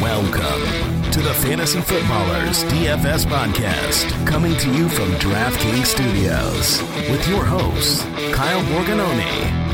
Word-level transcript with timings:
Welcome 0.00 1.10
to 1.12 1.20
the 1.20 1.32
Fantasy 1.34 1.80
Footballers 1.80 2.64
DFS 2.64 3.26
podcast, 3.26 4.26
coming 4.26 4.56
to 4.56 4.72
you 4.74 4.88
from 4.88 5.08
DraftKings 5.12 5.86
Studios 5.86 6.82
with 7.08 7.28
your 7.28 7.44
hosts, 7.44 8.02
Kyle 8.34 8.60
Borgognoni 8.64 9.22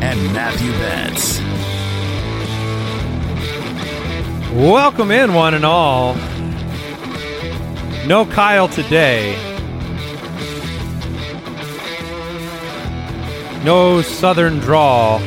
and 0.03 0.23
Matthew 0.35 0.71
Betz. 0.73 1.41
Welcome 4.53 5.11
in, 5.11 5.35
one 5.35 5.55
and 5.55 5.65
all. 5.65 6.15
No 8.09 8.25
Kyle 8.25 8.69
today. 8.69 9.37
No 13.63 14.01
Southern 14.01 14.61
draw. 14.61 15.19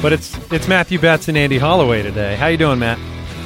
But 0.00 0.14
it's 0.14 0.34
it's 0.50 0.66
Matthew 0.66 0.98
Betz 0.98 1.28
and 1.28 1.36
Andy 1.36 1.58
Holloway 1.58 2.02
today. 2.02 2.36
How 2.36 2.46
you 2.46 2.56
doing, 2.56 2.78
Matt? 2.78 2.98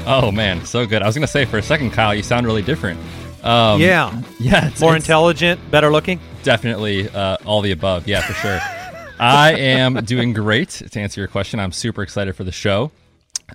Oh 0.07 0.31
man, 0.31 0.65
so 0.67 0.87
good. 0.87 1.03
I 1.03 1.07
was 1.07 1.17
gonna 1.17 1.27
say 1.27 1.47
for 1.47 1.59
a 1.59 1.63
second, 1.63 1.91
Kyle, 1.91 2.15
you 2.15 2.23
sound 2.23 2.47
really 2.47 2.63
different. 2.63 3.01
Um, 3.43 3.81
yeah, 3.81 4.23
yeah, 4.39 4.69
it's, 4.69 4.81
more 4.81 4.95
it's 4.95 5.05
intelligent, 5.05 5.61
better 5.69 5.91
looking. 5.91 6.21
Definitely 6.45 7.09
uh, 7.09 7.39
all 7.45 7.61
the 7.61 7.73
above. 7.73 8.07
Yeah, 8.07 8.21
for 8.21 8.35
sure. 8.35 8.61
I 9.19 9.55
am 9.55 9.95
doing 10.05 10.33
great. 10.33 10.69
To 10.93 11.01
answer 11.01 11.21
your 11.21 11.27
question, 11.27 11.59
I'm 11.59 11.73
super 11.73 12.05
excited 12.05 12.37
for 12.37 12.45
the 12.45 12.53
show. 12.53 12.93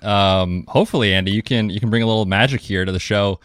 Um, 0.02 0.66
hopefully, 0.68 1.14
Andy, 1.14 1.30
you 1.30 1.42
can 1.42 1.70
you 1.70 1.80
can 1.80 1.88
bring 1.88 2.02
a 2.02 2.06
little 2.06 2.26
magic 2.26 2.60
here 2.60 2.84
to 2.84 2.92
the 2.92 3.00
show. 3.00 3.40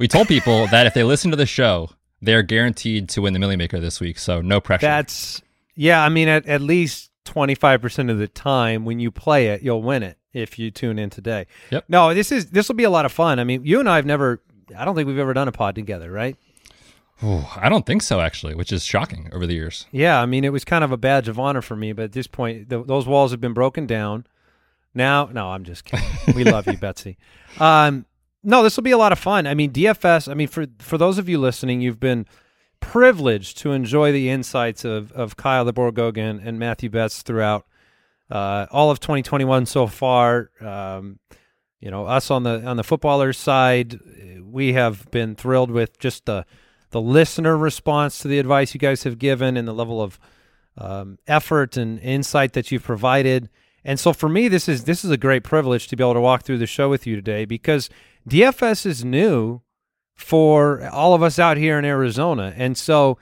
We 0.00 0.08
told 0.08 0.28
people 0.28 0.66
that 0.68 0.86
if 0.86 0.94
they 0.94 1.04
listen 1.04 1.30
to 1.30 1.36
the 1.36 1.44
show, 1.44 1.90
they're 2.22 2.42
guaranteed 2.42 3.10
to 3.10 3.20
win 3.20 3.34
the 3.34 3.38
Milly 3.38 3.56
Maker 3.56 3.78
this 3.80 4.00
week. 4.00 4.18
So 4.18 4.40
no 4.40 4.58
pressure. 4.58 4.86
That's 4.86 5.42
yeah. 5.74 6.02
I 6.02 6.08
mean, 6.08 6.26
at, 6.26 6.46
at 6.46 6.62
least 6.62 7.10
twenty 7.26 7.54
five 7.54 7.82
percent 7.82 8.08
of 8.08 8.16
the 8.16 8.26
time 8.26 8.86
when 8.86 8.98
you 8.98 9.10
play 9.10 9.48
it, 9.48 9.60
you'll 9.60 9.82
win 9.82 10.02
it 10.02 10.16
if 10.32 10.58
you 10.58 10.70
tune 10.70 10.98
in 10.98 11.10
today. 11.10 11.46
Yep. 11.68 11.84
No, 11.90 12.14
this 12.14 12.32
is 12.32 12.46
this 12.46 12.66
will 12.66 12.76
be 12.76 12.84
a 12.84 12.90
lot 12.90 13.04
of 13.04 13.12
fun. 13.12 13.38
I 13.38 13.44
mean, 13.44 13.62
you 13.66 13.78
and 13.78 13.90
I 13.90 13.96
have 13.96 14.06
never. 14.06 14.40
I 14.74 14.86
don't 14.86 14.94
think 14.94 15.06
we've 15.06 15.18
ever 15.18 15.34
done 15.34 15.48
a 15.48 15.52
pod 15.52 15.74
together, 15.74 16.10
right? 16.10 16.34
Ooh, 17.22 17.44
I 17.54 17.68
don't 17.68 17.84
think 17.84 18.00
so, 18.00 18.20
actually, 18.20 18.54
which 18.54 18.72
is 18.72 18.82
shocking 18.82 19.28
over 19.34 19.46
the 19.46 19.52
years. 19.52 19.86
Yeah, 19.92 20.22
I 20.22 20.24
mean, 20.24 20.44
it 20.44 20.52
was 20.52 20.64
kind 20.64 20.82
of 20.82 20.92
a 20.92 20.96
badge 20.96 21.28
of 21.28 21.38
honor 21.38 21.60
for 21.60 21.76
me, 21.76 21.92
but 21.92 22.04
at 22.04 22.12
this 22.12 22.26
point, 22.26 22.70
th- 22.70 22.86
those 22.86 23.06
walls 23.06 23.32
have 23.32 23.40
been 23.42 23.52
broken 23.52 23.86
down. 23.86 24.26
Now, 24.94 25.26
no, 25.26 25.50
I'm 25.50 25.64
just 25.64 25.84
kidding. 25.84 26.06
we 26.34 26.44
love 26.44 26.66
you, 26.66 26.76
Betsy. 26.78 27.18
Um, 27.58 28.06
no, 28.42 28.62
this 28.62 28.76
will 28.76 28.82
be 28.82 28.90
a 28.90 28.98
lot 28.98 29.12
of 29.12 29.18
fun. 29.18 29.46
I 29.46 29.54
mean, 29.54 29.70
DFS. 29.72 30.30
I 30.30 30.34
mean, 30.34 30.48
for 30.48 30.66
for 30.78 30.96
those 30.96 31.18
of 31.18 31.28
you 31.28 31.38
listening, 31.38 31.80
you've 31.80 32.00
been 32.00 32.26
privileged 32.80 33.58
to 33.58 33.72
enjoy 33.72 34.12
the 34.12 34.30
insights 34.30 34.84
of 34.84 35.12
of 35.12 35.36
Kyle 35.36 35.64
the 35.64 35.72
Borgogan 35.72 36.40
and 36.44 36.58
Matthew 36.58 36.88
Betz 36.88 37.22
throughout 37.22 37.66
uh, 38.30 38.66
all 38.70 38.90
of 38.90 39.00
2021 39.00 39.66
so 39.66 39.86
far. 39.86 40.50
Um, 40.60 41.18
you 41.80 41.90
know, 41.90 42.06
us 42.06 42.30
on 42.30 42.42
the 42.42 42.64
on 42.64 42.76
the 42.76 42.84
footballers 42.84 43.38
side, 43.38 43.98
we 44.42 44.72
have 44.72 45.10
been 45.10 45.34
thrilled 45.34 45.70
with 45.70 45.98
just 45.98 46.26
the 46.26 46.46
the 46.90 47.00
listener 47.00 47.56
response 47.56 48.18
to 48.18 48.28
the 48.28 48.38
advice 48.38 48.74
you 48.74 48.80
guys 48.80 49.04
have 49.04 49.18
given 49.18 49.56
and 49.56 49.66
the 49.66 49.72
level 49.72 50.02
of 50.02 50.18
um, 50.76 51.18
effort 51.26 51.76
and 51.76 51.98
insight 52.00 52.52
that 52.54 52.70
you've 52.70 52.82
provided. 52.82 53.48
And 53.84 53.98
so 53.98 54.12
for 54.12 54.28
me, 54.28 54.48
this 54.48 54.68
is 54.68 54.84
this 54.84 55.04
is 55.04 55.10
a 55.10 55.16
great 55.16 55.42
privilege 55.44 55.88
to 55.88 55.96
be 55.96 56.02
able 56.02 56.14
to 56.14 56.20
walk 56.20 56.42
through 56.42 56.58
the 56.58 56.66
show 56.66 56.88
with 56.88 57.06
you 57.06 57.16
today 57.16 57.44
because 57.44 57.88
DFS 58.28 58.86
is 58.86 59.04
new 59.04 59.60
for 60.14 60.86
all 60.88 61.14
of 61.14 61.22
us 61.22 61.38
out 61.38 61.56
here 61.56 61.78
in 61.78 61.84
Arizona. 61.84 62.52
And 62.56 62.76
so 62.76 63.18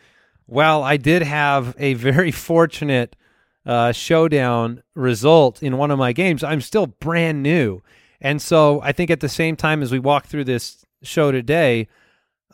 while 0.46 0.82
I 0.82 0.96
did 0.96 1.22
have 1.22 1.74
a 1.78 1.94
very 1.94 2.30
fortunate 2.32 3.16
uh, 3.64 3.92
showdown 3.92 4.82
result 4.94 5.62
in 5.62 5.76
one 5.76 5.91
of 5.91 5.98
my 5.98 6.12
games, 6.12 6.42
I'm 6.42 6.60
still 6.60 6.86
brand 6.86 7.42
new. 7.42 7.82
And 8.20 8.42
so 8.42 8.81
I 8.82 8.92
think 8.92 9.10
at 9.10 9.20
the 9.20 9.28
same 9.28 9.56
time 9.56 9.82
as 9.82 9.92
we 9.92 9.98
walk 9.98 10.26
through 10.26 10.44
this 10.44 10.84
show 11.03 11.30
today, 11.30 11.88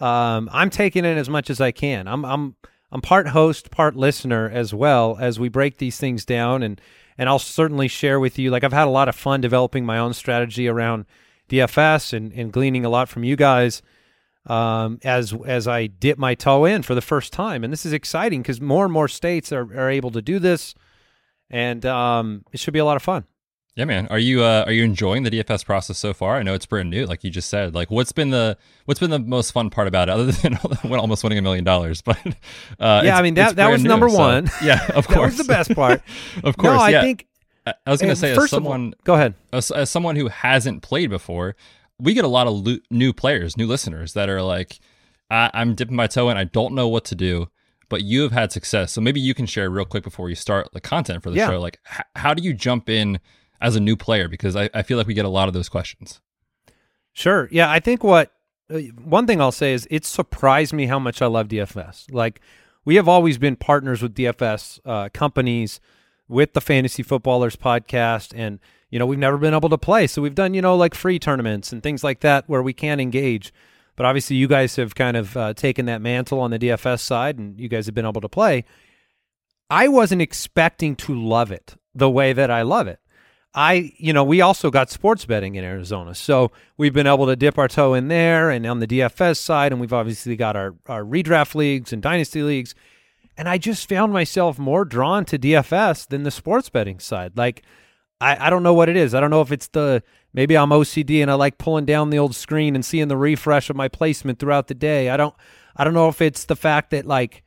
um, 0.00 0.50
I'm 0.52 0.70
taking 0.70 1.04
in 1.04 1.16
as 1.16 1.28
much 1.28 1.48
as 1.50 1.60
I 1.60 1.70
can. 1.70 2.06
I'm 2.06 2.24
I'm 2.24 2.56
I'm 2.90 3.00
part 3.00 3.28
host, 3.28 3.70
part 3.70 3.96
listener 3.96 4.50
as 4.50 4.74
well 4.74 5.16
as 5.20 5.40
we 5.40 5.48
break 5.48 5.78
these 5.78 5.96
things 5.96 6.24
down 6.24 6.62
and 6.62 6.80
and 7.16 7.28
I'll 7.28 7.38
certainly 7.38 7.88
share 7.88 8.18
with 8.18 8.38
you. 8.38 8.50
Like 8.50 8.64
I've 8.64 8.72
had 8.72 8.88
a 8.88 8.90
lot 8.90 9.08
of 9.08 9.14
fun 9.14 9.40
developing 9.40 9.86
my 9.86 9.98
own 9.98 10.12
strategy 10.12 10.68
around 10.68 11.06
DFS 11.48 12.12
and, 12.12 12.32
and 12.32 12.52
gleaning 12.52 12.84
a 12.84 12.88
lot 12.88 13.08
from 13.08 13.24
you 13.24 13.36
guys 13.36 13.82
um, 14.46 14.98
as 15.04 15.34
as 15.46 15.66
I 15.66 15.86
dip 15.86 16.18
my 16.18 16.34
toe 16.34 16.64
in 16.64 16.82
for 16.82 16.94
the 16.94 17.00
first 17.00 17.32
time. 17.32 17.64
And 17.64 17.72
this 17.72 17.86
is 17.86 17.92
exciting 17.92 18.42
because 18.42 18.60
more 18.60 18.84
and 18.84 18.92
more 18.92 19.08
states 19.08 19.52
are, 19.52 19.62
are 19.62 19.90
able 19.90 20.10
to 20.12 20.22
do 20.22 20.38
this, 20.38 20.74
and 21.50 21.84
um, 21.86 22.44
it 22.52 22.60
should 22.60 22.74
be 22.74 22.80
a 22.80 22.84
lot 22.84 22.96
of 22.96 23.02
fun. 23.02 23.24
Yeah, 23.76 23.86
man. 23.86 24.06
Are 24.06 24.20
you 24.20 24.44
uh, 24.44 24.64
are 24.66 24.72
you 24.72 24.84
enjoying 24.84 25.24
the 25.24 25.30
DFS 25.30 25.64
process 25.64 25.98
so 25.98 26.14
far? 26.14 26.36
I 26.36 26.44
know 26.44 26.54
it's 26.54 26.66
brand 26.66 26.90
new, 26.90 27.06
like 27.06 27.24
you 27.24 27.30
just 27.30 27.48
said. 27.48 27.74
Like, 27.74 27.90
what's 27.90 28.12
been 28.12 28.30
the 28.30 28.56
what's 28.84 29.00
been 29.00 29.10
the 29.10 29.18
most 29.18 29.50
fun 29.50 29.68
part 29.68 29.88
about 29.88 30.08
it, 30.08 30.12
other 30.12 30.30
than 30.32 30.58
almost 30.84 31.24
winning 31.24 31.38
a 31.38 31.42
million 31.42 31.64
dollars? 31.64 32.00
But 32.00 32.18
uh, 32.78 33.02
yeah, 33.04 33.18
I 33.18 33.22
mean 33.22 33.34
that 33.34 33.56
that 33.56 33.70
was 33.70 33.82
new, 33.82 33.88
number 33.88 34.08
so, 34.08 34.18
one. 34.18 34.50
Yeah, 34.62 34.84
of 34.94 35.08
course, 35.08 35.08
that 35.08 35.20
was 35.22 35.36
the 35.38 35.44
best 35.44 35.74
part. 35.74 36.02
of 36.44 36.56
course, 36.56 36.74
no, 36.74 36.78
I 36.78 36.90
yeah. 36.90 37.02
think. 37.02 37.26
I 37.66 37.90
was 37.90 38.00
going 38.00 38.10
to 38.12 38.16
say, 38.16 38.32
as 38.36 38.50
someone, 38.50 38.86
all, 38.88 39.00
go 39.04 39.14
ahead. 39.14 39.34
As, 39.52 39.70
as 39.70 39.88
someone 39.90 40.16
who 40.16 40.28
hasn't 40.28 40.82
played 40.82 41.08
before, 41.10 41.56
we 41.98 42.12
get 42.14 42.24
a 42.24 42.28
lot 42.28 42.46
of 42.46 42.66
lo- 42.66 42.78
new 42.90 43.12
players, 43.12 43.56
new 43.56 43.66
listeners 43.66 44.12
that 44.14 44.28
are 44.28 44.42
like, 44.42 44.78
I- 45.30 45.50
I'm 45.54 45.74
dipping 45.74 45.96
my 45.96 46.06
toe 46.06 46.28
in. 46.30 46.36
I 46.36 46.44
don't 46.44 46.74
know 46.74 46.88
what 46.88 47.04
to 47.06 47.14
do, 47.14 47.48
but 47.88 48.02
you 48.02 48.22
have 48.22 48.32
had 48.32 48.52
success. 48.52 48.92
So 48.92 49.00
maybe 49.00 49.20
you 49.20 49.32
can 49.34 49.46
share 49.46 49.70
real 49.70 49.84
quick 49.86 50.04
before 50.04 50.28
you 50.28 50.34
start 50.34 50.68
the 50.72 50.80
content 50.80 51.22
for 51.22 51.30
the 51.30 51.36
Yeah. 51.38 51.48
show. 51.48 51.60
Like, 51.60 51.78
h- 51.90 52.04
how 52.16 52.34
do 52.34 52.42
you 52.42 52.52
jump 52.52 52.88
in 52.90 53.18
as 53.62 53.76
a 53.76 53.80
new 53.80 53.96
player? 53.96 54.28
Because 54.28 54.56
I, 54.56 54.68
I 54.74 54.82
feel 54.82 54.98
like 54.98 55.06
we 55.06 55.14
get 55.14 55.24
a 55.24 55.28
lot 55.30 55.48
of 55.48 55.54
those 55.54 55.68
questions. 55.70 56.20
Sure. 57.12 57.48
Yeah, 57.50 57.70
I 57.70 57.80
think 57.80 58.02
what 58.04 58.32
uh, 58.70 58.78
one 59.02 59.26
thing 59.26 59.40
I'll 59.40 59.52
say 59.52 59.72
is 59.72 59.86
it 59.90 60.04
surprised 60.04 60.72
me 60.72 60.86
how 60.86 60.98
much 60.98 61.22
I 61.22 61.26
love 61.26 61.48
DFS. 61.48 62.12
Like 62.12 62.40
we 62.84 62.96
have 62.96 63.08
always 63.08 63.38
been 63.38 63.56
partners 63.56 64.02
with 64.02 64.14
DFS 64.14 64.80
uh, 64.84 65.08
companies 65.14 65.80
with 66.28 66.52
the 66.52 66.60
Fantasy 66.60 67.02
Footballers 67.02 67.56
podcast, 67.56 68.32
and 68.34 68.58
you 68.90 68.98
know 68.98 69.06
we've 69.06 69.18
never 69.18 69.38
been 69.38 69.54
able 69.54 69.68
to 69.68 69.78
play, 69.78 70.06
so 70.06 70.22
we've 70.22 70.34
done 70.34 70.54
you 70.54 70.62
know 70.62 70.76
like 70.76 70.94
free 70.94 71.18
tournaments 71.18 71.72
and 71.72 71.82
things 71.82 72.04
like 72.04 72.20
that 72.20 72.48
where 72.48 72.62
we 72.62 72.72
can 72.72 73.00
engage. 73.00 73.52
But 73.96 74.06
obviously, 74.06 74.36
you 74.36 74.48
guys 74.48 74.76
have 74.76 74.94
kind 74.94 75.16
of 75.16 75.36
uh, 75.36 75.54
taken 75.54 75.86
that 75.86 76.00
mantle 76.00 76.40
on 76.40 76.50
the 76.50 76.58
DFS 76.58 77.00
side, 77.00 77.38
and 77.38 77.58
you 77.60 77.68
guys 77.68 77.86
have 77.86 77.94
been 77.94 78.06
able 78.06 78.20
to 78.20 78.28
play. 78.28 78.64
I 79.70 79.88
wasn't 79.88 80.22
expecting 80.22 80.96
to 80.96 81.14
love 81.14 81.50
it 81.52 81.76
the 81.94 82.10
way 82.10 82.32
that 82.32 82.50
I 82.50 82.62
love 82.62 82.86
it. 82.86 82.98
I, 83.54 83.92
you 83.98 84.12
know, 84.12 84.24
we 84.24 84.40
also 84.40 84.70
got 84.70 84.90
sports 84.90 85.24
betting 85.24 85.54
in 85.54 85.64
Arizona. 85.64 86.14
So 86.14 86.50
we've 86.76 86.92
been 86.92 87.06
able 87.06 87.26
to 87.26 87.36
dip 87.36 87.56
our 87.56 87.68
toe 87.68 87.94
in 87.94 88.08
there 88.08 88.50
and 88.50 88.66
on 88.66 88.80
the 88.80 88.86
DFS 88.86 89.36
side. 89.36 89.70
And 89.70 89.80
we've 89.80 89.92
obviously 89.92 90.34
got 90.34 90.56
our, 90.56 90.74
our 90.86 91.04
redraft 91.04 91.54
leagues 91.54 91.92
and 91.92 92.02
dynasty 92.02 92.42
leagues. 92.42 92.74
And 93.36 93.48
I 93.48 93.58
just 93.58 93.88
found 93.88 94.12
myself 94.12 94.58
more 94.58 94.84
drawn 94.84 95.24
to 95.26 95.38
DFS 95.38 96.08
than 96.08 96.22
the 96.22 96.30
sports 96.30 96.68
betting 96.68 97.00
side. 97.00 97.36
Like, 97.36 97.62
I, 98.20 98.46
I 98.46 98.50
don't 98.50 98.62
know 98.62 98.74
what 98.74 98.88
it 98.88 98.96
is. 98.96 99.14
I 99.14 99.20
don't 99.20 99.30
know 99.30 99.40
if 99.40 99.50
it's 99.50 99.68
the 99.68 100.02
maybe 100.32 100.56
I'm 100.56 100.70
OCD 100.70 101.20
and 101.20 101.30
I 101.30 101.34
like 101.34 101.58
pulling 101.58 101.84
down 101.84 102.10
the 102.10 102.18
old 102.18 102.34
screen 102.34 102.74
and 102.74 102.84
seeing 102.84 103.08
the 103.08 103.16
refresh 103.16 103.70
of 103.70 103.76
my 103.76 103.88
placement 103.88 104.38
throughout 104.38 104.68
the 104.68 104.74
day. 104.74 105.10
I 105.10 105.16
don't, 105.16 105.34
I 105.76 105.84
don't 105.84 105.94
know 105.94 106.08
if 106.08 106.22
it's 106.22 106.44
the 106.44 106.56
fact 106.56 106.90
that 106.90 107.06
like, 107.06 107.42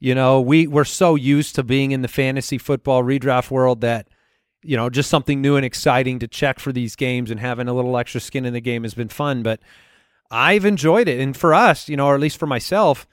you 0.00 0.14
know, 0.14 0.40
we 0.40 0.66
we're 0.66 0.84
so 0.84 1.14
used 1.14 1.54
to 1.54 1.62
being 1.62 1.92
in 1.92 2.02
the 2.02 2.08
fantasy 2.08 2.58
football 2.58 3.04
redraft 3.04 3.50
world 3.52 3.80
that 3.82 4.08
you 4.62 4.76
know, 4.76 4.88
just 4.88 5.10
something 5.10 5.40
new 5.40 5.56
and 5.56 5.66
exciting 5.66 6.18
to 6.20 6.28
check 6.28 6.60
for 6.60 6.72
these 6.72 6.94
games 6.96 7.30
and 7.30 7.40
having 7.40 7.68
a 7.68 7.74
little 7.74 7.98
extra 7.98 8.20
skin 8.20 8.44
in 8.44 8.52
the 8.52 8.60
game 8.60 8.84
has 8.84 8.94
been 8.94 9.08
fun. 9.08 9.42
But 9.42 9.60
I've 10.30 10.64
enjoyed 10.64 11.08
it. 11.08 11.20
And 11.20 11.36
for 11.36 11.52
us, 11.52 11.88
you 11.88 11.96
know, 11.96 12.06
or 12.06 12.14
at 12.14 12.20
least 12.20 12.38
for 12.38 12.46
myself, 12.46 13.06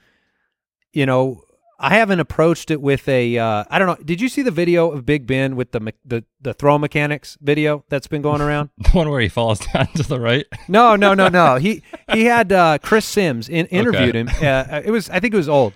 you 0.92 1.06
know, 1.06 1.42
I 1.82 1.94
haven't 1.96 2.20
approached 2.20 2.70
it 2.70 2.82
with 2.82 3.08
a. 3.08 3.38
Uh, 3.38 3.64
I 3.70 3.78
don't 3.78 3.88
know. 3.88 4.04
Did 4.04 4.20
you 4.20 4.28
see 4.28 4.42
the 4.42 4.50
video 4.50 4.90
of 4.90 5.06
Big 5.06 5.26
Ben 5.26 5.56
with 5.56 5.72
the 5.72 5.80
me- 5.80 5.92
the 6.04 6.24
the 6.40 6.52
throw 6.52 6.78
mechanics 6.78 7.38
video 7.40 7.84
that's 7.88 8.06
been 8.06 8.20
going 8.20 8.42
around? 8.42 8.68
The 8.78 8.90
one 8.90 9.08
where 9.08 9.20
he 9.20 9.28
falls 9.30 9.60
down 9.72 9.86
to 9.94 10.02
the 10.02 10.20
right. 10.20 10.44
No, 10.68 10.94
no, 10.94 11.14
no, 11.14 11.28
no. 11.28 11.56
He 11.56 11.82
he 12.12 12.26
had 12.26 12.52
uh, 12.52 12.76
Chris 12.82 13.06
Simms 13.06 13.48
in, 13.48 13.64
interviewed 13.66 14.14
him. 14.14 14.28
Uh, 14.42 14.82
it 14.84 14.90
was 14.90 15.08
I 15.10 15.20
think 15.20 15.32
it 15.32 15.38
was 15.38 15.48
old, 15.48 15.72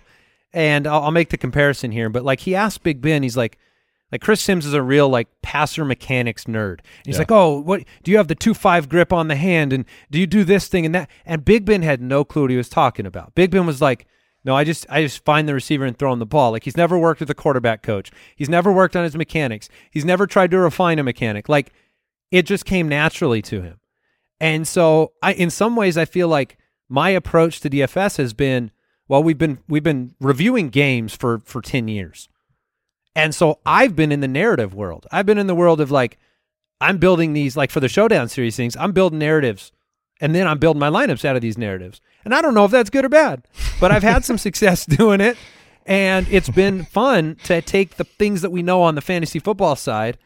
and 0.52 0.86
I'll, 0.86 1.04
I'll 1.04 1.10
make 1.10 1.30
the 1.30 1.38
comparison 1.38 1.90
here. 1.90 2.10
But 2.10 2.22
like 2.22 2.40
he 2.40 2.54
asked 2.54 2.82
Big 2.82 3.00
Ben, 3.00 3.22
he's 3.22 3.36
like, 3.36 3.56
like 4.12 4.20
Chris 4.20 4.42
Simms 4.42 4.66
is 4.66 4.74
a 4.74 4.82
real 4.82 5.08
like 5.08 5.28
passer 5.40 5.84
mechanics 5.86 6.44
nerd. 6.44 6.80
He's 7.06 7.14
Yeah. 7.14 7.20
like, 7.20 7.30
oh, 7.32 7.60
what 7.60 7.82
do 8.02 8.10
you 8.10 8.18
have 8.18 8.28
the 8.28 8.34
two 8.34 8.52
five 8.52 8.90
grip 8.90 9.10
on 9.10 9.28
the 9.28 9.36
hand, 9.36 9.72
and 9.72 9.86
do 10.10 10.20
you 10.20 10.26
do 10.26 10.44
this 10.44 10.68
thing 10.68 10.84
and 10.84 10.94
that? 10.94 11.08
And 11.24 11.44
Big 11.46 11.64
Ben 11.64 11.80
had 11.82 12.02
no 12.02 12.24
clue 12.24 12.42
what 12.42 12.50
he 12.50 12.56
was 12.58 12.68
talking 12.68 13.06
about. 13.06 13.34
Big 13.34 13.50
Ben 13.50 13.64
was 13.64 13.80
like. 13.80 14.06
No, 14.44 14.54
I 14.54 14.64
just 14.64 14.86
I 14.90 15.02
just 15.02 15.24
find 15.24 15.48
the 15.48 15.54
receiver 15.54 15.84
and 15.84 15.98
throw 15.98 16.12
him 16.12 16.18
the 16.18 16.26
ball. 16.26 16.50
Like 16.50 16.64
he's 16.64 16.76
never 16.76 16.98
worked 16.98 17.20
with 17.20 17.30
a 17.30 17.34
quarterback 17.34 17.82
coach. 17.82 18.10
He's 18.36 18.48
never 18.48 18.70
worked 18.70 18.94
on 18.94 19.04
his 19.04 19.16
mechanics. 19.16 19.68
He's 19.90 20.04
never 20.04 20.26
tried 20.26 20.50
to 20.50 20.58
refine 20.58 20.98
a 20.98 21.02
mechanic. 21.02 21.48
Like 21.48 21.72
it 22.30 22.42
just 22.42 22.66
came 22.66 22.88
naturally 22.88 23.40
to 23.42 23.62
him. 23.62 23.80
And 24.40 24.68
so 24.68 25.12
I 25.22 25.32
in 25.32 25.48
some 25.50 25.76
ways 25.76 25.96
I 25.96 26.04
feel 26.04 26.28
like 26.28 26.58
my 26.88 27.08
approach 27.08 27.60
to 27.60 27.70
DFS 27.70 28.18
has 28.18 28.34
been 28.34 28.70
well 29.08 29.22
we've 29.22 29.38
been 29.38 29.60
we've 29.66 29.82
been 29.82 30.14
reviewing 30.20 30.68
games 30.68 31.16
for 31.16 31.38
for 31.38 31.62
10 31.62 31.88
years. 31.88 32.28
And 33.16 33.34
so 33.34 33.60
I've 33.64 33.96
been 33.96 34.12
in 34.12 34.20
the 34.20 34.28
narrative 34.28 34.74
world. 34.74 35.06
I've 35.10 35.26
been 35.26 35.38
in 35.38 35.46
the 35.46 35.54
world 35.54 35.80
of 35.80 35.90
like 35.90 36.18
I'm 36.82 36.98
building 36.98 37.32
these 37.32 37.56
like 37.56 37.70
for 37.70 37.80
the 37.80 37.88
showdown 37.88 38.28
series 38.28 38.56
things, 38.56 38.76
I'm 38.76 38.92
building 38.92 39.20
narratives 39.20 39.72
and 40.20 40.34
then 40.34 40.46
I'm 40.46 40.58
building 40.58 40.80
my 40.80 40.90
lineups 40.90 41.24
out 41.24 41.36
of 41.36 41.42
these 41.42 41.58
narratives. 41.58 42.00
And 42.24 42.34
I 42.34 42.40
don't 42.40 42.54
know 42.54 42.64
if 42.64 42.70
that's 42.70 42.90
good 42.90 43.04
or 43.04 43.08
bad, 43.08 43.46
but 43.80 43.92
I've 43.92 44.02
had 44.02 44.24
some 44.24 44.38
success 44.48 44.86
doing 44.86 45.20
it 45.20 45.36
and 45.86 46.26
it's 46.30 46.48
been 46.48 46.84
fun 46.84 47.36
to 47.44 47.60
take 47.60 47.96
the 47.96 48.04
things 48.04 48.40
that 48.42 48.50
we 48.50 48.62
know 48.62 48.82
on 48.82 48.94
the 48.94 49.02
fantasy 49.02 49.38
football 49.38 49.76
side 49.76 50.16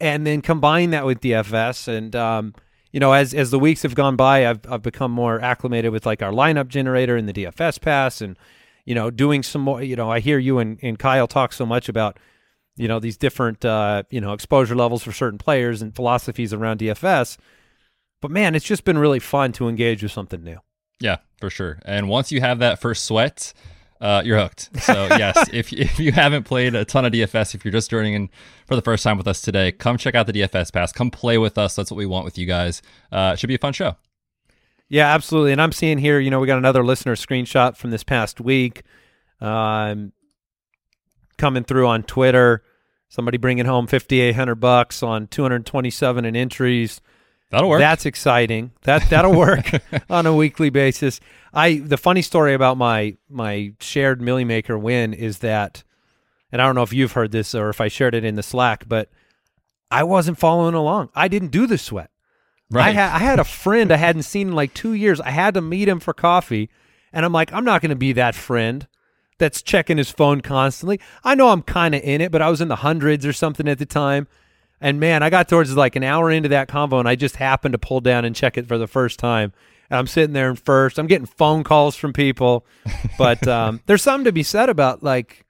and 0.00 0.26
then 0.26 0.40
combine 0.40 0.90
that 0.90 1.04
with 1.04 1.20
DFS 1.20 1.88
and 1.88 2.16
um 2.16 2.54
you 2.96 3.00
know, 3.00 3.12
as 3.12 3.34
as 3.34 3.50
the 3.50 3.58
weeks 3.58 3.82
have 3.82 3.94
gone 3.94 4.16
by, 4.16 4.48
I've 4.48 4.60
I've 4.66 4.80
become 4.80 5.10
more 5.10 5.38
acclimated 5.38 5.92
with 5.92 6.06
like 6.06 6.22
our 6.22 6.32
lineup 6.32 6.68
generator 6.68 7.14
and 7.14 7.28
the 7.28 7.32
DFS 7.34 7.78
pass, 7.78 8.22
and 8.22 8.38
you 8.86 8.94
know, 8.94 9.10
doing 9.10 9.42
some 9.42 9.60
more. 9.60 9.82
You 9.82 9.96
know, 9.96 10.10
I 10.10 10.20
hear 10.20 10.38
you 10.38 10.58
and, 10.58 10.78
and 10.80 10.98
Kyle 10.98 11.26
talk 11.26 11.52
so 11.52 11.66
much 11.66 11.90
about 11.90 12.18
you 12.74 12.88
know 12.88 12.98
these 12.98 13.18
different 13.18 13.66
uh, 13.66 14.04
you 14.08 14.18
know 14.18 14.32
exposure 14.32 14.74
levels 14.74 15.02
for 15.02 15.12
certain 15.12 15.38
players 15.38 15.82
and 15.82 15.94
philosophies 15.94 16.54
around 16.54 16.80
DFS. 16.80 17.36
But 18.20 18.30
man, 18.30 18.54
it's 18.54 18.64
just 18.64 18.84
been 18.84 18.98
really 18.98 19.20
fun 19.20 19.52
to 19.52 19.68
engage 19.68 20.02
with 20.02 20.12
something 20.12 20.42
new. 20.42 20.58
Yeah, 21.00 21.18
for 21.38 21.50
sure. 21.50 21.78
And 21.84 22.08
once 22.08 22.32
you 22.32 22.40
have 22.40 22.60
that 22.60 22.80
first 22.80 23.04
sweat, 23.04 23.52
uh, 24.00 24.22
you're 24.24 24.38
hooked. 24.38 24.70
So 24.82 24.92
yes, 25.18 25.48
if 25.52 25.72
if 25.72 25.98
you 25.98 26.12
haven't 26.12 26.44
played 26.44 26.74
a 26.74 26.84
ton 26.84 27.04
of 27.04 27.12
DFS, 27.12 27.54
if 27.54 27.64
you're 27.64 27.72
just 27.72 27.90
joining 27.90 28.14
in 28.14 28.30
for 28.66 28.76
the 28.76 28.82
first 28.82 29.02
time 29.04 29.18
with 29.18 29.28
us 29.28 29.40
today, 29.40 29.72
come 29.72 29.98
check 29.98 30.14
out 30.14 30.26
the 30.26 30.32
DFS 30.32 30.72
Pass. 30.72 30.92
Come 30.92 31.10
play 31.10 31.38
with 31.38 31.58
us. 31.58 31.76
That's 31.76 31.90
what 31.90 31.98
we 31.98 32.06
want 32.06 32.24
with 32.24 32.38
you 32.38 32.46
guys. 32.46 32.82
Uh, 33.12 33.32
it 33.34 33.38
should 33.38 33.48
be 33.48 33.54
a 33.54 33.58
fun 33.58 33.72
show. 33.72 33.96
Yeah, 34.88 35.12
absolutely. 35.12 35.52
And 35.52 35.60
I'm 35.60 35.72
seeing 35.72 35.98
here, 35.98 36.20
you 36.20 36.30
know, 36.30 36.38
we 36.38 36.46
got 36.46 36.58
another 36.58 36.84
listener 36.84 37.16
screenshot 37.16 37.76
from 37.76 37.90
this 37.90 38.04
past 38.04 38.40
week, 38.40 38.82
um, 39.40 40.12
coming 41.38 41.64
through 41.64 41.88
on 41.88 42.04
Twitter. 42.04 42.62
Somebody 43.08 43.38
bringing 43.38 43.66
home 43.66 43.86
5,800 43.86 44.56
bucks 44.56 45.02
on 45.02 45.26
227 45.28 46.24
in 46.24 46.36
entries. 46.36 47.00
That'll 47.50 47.68
work. 47.68 47.80
That's 47.80 48.06
exciting. 48.06 48.72
That 48.82 49.08
that'll 49.08 49.34
work 49.34 49.70
on 50.10 50.26
a 50.26 50.34
weekly 50.34 50.70
basis. 50.70 51.20
I 51.54 51.78
the 51.78 51.96
funny 51.96 52.22
story 52.22 52.54
about 52.54 52.76
my 52.76 53.16
my 53.28 53.72
shared 53.80 54.20
Milly 54.20 54.44
Maker 54.44 54.76
win 54.76 55.14
is 55.14 55.38
that, 55.38 55.84
and 56.50 56.60
I 56.60 56.66
don't 56.66 56.74
know 56.74 56.82
if 56.82 56.92
you've 56.92 57.12
heard 57.12 57.30
this 57.32 57.54
or 57.54 57.68
if 57.68 57.80
I 57.80 57.88
shared 57.88 58.14
it 58.14 58.24
in 58.24 58.34
the 58.34 58.42
Slack, 58.42 58.88
but 58.88 59.10
I 59.90 60.02
wasn't 60.02 60.38
following 60.38 60.74
along. 60.74 61.10
I 61.14 61.28
didn't 61.28 61.52
do 61.52 61.66
the 61.66 61.78
sweat. 61.78 62.10
right. 62.70 62.88
I 62.88 62.90
had 62.90 63.14
I 63.14 63.18
had 63.18 63.38
a 63.38 63.44
friend 63.44 63.92
I 63.92 63.96
hadn't 63.96 64.22
seen 64.24 64.48
in 64.48 64.54
like 64.54 64.74
two 64.74 64.92
years. 64.94 65.20
I 65.20 65.30
had 65.30 65.54
to 65.54 65.60
meet 65.60 65.88
him 65.88 66.00
for 66.00 66.12
coffee, 66.12 66.68
and 67.12 67.24
I'm 67.24 67.32
like, 67.32 67.52
I'm 67.52 67.64
not 67.64 67.80
going 67.80 67.90
to 67.90 67.96
be 67.96 68.12
that 68.14 68.34
friend 68.34 68.88
that's 69.38 69.62
checking 69.62 69.98
his 69.98 70.10
phone 70.10 70.40
constantly. 70.40 70.98
I 71.22 71.34
know 71.34 71.50
I'm 71.50 71.62
kind 71.62 71.94
of 71.94 72.02
in 72.02 72.20
it, 72.20 72.32
but 72.32 72.42
I 72.42 72.50
was 72.50 72.60
in 72.60 72.68
the 72.68 72.76
hundreds 72.76 73.24
or 73.24 73.32
something 73.32 73.68
at 73.68 73.78
the 73.78 73.86
time. 73.86 74.26
And 74.80 75.00
man, 75.00 75.22
I 75.22 75.30
got 75.30 75.48
towards 75.48 75.74
like 75.76 75.96
an 75.96 76.02
hour 76.02 76.30
into 76.30 76.50
that 76.50 76.68
convo, 76.68 76.98
and 77.00 77.08
I 77.08 77.14
just 77.14 77.36
happened 77.36 77.72
to 77.72 77.78
pull 77.78 78.00
down 78.00 78.24
and 78.24 78.36
check 78.36 78.58
it 78.58 78.66
for 78.66 78.76
the 78.78 78.86
first 78.86 79.18
time. 79.18 79.52
And 79.88 79.98
I'm 79.98 80.06
sitting 80.06 80.32
there 80.34 80.50
in 80.50 80.56
first. 80.56 80.98
I'm 80.98 81.06
getting 81.06 81.26
phone 81.26 81.64
calls 81.64 81.96
from 81.96 82.12
people, 82.12 82.66
but 83.16 83.46
um, 83.48 83.80
there's 83.86 84.02
something 84.02 84.24
to 84.24 84.32
be 84.32 84.42
said 84.42 84.68
about 84.68 85.02
like 85.02 85.46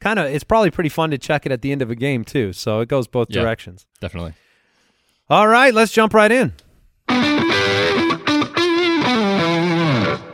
kind 0.00 0.18
of. 0.18 0.26
It's 0.26 0.44
probably 0.44 0.70
pretty 0.70 0.90
fun 0.90 1.10
to 1.10 1.18
check 1.18 1.46
it 1.46 1.52
at 1.52 1.62
the 1.62 1.72
end 1.72 1.82
of 1.82 1.90
a 1.90 1.96
game 1.96 2.24
too. 2.24 2.52
So 2.52 2.80
it 2.80 2.88
goes 2.88 3.08
both 3.08 3.28
Yeah. 3.30 3.42
directions. 3.42 3.86
Definitely. 4.00 4.34
All 5.28 5.48
right, 5.48 5.72
let's 5.74 5.92
jump 5.92 6.12
right 6.14 6.30
in. 6.30 6.52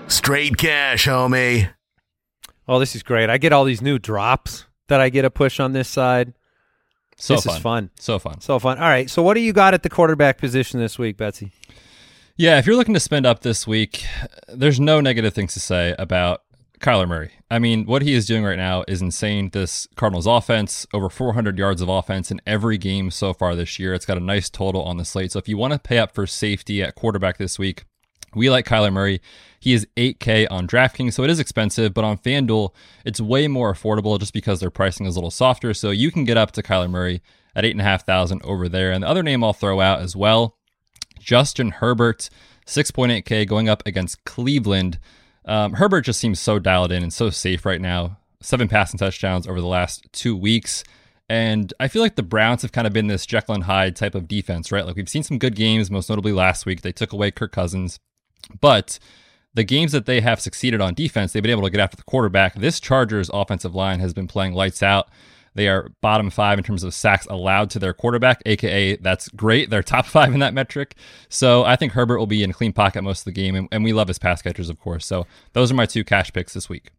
Straight 0.08 0.56
cash, 0.56 1.06
homie. 1.06 1.70
Oh, 2.68 2.78
this 2.78 2.96
is 2.96 3.02
great. 3.02 3.30
I 3.30 3.38
get 3.38 3.52
all 3.52 3.64
these 3.64 3.80
new 3.82 3.98
drops 3.98 4.66
that 4.88 5.00
I 5.00 5.08
get 5.08 5.24
a 5.24 5.30
push 5.30 5.60
on 5.60 5.72
this 5.72 5.88
side. 5.88 6.32
So 7.16 7.34
this 7.34 7.44
fun. 7.44 7.56
is 7.56 7.62
fun. 7.62 7.90
So 7.98 8.18
fun. 8.18 8.40
So 8.40 8.58
fun. 8.58 8.78
All 8.78 8.88
right. 8.88 9.08
So 9.08 9.22
what 9.22 9.34
do 9.34 9.40
you 9.40 9.52
got 9.52 9.74
at 9.74 9.82
the 9.82 9.88
quarterback 9.88 10.38
position 10.38 10.80
this 10.80 10.98
week, 10.98 11.16
Betsy? 11.16 11.52
Yeah, 12.36 12.58
if 12.58 12.66
you're 12.66 12.76
looking 12.76 12.94
to 12.94 13.00
spend 13.00 13.24
up 13.24 13.40
this 13.40 13.66
week, 13.66 14.04
there's 14.48 14.78
no 14.78 15.00
negative 15.00 15.32
things 15.32 15.54
to 15.54 15.60
say 15.60 15.94
about 15.98 16.42
Kyler 16.80 17.08
Murray. 17.08 17.30
I 17.50 17.58
mean, 17.58 17.86
what 17.86 18.02
he 18.02 18.12
is 18.12 18.26
doing 18.26 18.44
right 18.44 18.58
now 18.58 18.84
is 18.86 19.00
insane. 19.00 19.48
This 19.50 19.88
Cardinals 19.96 20.26
offense, 20.26 20.86
over 20.92 21.08
400 21.08 21.58
yards 21.58 21.80
of 21.80 21.88
offense 21.88 22.30
in 22.30 22.40
every 22.46 22.76
game 22.76 23.10
so 23.10 23.32
far 23.32 23.54
this 23.54 23.78
year. 23.78 23.94
It's 23.94 24.04
got 24.04 24.18
a 24.18 24.20
nice 24.20 24.50
total 24.50 24.82
on 24.82 24.98
the 24.98 25.04
slate. 25.06 25.32
So 25.32 25.38
if 25.38 25.48
you 25.48 25.56
want 25.56 25.72
to 25.72 25.78
pay 25.78 25.98
up 25.98 26.14
for 26.14 26.26
safety 26.26 26.82
at 26.82 26.94
quarterback 26.94 27.38
this 27.38 27.58
week, 27.58 27.84
we 28.36 28.50
like 28.50 28.66
Kyler 28.66 28.92
Murray. 28.92 29.20
He 29.58 29.72
is 29.72 29.86
8K 29.96 30.46
on 30.50 30.68
DraftKings, 30.68 31.14
so 31.14 31.24
it 31.24 31.30
is 31.30 31.40
expensive, 31.40 31.92
but 31.92 32.04
on 32.04 32.18
FanDuel, 32.18 32.70
it's 33.04 33.20
way 33.20 33.48
more 33.48 33.72
affordable 33.72 34.18
just 34.20 34.32
because 34.32 34.60
their 34.60 34.70
pricing 34.70 35.06
is 35.06 35.16
a 35.16 35.18
little 35.18 35.30
softer. 35.30 35.74
So 35.74 35.90
you 35.90 36.12
can 36.12 36.24
get 36.24 36.36
up 36.36 36.52
to 36.52 36.62
Kyler 36.62 36.90
Murray 36.90 37.22
at 37.56 37.64
8,500 37.64 38.44
over 38.44 38.68
there. 38.68 38.92
And 38.92 39.02
the 39.02 39.08
other 39.08 39.22
name 39.22 39.42
I'll 39.42 39.52
throw 39.52 39.80
out 39.80 40.00
as 40.00 40.14
well 40.14 40.56
Justin 41.18 41.70
Herbert, 41.70 42.30
6.8K 42.66 43.48
going 43.48 43.68
up 43.68 43.82
against 43.86 44.24
Cleveland. 44.24 44.98
Um, 45.44 45.74
Herbert 45.74 46.02
just 46.02 46.20
seems 46.20 46.38
so 46.38 46.58
dialed 46.58 46.92
in 46.92 47.02
and 47.02 47.12
so 47.12 47.30
safe 47.30 47.64
right 47.64 47.80
now. 47.80 48.18
Seven 48.42 48.68
passing 48.68 48.98
touchdowns 48.98 49.46
over 49.46 49.60
the 49.60 49.66
last 49.66 50.06
two 50.12 50.36
weeks. 50.36 50.84
And 51.28 51.72
I 51.80 51.88
feel 51.88 52.02
like 52.02 52.14
the 52.14 52.22
Browns 52.22 52.62
have 52.62 52.72
kind 52.72 52.86
of 52.86 52.92
been 52.92 53.08
this 53.08 53.26
Jekyll 53.26 53.54
and 53.54 53.64
Hyde 53.64 53.96
type 53.96 54.14
of 54.14 54.28
defense, 54.28 54.70
right? 54.70 54.86
Like 54.86 54.94
we've 54.94 55.08
seen 55.08 55.24
some 55.24 55.38
good 55.38 55.56
games, 55.56 55.90
most 55.90 56.08
notably 56.08 56.32
last 56.32 56.66
week. 56.66 56.82
They 56.82 56.92
took 56.92 57.12
away 57.12 57.30
Kirk 57.30 57.52
Cousins. 57.52 57.98
But 58.60 58.98
the 59.54 59.64
games 59.64 59.92
that 59.92 60.06
they 60.06 60.20
have 60.20 60.40
succeeded 60.40 60.80
on 60.80 60.94
defense, 60.94 61.32
they've 61.32 61.42
been 61.42 61.50
able 61.50 61.62
to 61.62 61.70
get 61.70 61.80
after 61.80 61.96
the 61.96 62.02
quarterback. 62.04 62.54
This 62.56 62.78
Chargers 62.78 63.30
offensive 63.32 63.74
line 63.74 64.00
has 64.00 64.12
been 64.12 64.28
playing 64.28 64.52
lights 64.52 64.82
out. 64.82 65.08
They 65.54 65.68
are 65.68 65.90
bottom 66.02 66.28
five 66.28 66.58
in 66.58 66.64
terms 66.64 66.84
of 66.84 66.92
sacks 66.92 67.26
allowed 67.30 67.70
to 67.70 67.78
their 67.78 67.94
quarterback, 67.94 68.42
aka 68.44 68.96
that's 68.96 69.28
great. 69.30 69.70
They're 69.70 69.82
top 69.82 70.04
five 70.04 70.34
in 70.34 70.40
that 70.40 70.52
metric. 70.52 70.94
So 71.30 71.64
I 71.64 71.76
think 71.76 71.92
Herbert 71.92 72.18
will 72.18 72.26
be 72.26 72.42
in 72.42 72.52
clean 72.52 72.74
pocket 72.74 73.02
most 73.02 73.20
of 73.20 73.24
the 73.24 73.32
game, 73.32 73.54
and, 73.54 73.66
and 73.72 73.82
we 73.82 73.94
love 73.94 74.08
his 74.08 74.18
pass 74.18 74.42
catchers, 74.42 74.68
of 74.68 74.78
course. 74.78 75.06
So 75.06 75.26
those 75.54 75.72
are 75.72 75.74
my 75.74 75.86
two 75.86 76.04
cash 76.04 76.30
picks 76.32 76.52
this 76.52 76.68
week. 76.68 76.90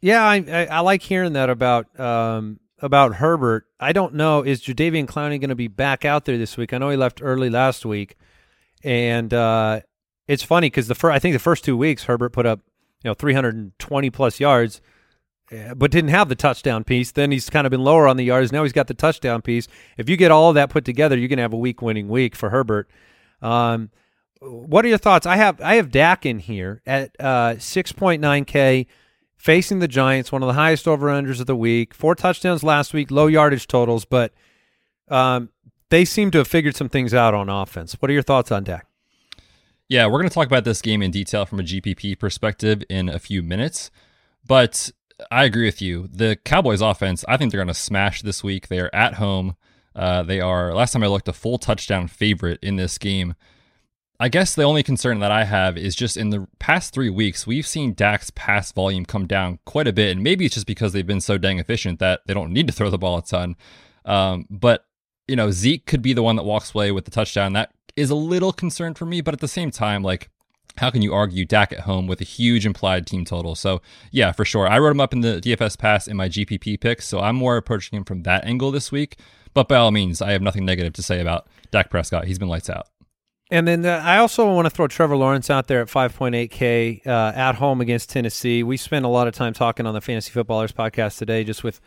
Yeah, 0.00 0.24
I, 0.24 0.36
I, 0.36 0.66
I 0.66 0.80
like 0.80 1.02
hearing 1.02 1.34
that 1.34 1.50
about 1.50 2.00
um, 2.00 2.58
about 2.78 3.16
Herbert. 3.16 3.66
I 3.78 3.92
don't 3.92 4.14
know 4.14 4.42
is 4.42 4.62
Jadeveon 4.62 5.06
Clowney 5.06 5.38
going 5.38 5.50
to 5.50 5.54
be 5.54 5.68
back 5.68 6.06
out 6.06 6.24
there 6.24 6.38
this 6.38 6.56
week? 6.56 6.72
I 6.72 6.78
know 6.78 6.88
he 6.88 6.96
left 6.96 7.20
early 7.22 7.50
last 7.50 7.84
week, 7.84 8.16
and 8.82 9.32
uh, 9.34 9.80
it's 10.26 10.42
funny 10.42 10.68
because 10.68 10.88
the 10.88 10.94
first 10.94 11.14
I 11.14 11.18
think 11.18 11.34
the 11.34 11.38
first 11.38 11.64
two 11.64 11.76
weeks 11.76 12.04
Herbert 12.04 12.30
put 12.30 12.46
up 12.46 12.60
you 13.02 13.10
know 13.10 13.14
320 13.14 14.10
plus 14.10 14.40
yards, 14.40 14.80
eh, 15.50 15.74
but 15.74 15.90
didn't 15.90 16.10
have 16.10 16.28
the 16.28 16.34
touchdown 16.34 16.84
piece. 16.84 17.12
Then 17.12 17.30
he's 17.30 17.50
kind 17.50 17.66
of 17.66 17.70
been 17.70 17.84
lower 17.84 18.06
on 18.06 18.16
the 18.16 18.24
yards. 18.24 18.52
Now 18.52 18.62
he's 18.62 18.72
got 18.72 18.86
the 18.86 18.94
touchdown 18.94 19.42
piece. 19.42 19.68
If 19.96 20.08
you 20.08 20.16
get 20.16 20.30
all 20.30 20.50
of 20.50 20.54
that 20.54 20.70
put 20.70 20.84
together, 20.84 21.16
you're 21.16 21.28
to 21.28 21.42
have 21.42 21.52
a 21.52 21.58
week 21.58 21.82
winning 21.82 22.08
week 22.08 22.36
for 22.36 22.50
Herbert. 22.50 22.88
Um, 23.40 23.90
what 24.40 24.84
are 24.84 24.88
your 24.88 24.98
thoughts? 24.98 25.26
I 25.26 25.36
have 25.36 25.60
I 25.60 25.74
have 25.74 25.90
Dak 25.90 26.26
in 26.26 26.38
here 26.38 26.82
at 26.86 27.14
uh, 27.20 27.54
6.9k 27.54 28.86
facing 29.36 29.80
the 29.80 29.88
Giants, 29.88 30.30
one 30.30 30.42
of 30.42 30.46
the 30.46 30.54
highest 30.54 30.86
over 30.86 31.08
unders 31.08 31.40
of 31.40 31.46
the 31.46 31.56
week. 31.56 31.94
Four 31.94 32.14
touchdowns 32.14 32.62
last 32.62 32.94
week, 32.94 33.10
low 33.10 33.26
yardage 33.26 33.66
totals, 33.66 34.04
but 34.04 34.32
um, 35.08 35.48
they 35.90 36.04
seem 36.04 36.30
to 36.30 36.38
have 36.38 36.48
figured 36.48 36.76
some 36.76 36.88
things 36.88 37.12
out 37.12 37.34
on 37.34 37.48
offense. 37.48 37.94
What 38.00 38.10
are 38.10 38.14
your 38.14 38.22
thoughts 38.22 38.52
on 38.52 38.64
Dak? 38.64 38.86
Yeah, 39.92 40.06
we're 40.06 40.20
going 40.20 40.30
to 40.30 40.34
talk 40.34 40.46
about 40.46 40.64
this 40.64 40.80
game 40.80 41.02
in 41.02 41.10
detail 41.10 41.44
from 41.44 41.60
a 41.60 41.62
GPP 41.62 42.18
perspective 42.18 42.82
in 42.88 43.10
a 43.10 43.18
few 43.18 43.42
minutes. 43.42 43.90
But 44.42 44.90
I 45.30 45.44
agree 45.44 45.66
with 45.66 45.82
you. 45.82 46.08
The 46.10 46.36
Cowboys 46.46 46.80
offense, 46.80 47.26
I 47.28 47.36
think 47.36 47.52
they're 47.52 47.58
going 47.58 47.68
to 47.68 47.74
smash 47.74 48.22
this 48.22 48.42
week. 48.42 48.68
They 48.68 48.80
are 48.80 48.88
at 48.94 49.16
home. 49.16 49.54
Uh, 49.94 50.22
they 50.22 50.40
are, 50.40 50.72
last 50.72 50.92
time 50.92 51.04
I 51.04 51.08
looked, 51.08 51.28
a 51.28 51.34
full 51.34 51.58
touchdown 51.58 52.08
favorite 52.08 52.58
in 52.62 52.76
this 52.76 52.96
game. 52.96 53.34
I 54.18 54.30
guess 54.30 54.54
the 54.54 54.62
only 54.62 54.82
concern 54.82 55.18
that 55.18 55.30
I 55.30 55.44
have 55.44 55.76
is 55.76 55.94
just 55.94 56.16
in 56.16 56.30
the 56.30 56.48
past 56.58 56.94
three 56.94 57.10
weeks, 57.10 57.46
we've 57.46 57.66
seen 57.66 57.92
Dak's 57.92 58.30
pass 58.30 58.72
volume 58.72 59.04
come 59.04 59.26
down 59.26 59.58
quite 59.66 59.88
a 59.88 59.92
bit. 59.92 60.12
And 60.12 60.22
maybe 60.22 60.46
it's 60.46 60.54
just 60.54 60.66
because 60.66 60.94
they've 60.94 61.06
been 61.06 61.20
so 61.20 61.36
dang 61.36 61.58
efficient 61.58 61.98
that 61.98 62.20
they 62.24 62.32
don't 62.32 62.54
need 62.54 62.66
to 62.66 62.72
throw 62.72 62.88
the 62.88 62.96
ball 62.96 63.18
a 63.18 63.22
ton. 63.22 63.56
Um, 64.06 64.46
but, 64.48 64.86
you 65.28 65.36
know, 65.36 65.50
Zeke 65.50 65.84
could 65.84 66.00
be 66.00 66.14
the 66.14 66.22
one 66.22 66.36
that 66.36 66.44
walks 66.44 66.74
away 66.74 66.92
with 66.92 67.04
the 67.04 67.10
touchdown. 67.10 67.52
That 67.52 67.74
is 67.96 68.10
a 68.10 68.14
little 68.14 68.52
concern 68.52 68.94
for 68.94 69.06
me. 69.06 69.20
But 69.20 69.34
at 69.34 69.40
the 69.40 69.48
same 69.48 69.70
time, 69.70 70.02
like, 70.02 70.30
how 70.78 70.90
can 70.90 71.02
you 71.02 71.12
argue 71.12 71.44
Dak 71.44 71.72
at 71.72 71.80
home 71.80 72.06
with 72.06 72.20
a 72.20 72.24
huge 72.24 72.64
implied 72.64 73.06
team 73.06 73.24
total? 73.24 73.54
So, 73.54 73.82
yeah, 74.10 74.32
for 74.32 74.44
sure. 74.44 74.66
I 74.66 74.78
wrote 74.78 74.92
him 74.92 75.00
up 75.00 75.12
in 75.12 75.20
the 75.20 75.40
DFS 75.40 75.78
pass 75.78 76.08
in 76.08 76.16
my 76.16 76.28
GPP 76.28 76.80
picks. 76.80 77.06
So 77.06 77.20
I'm 77.20 77.36
more 77.36 77.56
approaching 77.56 77.96
him 77.96 78.04
from 78.04 78.22
that 78.22 78.44
angle 78.44 78.70
this 78.70 78.90
week. 78.90 79.18
But 79.54 79.68
by 79.68 79.76
all 79.76 79.90
means, 79.90 80.22
I 80.22 80.32
have 80.32 80.42
nothing 80.42 80.64
negative 80.64 80.94
to 80.94 81.02
say 81.02 81.20
about 81.20 81.46
Dak 81.70 81.90
Prescott. 81.90 82.26
He's 82.26 82.38
been 82.38 82.48
lights 82.48 82.70
out. 82.70 82.88
And 83.50 83.68
then 83.68 83.84
uh, 83.84 84.00
I 84.02 84.16
also 84.16 84.50
want 84.54 84.64
to 84.64 84.70
throw 84.70 84.88
Trevor 84.88 85.14
Lawrence 85.14 85.50
out 85.50 85.66
there 85.66 85.82
at 85.82 85.88
5.8K 85.88 87.06
uh, 87.06 87.32
at 87.36 87.56
home 87.56 87.82
against 87.82 88.08
Tennessee. 88.08 88.62
We 88.62 88.78
spent 88.78 89.04
a 89.04 89.08
lot 89.08 89.28
of 89.28 89.34
time 89.34 89.52
talking 89.52 89.84
on 89.84 89.92
the 89.92 90.00
Fantasy 90.00 90.30
Footballers 90.30 90.72
podcast 90.72 91.18
today 91.18 91.44
just 91.44 91.62
with 91.62 91.78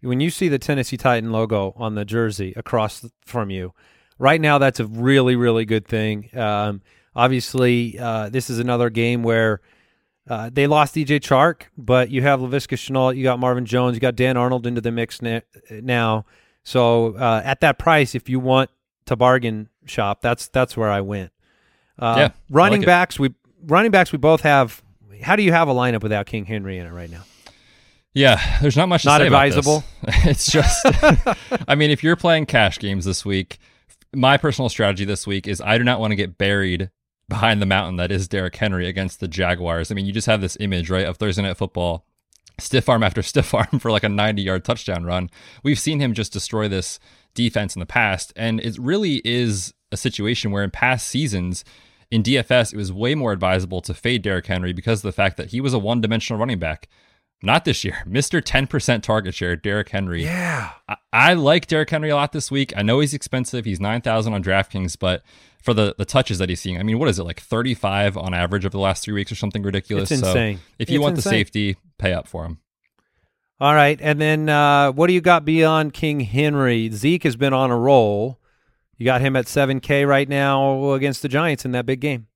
when 0.00 0.20
you 0.20 0.30
see 0.30 0.48
the 0.48 0.58
Tennessee 0.58 0.96
Titan 0.96 1.30
logo 1.30 1.74
on 1.76 1.94
the 1.94 2.06
jersey 2.06 2.54
across 2.56 3.04
from 3.26 3.50
you. 3.50 3.74
Right 4.20 4.40
now, 4.40 4.58
that's 4.58 4.78
a 4.80 4.86
really, 4.86 5.34
really 5.34 5.64
good 5.64 5.86
thing. 5.88 6.28
Um, 6.38 6.82
Obviously, 7.16 7.98
uh, 7.98 8.28
this 8.28 8.48
is 8.50 8.60
another 8.60 8.88
game 8.88 9.24
where 9.24 9.60
uh, 10.28 10.48
they 10.52 10.68
lost 10.68 10.94
DJ 10.94 11.18
Chark, 11.18 11.62
but 11.76 12.08
you 12.08 12.22
have 12.22 12.38
Laviska 12.38 12.76
Shenault, 12.76 13.16
you 13.16 13.24
got 13.24 13.40
Marvin 13.40 13.66
Jones, 13.66 13.96
you 13.96 14.00
got 14.00 14.14
Dan 14.14 14.36
Arnold 14.36 14.64
into 14.64 14.80
the 14.80 14.92
mix 14.92 15.20
na- 15.20 15.40
now. 15.70 16.24
So 16.62 17.16
uh, 17.16 17.42
at 17.44 17.60
that 17.62 17.80
price, 17.80 18.14
if 18.14 18.28
you 18.28 18.38
want 18.38 18.70
to 19.06 19.16
bargain 19.16 19.68
shop, 19.86 20.22
that's 20.22 20.46
that's 20.48 20.76
where 20.76 20.88
I 20.88 21.00
went. 21.00 21.32
Uh, 21.98 22.14
Yeah, 22.16 22.30
running 22.48 22.82
like 22.82 22.86
backs, 22.86 23.18
we 23.18 23.34
running 23.66 23.90
backs, 23.90 24.12
we 24.12 24.18
both 24.18 24.42
have. 24.42 24.80
How 25.20 25.34
do 25.34 25.42
you 25.42 25.50
have 25.52 25.66
a 25.68 25.74
lineup 25.74 26.02
without 26.04 26.26
King 26.26 26.44
Henry 26.44 26.78
in 26.78 26.86
it 26.86 26.92
right 26.92 27.10
now? 27.10 27.24
Yeah, 28.14 28.40
there's 28.62 28.76
not 28.76 28.88
much 28.88 29.02
to 29.02 29.08
Not 29.08 29.20
say 29.20 29.26
about 29.26 29.46
this. 29.50 29.56
advisable? 29.56 29.84
it's 30.30 30.50
just, 30.50 30.80
I 31.68 31.74
mean, 31.74 31.90
if 31.90 32.04
you're 32.04 32.16
playing 32.16 32.46
cash 32.46 32.78
games 32.78 33.04
this 33.04 33.24
week, 33.24 33.58
my 34.14 34.36
personal 34.36 34.68
strategy 34.68 35.04
this 35.04 35.26
week 35.26 35.46
is 35.46 35.60
I 35.60 35.78
do 35.78 35.84
not 35.84 36.00
want 36.00 36.12
to 36.12 36.16
get 36.16 36.38
buried 36.38 36.90
behind 37.28 37.62
the 37.62 37.66
mountain 37.66 37.96
that 37.96 38.10
is 38.10 38.28
Derrick 38.28 38.56
Henry 38.56 38.88
against 38.88 39.20
the 39.20 39.28
Jaguars. 39.28 39.90
I 39.90 39.94
mean, 39.94 40.06
you 40.06 40.12
just 40.12 40.26
have 40.26 40.40
this 40.40 40.56
image, 40.60 40.90
right, 40.90 41.06
of 41.06 41.16
Thursday 41.16 41.42
Night 41.42 41.56
Football, 41.56 42.04
stiff 42.58 42.88
arm 42.88 43.02
after 43.02 43.22
stiff 43.22 43.54
arm 43.54 43.78
for 43.78 43.90
like 43.90 44.04
a 44.04 44.08
90 44.08 44.42
yard 44.42 44.64
touchdown 44.64 45.04
run. 45.04 45.30
We've 45.62 45.78
seen 45.78 46.00
him 46.00 46.14
just 46.14 46.32
destroy 46.32 46.68
this 46.68 46.98
defense 47.34 47.76
in 47.76 47.80
the 47.80 47.86
past, 47.86 48.32
and 48.36 48.60
it 48.60 48.76
really 48.78 49.22
is 49.24 49.72
a 49.92 49.96
situation 49.96 50.50
where 50.50 50.64
in 50.64 50.70
past 50.70 51.06
seasons, 51.06 51.64
in 52.10 52.22
DFS, 52.22 52.72
it 52.72 52.76
was 52.76 52.92
way 52.92 53.14
more 53.14 53.32
advisable 53.32 53.80
to 53.82 53.94
fade 53.94 54.22
Derrick 54.22 54.46
Henry 54.46 54.72
because 54.72 54.98
of 55.00 55.02
the 55.08 55.12
fact 55.12 55.36
that 55.36 55.50
he 55.50 55.60
was 55.60 55.72
a 55.72 55.78
one 55.78 56.00
dimensional 56.00 56.40
running 56.40 56.58
back. 56.58 56.88
Not 57.42 57.64
this 57.64 57.84
year. 57.84 58.02
Mr. 58.06 58.42
10% 58.42 59.02
target 59.02 59.34
share, 59.34 59.56
Derrick 59.56 59.88
Henry. 59.90 60.24
Yeah, 60.24 60.70
I, 60.88 60.96
I 61.12 61.34
like 61.34 61.66
Derrick 61.66 61.90
Henry 61.90 62.10
a 62.10 62.16
lot 62.16 62.32
this 62.32 62.50
week. 62.50 62.72
I 62.76 62.82
know 62.82 63.00
he's 63.00 63.14
expensive. 63.14 63.64
He's 63.64 63.80
9,000 63.80 64.32
on 64.34 64.42
DraftKings, 64.44 64.98
but 64.98 65.22
for 65.62 65.72
the, 65.74 65.94
the 65.98 66.04
touches 66.04 66.38
that 66.38 66.48
he's 66.48 66.60
seeing, 66.60 66.78
I 66.78 66.82
mean, 66.82 66.98
what 66.98 67.08
is 67.08 67.18
it, 67.18 67.24
like 67.24 67.40
35 67.40 68.16
on 68.16 68.34
average 68.34 68.64
over 68.64 68.72
the 68.72 68.78
last 68.78 69.04
three 69.04 69.14
weeks 69.14 69.30
or 69.32 69.36
something 69.36 69.62
ridiculous? 69.62 70.10
It's 70.10 70.20
So 70.20 70.28
insane. 70.28 70.60
if 70.78 70.90
you 70.90 70.96
It's 70.98 71.02
want 71.02 71.16
insane. 71.16 71.30
the 71.32 71.36
safety, 71.38 71.76
pay 71.98 72.12
up 72.12 72.26
for 72.28 72.44
him. 72.44 72.58
All 73.58 73.74
right, 73.74 73.98
and 74.00 74.18
then 74.18 74.48
uh, 74.48 74.90
what 74.92 75.08
do 75.08 75.12
you 75.12 75.20
got 75.20 75.44
beyond 75.44 75.92
King 75.92 76.20
Henry? 76.20 76.88
Zeke 76.90 77.24
has 77.24 77.36
been 77.36 77.52
on 77.52 77.70
a 77.70 77.76
roll. 77.76 78.38
You 78.96 79.04
got 79.04 79.20
him 79.20 79.36
at 79.36 79.48
seven 79.48 79.80
K 79.80 80.06
right 80.06 80.26
now 80.28 80.92
against 80.92 81.20
the 81.20 81.28
Giants 81.28 81.66
in 81.66 81.72
that 81.72 81.84
big 81.84 82.00
game. 82.00 82.26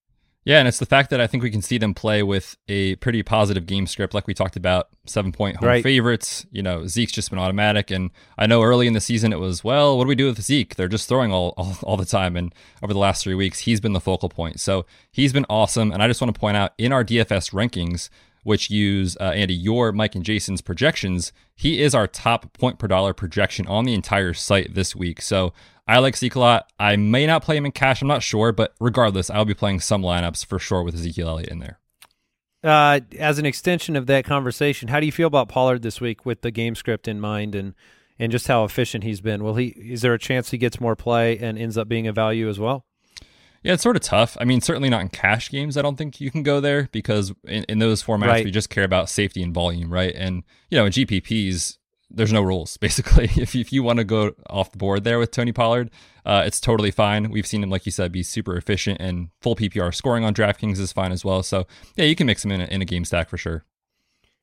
Yeah, 0.44 0.58
and 0.58 0.68
it's 0.68 0.78
the 0.78 0.84
fact 0.86 1.08
that 1.08 1.20
I 1.22 1.26
think 1.26 1.42
we 1.42 1.50
can 1.50 1.62
see 1.62 1.78
them 1.78 1.94
play 1.94 2.22
with 2.22 2.56
a 2.68 2.96
pretty 2.96 3.22
positive 3.22 3.64
game 3.64 3.86
script, 3.86 4.12
like 4.12 4.26
we 4.26 4.34
talked 4.34 4.56
about, 4.56 4.88
seven 5.06 5.32
point 5.32 5.56
home 5.56 5.66
Right. 5.68 5.82
favorites. 5.82 6.44
You 6.52 6.62
know, 6.62 6.86
Zeke's 6.86 7.12
just 7.12 7.30
been 7.30 7.38
automatic, 7.38 7.90
and 7.90 8.10
I 8.36 8.46
know 8.46 8.62
early 8.62 8.86
in 8.86 8.92
the 8.92 9.00
season 9.00 9.32
it 9.32 9.40
was, 9.40 9.64
well, 9.64 9.96
what 9.96 10.04
do 10.04 10.08
we 10.08 10.14
do 10.14 10.26
with 10.26 10.42
Zeke? 10.42 10.74
They're 10.76 10.86
just 10.88 11.08
throwing 11.08 11.32
all, 11.32 11.54
all 11.56 11.76
all 11.82 11.96
the 11.96 12.04
time, 12.04 12.36
and 12.36 12.54
over 12.82 12.92
the 12.92 12.98
last 12.98 13.24
three 13.24 13.34
weeks, 13.34 13.60
he's 13.60 13.80
been 13.80 13.94
the 13.94 14.00
focal 14.00 14.28
point. 14.28 14.60
So 14.60 14.84
he's 15.10 15.32
been 15.32 15.46
awesome, 15.48 15.90
and 15.92 16.02
I 16.02 16.08
just 16.08 16.20
want 16.20 16.34
to 16.34 16.38
point 16.38 16.58
out 16.58 16.72
in 16.76 16.92
our 16.92 17.04
DFS 17.04 17.52
rankings, 17.52 18.10
which 18.42 18.68
use 18.68 19.16
uh, 19.22 19.30
Andy 19.34 19.54
your 19.54 19.92
Mike 19.92 20.14
and 20.14 20.22
Jason's 20.22 20.60
projections, 20.60 21.32
he 21.56 21.80
is 21.80 21.94
our 21.94 22.06
top 22.06 22.52
point 22.52 22.78
per 22.78 22.86
dollar 22.86 23.14
projection 23.14 23.66
on 23.66 23.86
the 23.86 23.94
entire 23.94 24.34
site 24.34 24.74
this 24.74 24.94
week. 24.94 25.22
So 25.22 25.54
I 25.86 25.98
like 25.98 26.16
Zeke 26.16 26.34
a 26.34 26.40
lot. 26.40 26.72
I 26.78 26.96
may 26.96 27.26
not 27.26 27.42
play 27.42 27.56
him 27.56 27.66
in 27.66 27.72
cash. 27.72 28.00
I'm 28.00 28.08
not 28.08 28.22
sure, 28.22 28.52
but 28.52 28.74
regardless, 28.80 29.28
I'll 29.30 29.44
be 29.44 29.54
playing 29.54 29.80
some 29.80 30.02
lineups 30.02 30.46
for 30.46 30.58
sure 30.58 30.82
with 30.82 30.94
Ezekiel 30.94 31.28
Elliott 31.28 31.50
in 31.50 31.58
there. 31.58 31.78
Uh, 32.62 33.00
as 33.18 33.38
an 33.38 33.44
extension 33.44 33.94
of 33.94 34.06
that 34.06 34.24
conversation, 34.24 34.88
how 34.88 34.98
do 34.98 35.04
you 35.06 35.12
feel 35.12 35.26
about 35.26 35.50
Pollard 35.50 35.82
this 35.82 36.00
week 36.00 36.24
with 36.24 36.40
the 36.40 36.50
game 36.50 36.74
script 36.74 37.06
in 37.06 37.20
mind 37.20 37.54
and 37.54 37.74
and 38.18 38.30
just 38.32 38.46
how 38.46 38.64
efficient 38.64 39.04
he's 39.04 39.20
been? 39.20 39.42
Will 39.44 39.56
he? 39.56 39.66
Is 39.76 40.00
there 40.00 40.14
a 40.14 40.18
chance 40.18 40.50
he 40.50 40.56
gets 40.56 40.80
more 40.80 40.96
play 40.96 41.36
and 41.38 41.58
ends 41.58 41.76
up 41.76 41.88
being 41.88 42.06
a 42.06 42.12
value 42.12 42.48
as 42.48 42.58
well? 42.58 42.86
Yeah, 43.62 43.72
it's 43.74 43.82
sort 43.82 43.96
of 43.96 44.02
tough. 44.02 44.36
I 44.40 44.44
mean, 44.44 44.60
certainly 44.60 44.88
not 44.88 45.00
in 45.02 45.08
cash 45.08 45.50
games. 45.50 45.76
I 45.76 45.82
don't 45.82 45.96
think 45.96 46.20
you 46.20 46.30
can 46.30 46.42
go 46.42 46.60
there 46.60 46.88
because 46.92 47.32
in, 47.44 47.64
in 47.64 47.78
those 47.80 48.02
formats, 48.02 48.26
Right. 48.28 48.44
we 48.44 48.50
just 48.50 48.70
care 48.70 48.84
about 48.84 49.08
safety 49.10 49.42
and 49.42 49.52
volume, 49.54 49.90
right? 49.92 50.14
And, 50.14 50.42
you 50.70 50.76
know, 50.78 50.84
in 50.84 50.92
GPPs, 50.92 51.78
there's 52.14 52.32
no 52.32 52.42
rules, 52.42 52.76
basically. 52.78 53.30
If, 53.36 53.54
if 53.54 53.72
you 53.72 53.82
want 53.82 53.98
to 53.98 54.04
go 54.04 54.34
off 54.48 54.72
the 54.72 54.78
board 54.78 55.04
there 55.04 55.18
with 55.18 55.30
Tony 55.30 55.52
Pollard, 55.52 55.90
uh, 56.24 56.42
it's 56.46 56.60
totally 56.60 56.90
fine. 56.90 57.30
We've 57.30 57.46
seen 57.46 57.62
him, 57.62 57.70
like 57.70 57.86
you 57.86 57.92
said, 57.92 58.12
be 58.12 58.22
super 58.22 58.56
efficient 58.56 59.00
and 59.00 59.28
full 59.40 59.56
PPR 59.56 59.94
scoring 59.94 60.24
on 60.24 60.34
DraftKings 60.34 60.78
is 60.78 60.92
fine 60.92 61.12
as 61.12 61.24
well. 61.24 61.42
So, 61.42 61.66
yeah, 61.96 62.04
you 62.04 62.16
can 62.16 62.26
mix 62.26 62.44
him 62.44 62.52
in 62.52 62.60
a, 62.60 62.64
in 62.64 62.82
a 62.82 62.86
game 62.86 63.04
stack 63.04 63.28
for 63.28 63.36
sure. 63.36 63.64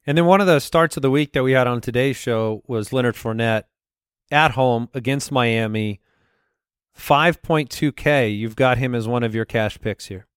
And 0.05 0.17
then 0.17 0.25
one 0.25 0.41
of 0.41 0.47
the 0.47 0.59
starts 0.59 0.97
of 0.97 1.01
the 1.01 1.11
week 1.11 1.33
that 1.33 1.43
we 1.43 1.51
had 1.51 1.67
on 1.67 1.79
today's 1.81 2.17
show 2.17 2.63
was 2.67 2.91
Leonard 2.91 3.15
Fournette 3.15 3.63
at 4.31 4.51
home 4.51 4.89
against 4.93 5.31
Miami. 5.31 5.99
5.2K. 6.97 8.37
You've 8.37 8.55
got 8.55 8.77
him 8.77 8.95
as 8.95 9.07
one 9.07 9.23
of 9.23 9.35
your 9.35 9.45
cash 9.45 9.79
picks 9.79 10.07
here. 10.07 10.27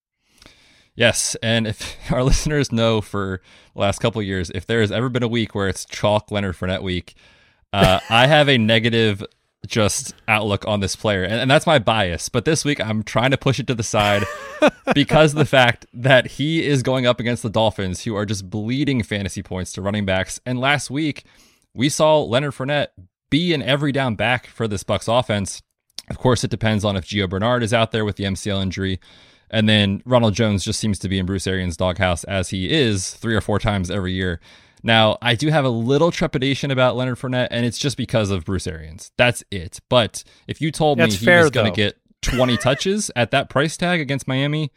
Yes, 0.94 1.36
and 1.42 1.66
if 1.66 1.96
our 2.12 2.22
listeners 2.22 2.72
know 2.72 3.00
for 3.00 3.40
the 3.74 3.80
last 3.80 4.00
couple 4.00 4.20
of 4.20 4.26
years, 4.26 4.50
if 4.50 4.66
there 4.66 4.80
has 4.80 4.92
ever 4.92 5.08
been 5.08 5.22
a 5.22 5.28
week 5.28 5.54
where 5.54 5.68
it's 5.68 5.84
chalk 5.84 6.30
Leonard 6.30 6.56
Fournette 6.56 6.82
week, 6.82 7.14
uh, 7.72 8.00
I 8.10 8.26
have 8.26 8.48
a 8.48 8.58
negative 8.58 9.24
just 9.66 10.14
outlook 10.28 10.66
on 10.66 10.80
this 10.80 10.94
player, 10.94 11.22
and, 11.22 11.34
and 11.34 11.50
that's 11.50 11.66
my 11.66 11.78
bias. 11.78 12.28
But 12.28 12.44
this 12.44 12.64
week, 12.64 12.80
I'm 12.80 13.02
trying 13.02 13.30
to 13.30 13.38
push 13.38 13.58
it 13.58 13.66
to 13.68 13.74
the 13.74 13.82
side 13.82 14.24
because 14.94 15.32
of 15.32 15.38
the 15.38 15.44
fact 15.44 15.86
that 15.92 16.26
he 16.26 16.64
is 16.64 16.82
going 16.82 17.06
up 17.06 17.18
against 17.18 17.42
the 17.42 17.50
Dolphins, 17.50 18.04
who 18.04 18.14
are 18.14 18.26
just 18.26 18.50
bleeding 18.50 19.02
fantasy 19.02 19.42
points 19.42 19.72
to 19.72 19.82
running 19.82 20.04
backs. 20.04 20.40
And 20.46 20.60
last 20.60 20.90
week, 20.90 21.24
we 21.72 21.88
saw 21.88 22.20
Leonard 22.22 22.52
Fournette 22.52 22.88
be 23.30 23.52
an 23.52 23.62
every 23.62 23.90
down 23.90 24.14
back 24.14 24.46
for 24.46 24.68
this 24.68 24.84
Bucks 24.84 25.08
offense. 25.08 25.62
Of 26.10 26.18
course, 26.18 26.44
it 26.44 26.50
depends 26.50 26.84
on 26.84 26.96
if 26.96 27.06
Gio 27.06 27.28
Bernard 27.28 27.62
is 27.62 27.72
out 27.72 27.90
there 27.90 28.04
with 28.04 28.16
the 28.16 28.24
MCL 28.24 28.62
injury. 28.62 29.00
And 29.50 29.68
then 29.68 30.02
Ronald 30.04 30.34
Jones 30.34 30.64
just 30.64 30.80
seems 30.80 30.98
to 31.00 31.08
be 31.08 31.18
in 31.18 31.26
Bruce 31.26 31.46
Arians' 31.46 31.76
doghouse 31.76 32.24
as 32.24 32.50
he 32.50 32.70
is 32.70 33.14
three 33.14 33.34
or 33.34 33.40
four 33.40 33.58
times 33.58 33.90
every 33.90 34.12
year. 34.12 34.40
Now, 34.82 35.16
I 35.22 35.34
do 35.34 35.48
have 35.48 35.64
a 35.64 35.70
little 35.70 36.10
trepidation 36.10 36.70
about 36.70 36.94
Leonard 36.94 37.18
Fournette, 37.18 37.48
and 37.50 37.64
it's 37.64 37.78
just 37.78 37.96
because 37.96 38.30
of 38.30 38.44
Bruce 38.44 38.66
Arians. 38.66 39.12
That's 39.16 39.42
it. 39.50 39.80
But 39.88 40.24
if 40.46 40.60
you 40.60 40.70
told 40.70 40.98
That's 40.98 41.14
me 41.14 41.18
he 41.20 41.24
fair, 41.24 41.42
was 41.42 41.50
going 41.50 41.72
to 41.72 41.76
get 41.76 41.96
20 42.20 42.56
touches 42.58 43.10
at 43.16 43.30
that 43.30 43.48
price 43.48 43.76
tag 43.76 44.00
against 44.00 44.28
Miami, 44.28 44.70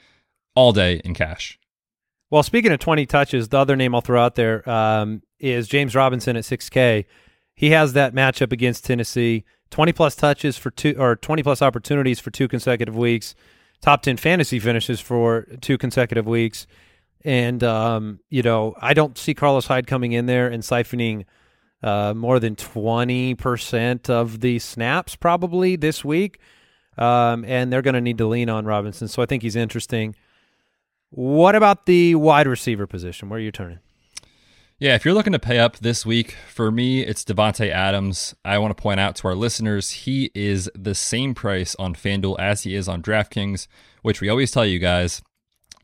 all 0.56 0.72
day 0.72 1.02
in 1.04 1.14
cash. 1.14 1.60
Well, 2.30 2.44
speaking 2.44 2.72
of 2.72 2.80
20 2.80 3.06
touches, 3.06 3.50
the 3.50 3.58
other 3.58 3.76
name 3.76 3.94
I'll 3.94 4.02
throw 4.02 4.24
out 4.24 4.36
there 4.36 4.68
um, 4.70 5.22
is 5.40 5.68
James 5.68 5.96
Robinson 5.96 6.36
at 6.36 6.44
6K. 6.44 7.06
He 7.54 7.70
has 7.72 7.94
that 7.94 8.14
matchup 8.14 8.52
against 8.52 8.86
Tennessee. 8.86 9.46
20 9.72 9.92
plus 9.94 10.16
touches 10.16 10.58
for 10.58 10.72
two 10.72 10.96
or 10.98 11.16
20 11.16 11.44
plus 11.44 11.62
opportunities 11.62 12.20
for 12.20 12.32
two 12.32 12.48
consecutive 12.48 12.96
weeks. 12.96 13.36
Top 13.82 14.02
10 14.02 14.18
fantasy 14.18 14.60
finishes 14.60 15.00
for 15.00 15.44
two 15.62 15.78
consecutive 15.78 16.26
weeks. 16.26 16.68
And, 17.24 17.64
um, 17.64 18.20
you 18.30 18.42
know, 18.42 18.76
I 18.82 18.94
don't 18.94 19.18
see 19.18 19.34
Carlos 19.34 19.68
Hyde 19.68 19.88
coming 19.88 20.12
in 20.12 20.26
there 20.26 20.48
and 20.48 20.64
siphoning 20.64 21.26
uh, 21.84 22.14
more 22.14 22.40
than 22.40 22.56
20% 22.56 24.10
of 24.10 24.40
the 24.40 24.60
snaps 24.60 25.16
probably 25.16 25.76
this 25.76 26.04
week. 26.04 26.40
Um, 26.98 27.46
and 27.46 27.72
they're 27.72 27.84
going 27.84 27.94
to 27.94 28.02
need 28.02 28.18
to 28.18 28.28
lean 28.28 28.50
on 28.50 28.66
Robinson. 28.66 29.08
So 29.08 29.22
I 29.22 29.28
think 29.28 29.44
he's 29.44 29.56
interesting. 29.56 30.16
What 31.12 31.56
about 31.56 31.86
the 31.86 32.16
wide 32.16 32.48
receiver 32.48 32.88
position? 32.88 33.30
Where 33.30 33.38
are 33.38 33.42
you 33.42 33.52
turning? 33.52 33.80
Yeah, 34.80 34.94
if 34.94 35.06
you're 35.06 35.16
looking 35.16 35.34
to 35.34 35.40
pay 35.40 35.58
up 35.58 35.78
this 35.78 36.06
week, 36.06 36.36
for 36.50 36.70
me, 36.70 37.02
it's 37.02 37.24
Davante 37.24 37.72
Adams. 37.72 38.36
I 38.46 38.60
want 38.60 38.78
to 38.78 38.80
point 38.80 39.00
out 39.00 39.16
to 39.16 39.28
our 39.28 39.34
listeners, 39.34 39.90
he 39.90 40.30
is 40.36 40.70
the 40.76 40.94
same 40.94 41.34
price 41.34 41.76
on 41.80 41.96
FanDuel 41.96 42.38
as 42.38 42.62
he 42.62 42.76
is 42.76 42.88
on 42.88 43.02
DraftKings, 43.02 43.66
which 44.04 44.22
we 44.22 44.30
always 44.30 44.52
tell 44.52 44.68
you 44.68 44.78
guys 44.78 45.24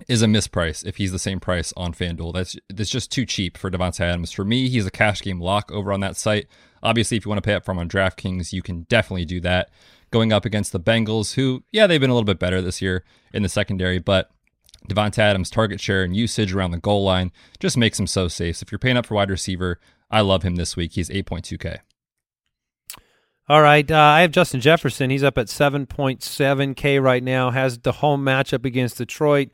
is 0.08 0.22
a 0.22 0.28
misprice 0.28 0.86
if 0.86 0.98
he's 0.98 1.12
the 1.12 1.18
same 1.18 1.40
price 1.40 1.74
on 1.76 1.92
FanDuel. 1.92 2.36
That's 2.36 2.56
that's 2.70 2.92
just 2.92 3.12
too 3.12 3.26
cheap 3.26 3.58
for 3.58 3.72
Davante 3.72 4.02
Adams. 4.02 4.32
For 4.32 4.46
me, 4.46 4.70
he's 4.70 4.86
a 4.86 4.92
cash 4.92 5.24
game 5.24 5.40
lock 5.40 5.72
over 5.72 5.92
on 5.92 6.02
that 6.02 6.16
site. 6.16 6.46
Obviously, 6.84 7.18
if 7.18 7.26
you 7.26 7.30
want 7.30 7.44
to 7.44 7.48
pay 7.48 7.56
up 7.56 7.66
from 7.66 7.80
on 7.80 7.90
DraftKings, 7.90 8.54
you 8.54 8.62
can 8.62 8.84
definitely 8.84 9.26
do 9.26 9.40
that. 9.42 9.72
Going 10.12 10.32
up 10.32 10.46
against 10.46 10.72
the 10.72 10.80
Bengals, 10.80 11.34
who, 11.34 11.64
yeah, 11.72 11.88
they've 11.88 12.00
been 12.00 12.12
a 12.12 12.14
little 12.14 12.26
bit 12.26 12.38
better 12.38 12.62
this 12.62 12.80
year 12.80 13.04
in 13.34 13.42
the 13.42 13.50
secondary, 13.50 13.98
but 13.98 14.30
Davante 14.88 15.20
Adams' 15.20 15.50
target 15.50 15.80
share 15.80 16.04
and 16.04 16.16
usage 16.16 16.54
around 16.54 16.72
the 16.72 16.78
goal 16.80 17.04
line 17.04 17.32
just 17.60 17.78
makes 17.78 18.00
him 18.00 18.08
so 18.08 18.28
safe. 18.28 18.58
So 18.58 18.64
if 18.66 18.72
you're 18.72 18.80
paying 18.80 18.98
up 18.98 19.06
for 19.06 19.16
wide 19.16 19.30
receiver, 19.30 19.80
I 20.12 20.22
love 20.22 20.44
him 20.44 20.56
this 20.56 20.76
week. 20.76 20.94
He's 20.94 21.10
8.2K. 21.10 21.80
All 23.50 23.62
right. 23.62 23.90
Uh, 23.90 23.98
I 23.98 24.22
have 24.22 24.32
Justin 24.32 24.62
Jefferson. 24.62 25.10
He's 25.10 25.24
up 25.24 25.38
at 25.38 25.48
7.7K 25.48 27.02
right 27.02 27.24
now, 27.24 27.52
has 27.52 27.80
the 27.80 27.92
home 27.94 28.24
matchup 28.24 28.66
against 28.66 28.98
Detroit. 28.98 29.50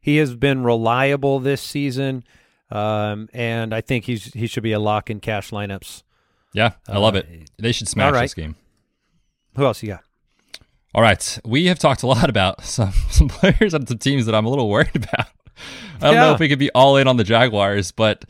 He 0.00 0.16
has 0.18 0.34
been 0.34 0.62
reliable 0.64 1.38
this 1.40 1.60
season, 1.62 2.24
um, 2.70 3.28
and 3.32 3.72
I 3.74 3.80
think 3.80 4.04
he's 4.04 4.32
he 4.34 4.48
should 4.48 4.64
be 4.64 4.72
a 4.72 4.80
lock 4.80 5.10
in 5.10 5.20
cash 5.20 5.50
lineups. 5.50 6.02
Yeah, 6.52 6.72
I 6.88 6.98
love 6.98 7.14
Uh, 7.14 7.18
it. 7.18 7.50
They 7.58 7.70
should 7.72 7.86
smash 7.88 8.12
right. 8.12 8.22
this 8.22 8.34
game. 8.34 8.56
Who 9.56 9.64
else 9.64 9.80
you 9.82 9.90
got? 9.90 10.02
All 10.94 11.02
right. 11.02 11.38
We 11.44 11.66
have 11.66 11.78
talked 11.78 12.02
a 12.02 12.06
lot 12.06 12.28
about 12.28 12.64
some, 12.64 12.92
some 13.10 13.28
players 13.28 13.74
and 13.74 13.88
some 13.88 13.98
teams 13.98 14.26
that 14.26 14.34
I'm 14.34 14.46
a 14.46 14.50
little 14.50 14.68
worried 14.68 14.90
about. 14.94 15.28
I 16.00 16.06
don't 16.06 16.14
know 16.16 16.32
if 16.34 16.40
we 16.40 16.48
could 16.48 16.58
be 16.58 16.70
all 16.72 16.96
in 16.96 17.06
on 17.06 17.16
the 17.16 17.24
Jaguars, 17.24 17.92
but 17.92 18.24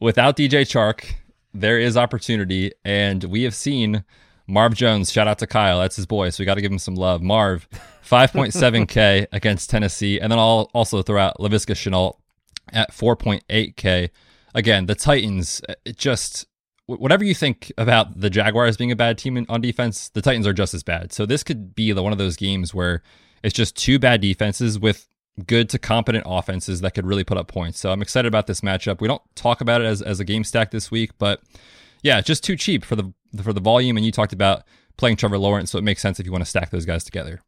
without 0.00 0.36
DJ 0.36 0.62
Chark, 0.62 1.12
there 1.52 1.78
is 1.78 1.96
opportunity. 1.96 2.72
And 2.84 3.22
we 3.24 3.42
have 3.42 3.54
seen 3.54 4.04
Marv 4.46 4.74
Jones, 4.74 5.12
shout 5.12 5.28
out 5.28 5.38
to 5.38 5.46
Kyle. 5.46 5.78
That's 5.80 5.96
his 5.96 6.06
boy, 6.06 6.30
so 6.30 6.40
we 6.40 6.46
got 6.46 6.54
to 6.54 6.60
give 6.60 6.72
him 6.72 6.78
some 6.78 6.94
love. 6.94 7.22
Marv, 7.22 7.68
5.7K 8.08 9.26
against 9.32 9.70
Tennessee. 9.70 10.18
And 10.18 10.32
then 10.32 10.38
I'll 10.38 10.70
also 10.72 11.02
throw 11.02 11.20
out 11.20 11.38
Laviska 11.38 11.74
Shenault 11.74 12.16
at 12.72 12.90
4.8K. 12.92 14.10
Again, 14.54 14.86
the 14.86 14.94
Titans, 14.94 15.60
it 15.84 15.96
just, 15.96 16.46
whatever 16.98 17.24
you 17.24 17.34
think 17.34 17.72
about 17.78 18.20
the 18.20 18.30
Jaguars 18.30 18.76
being 18.76 18.92
a 18.92 18.96
bad 18.96 19.18
team 19.18 19.44
on 19.48 19.60
defense, 19.60 20.08
the 20.08 20.22
Titans 20.22 20.46
are 20.46 20.52
just 20.52 20.74
as 20.74 20.82
bad. 20.82 21.12
So 21.12 21.26
this 21.26 21.42
could 21.42 21.74
be 21.74 21.92
the, 21.92 22.02
one 22.02 22.12
of 22.12 22.18
those 22.18 22.36
games 22.36 22.74
where 22.74 23.02
it's 23.42 23.54
just 23.54 23.76
two 23.76 23.98
bad 23.98 24.20
defenses 24.20 24.78
with 24.78 25.06
good 25.46 25.68
to 25.70 25.78
competent 25.78 26.24
offenses 26.26 26.80
that 26.80 26.94
could 26.94 27.06
really 27.06 27.24
put 27.24 27.38
up 27.38 27.48
points. 27.48 27.78
So 27.78 27.90
I'm 27.90 28.02
excited 28.02 28.28
about 28.28 28.46
this 28.46 28.60
matchup. 28.60 29.00
We 29.00 29.08
don't 29.08 29.22
talk 29.34 29.60
about 29.60 29.80
it 29.80 29.86
as, 29.86 30.02
as 30.02 30.20
a 30.20 30.24
game 30.24 30.44
stack 30.44 30.70
this 30.70 30.90
week, 30.90 31.12
but 31.18 31.40
yeah, 32.02 32.20
just 32.20 32.44
too 32.44 32.56
cheap 32.56 32.84
for 32.84 32.96
the 32.96 33.12
for 33.42 33.52
the 33.52 33.60
volume. 33.60 33.96
And 33.96 34.04
you 34.04 34.12
talked 34.12 34.32
about 34.32 34.64
playing 34.96 35.16
Trevor 35.16 35.38
Lawrence, 35.38 35.70
so 35.70 35.78
it 35.78 35.82
makes 35.82 36.02
sense 36.02 36.18
if 36.18 36.26
you 36.26 36.32
want 36.32 36.44
to 36.44 36.50
stack 36.50 36.70
those 36.70 36.84
guys 36.84 37.04
together. 37.04 37.40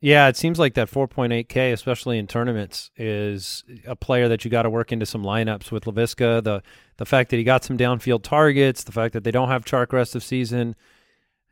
Yeah, 0.00 0.28
it 0.28 0.36
seems 0.36 0.58
like 0.58 0.74
that 0.74 0.90
4.8K, 0.90 1.72
especially 1.72 2.18
in 2.18 2.26
tournaments, 2.26 2.90
is 2.96 3.64
a 3.86 3.96
player 3.96 4.28
that 4.28 4.44
you 4.44 4.50
got 4.50 4.62
to 4.62 4.70
work 4.70 4.92
into 4.92 5.06
some 5.06 5.22
lineups 5.22 5.70
with 5.70 5.84
Laviska. 5.84 6.42
The 6.44 6.62
the 6.96 7.06
fact 7.06 7.30
that 7.30 7.36
he 7.36 7.44
got 7.44 7.64
some 7.64 7.78
downfield 7.78 8.22
targets, 8.22 8.84
the 8.84 8.92
fact 8.92 9.14
that 9.14 9.24
they 9.24 9.30
don't 9.30 9.48
have 9.48 9.64
Chark 9.64 9.92
rest 9.92 10.14
of 10.14 10.22
season, 10.22 10.76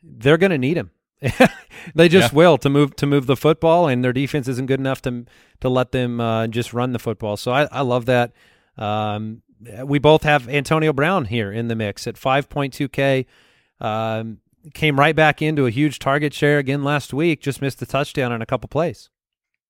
they're 0.03 0.37
going 0.37 0.51
to 0.51 0.59
need 0.59 0.77
him. 0.77 0.91
they 1.95 2.09
just 2.09 2.33
yeah. 2.33 2.37
will 2.37 2.59
to 2.59 2.69
move 2.69 2.95
to 2.97 3.07
move 3.07 3.27
the 3.27 3.37
football, 3.37 3.89
and 3.89 4.05
their 4.05 4.13
defense 4.13 4.49
isn't 4.49 4.67
good 4.67 4.81
enough 4.81 5.01
to 5.03 5.25
to 5.61 5.69
let 5.69 5.93
them 5.93 6.21
uh, 6.21 6.47
just 6.49 6.75
run 6.75 6.93
the 6.93 6.99
football. 6.99 7.37
So 7.37 7.53
I, 7.53 7.65
I 7.73 7.81
love 7.81 8.07
that. 8.07 8.33
Um, 8.77 9.43
we 9.85 9.99
both 9.99 10.25
have 10.25 10.49
Antonio 10.49 10.93
Brown 10.93 11.27
here 11.27 11.53
in 11.53 11.69
the 11.69 11.77
mix 11.77 12.07
at 12.07 12.17
5.2K. 12.17 13.27
Um, 13.81 14.39
came 14.75 14.99
right 14.99 15.17
back 15.17 15.43
into 15.43 15.67
a 15.67 15.71
huge 15.71 15.99
target 15.99 16.33
share 16.33 16.59
again 16.59 16.85
last 16.85 17.13
week. 17.13 17.41
Just 17.41 17.61
missed 17.61 17.81
the 17.81 17.87
touchdown 17.87 18.33
on 18.33 18.43
a 18.43 18.47
couple 18.47 18.69
plays. 18.69 19.11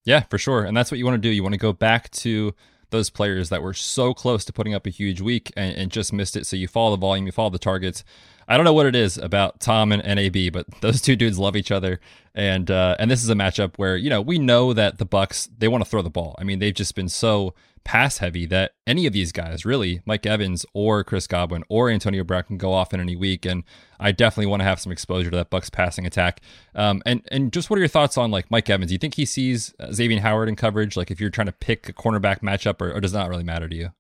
Yeah, 0.05 0.25
for 0.31 0.39
sure. 0.39 0.65
And 0.65 0.77
that's 0.77 0.91
what 0.91 0.99
you 0.99 1.05
want 1.05 1.15
to 1.15 1.29
do. 1.29 1.33
You 1.33 1.43
want 1.43 1.55
to 1.55 1.59
go 1.59 1.73
back 1.73 2.11
to 2.11 2.55
those 2.91 3.11
players 3.11 3.49
that 3.49 3.63
were 3.63 3.75
so 3.75 4.15
close 4.15 4.45
to 4.45 4.53
putting 4.53 4.75
up 4.75 4.87
a 4.87 4.91
huge 4.91 5.21
week 5.21 5.51
and, 5.57 5.75
and, 5.77 5.91
just 5.91 6.13
missed 6.13 6.37
it. 6.37 6.47
So 6.47 6.57
you 6.57 6.69
follow 6.69 6.91
the 6.91 7.01
volume, 7.01 7.27
you 7.27 7.33
follow 7.33 7.51
the 7.51 7.59
targets. 7.59 8.05
I 8.47 8.57
don't 8.57 8.65
know 8.65 8.75
what 8.75 8.87
it 8.87 8.95
is 8.95 9.17
about 9.19 9.61
Tom 9.61 9.93
and 9.93 10.03
NAB, 10.03 10.53
but 10.53 10.67
those 10.81 11.01
two 11.01 11.17
dudes 11.17 11.39
love 11.39 11.57
each 11.57 11.71
other, 11.71 12.01
and 12.35 12.71
uh, 12.71 12.97
and 12.99 13.11
this 13.11 13.23
is 13.23 13.31
a 13.31 13.35
matchup 13.35 13.77
where 13.77 13.97
you 13.97 14.11
know 14.11 14.21
we 14.21 14.39
know 14.39 14.73
that 14.73 14.99
the 14.99 15.05
Bucks 15.07 15.49
they 15.59 15.69
want 15.69 15.83
to 15.83 15.89
throw 15.89 16.03
the 16.03 16.11
ball. 16.11 16.35
I 16.39 16.45
mean 16.45 16.59
they've 16.59 16.75
just 16.75 16.95
been 16.95 17.09
so 17.09 17.55
pass 17.85 18.19
heavy 18.19 18.47
that 18.47 18.73
any 18.87 19.07
of 19.07 19.13
these 19.13 19.33
guys, 19.33 19.65
really, 19.65 20.03
Mike 20.05 20.27
Evans 20.27 20.65
or 20.75 21.05
Chris 21.05 21.27
Godwin 21.27 21.65
or 21.69 21.91
Antonio 21.91 22.25
Brown, 22.25 22.45
can 22.45 22.57
go 22.57 22.73
off 22.73 22.93
in 22.95 23.01
any 23.01 23.17
week. 23.17 23.45
And 23.45 23.65
I 24.01 24.13
definitely 24.13 24.47
want 24.47 24.61
to 24.61 24.65
have 24.65 24.81
some 24.81 24.93
exposure 24.93 25.31
to 25.31 25.37
that 25.37 25.51
Bucks 25.51 25.71
passing 25.71 26.07
attack. 26.07 26.41
Um, 26.75 27.03
and 27.07 27.23
and 27.31 27.53
just 27.53 27.71
what 27.71 27.77
are 27.77 27.81
your 27.81 27.89
thoughts 27.89 28.17
on 28.17 28.31
like 28.31 28.51
Mike 28.51 28.69
Evans? 28.71 28.89
Do 28.89 28.95
you 28.95 28.99
think 28.99 29.15
he 29.15 29.25
sees 29.25 29.75
uh, 29.81 29.93
Xavier 29.93 30.21
Howard 30.21 30.49
in 30.49 30.57
coverage? 30.57 30.97
Like 30.97 31.11
if 31.11 31.21
you're 31.21 31.31
trying 31.31 31.47
to 31.47 31.53
pick 31.53 31.89
a 31.89 31.93
cornerback 31.93 32.41
matchup, 32.41 32.81
or, 32.81 32.93
or 32.93 33.01
does 33.01 33.13
not 33.13 33.29
really 33.29 33.45
matter 33.45 33.69
to 33.69 33.75
you? 33.75 33.91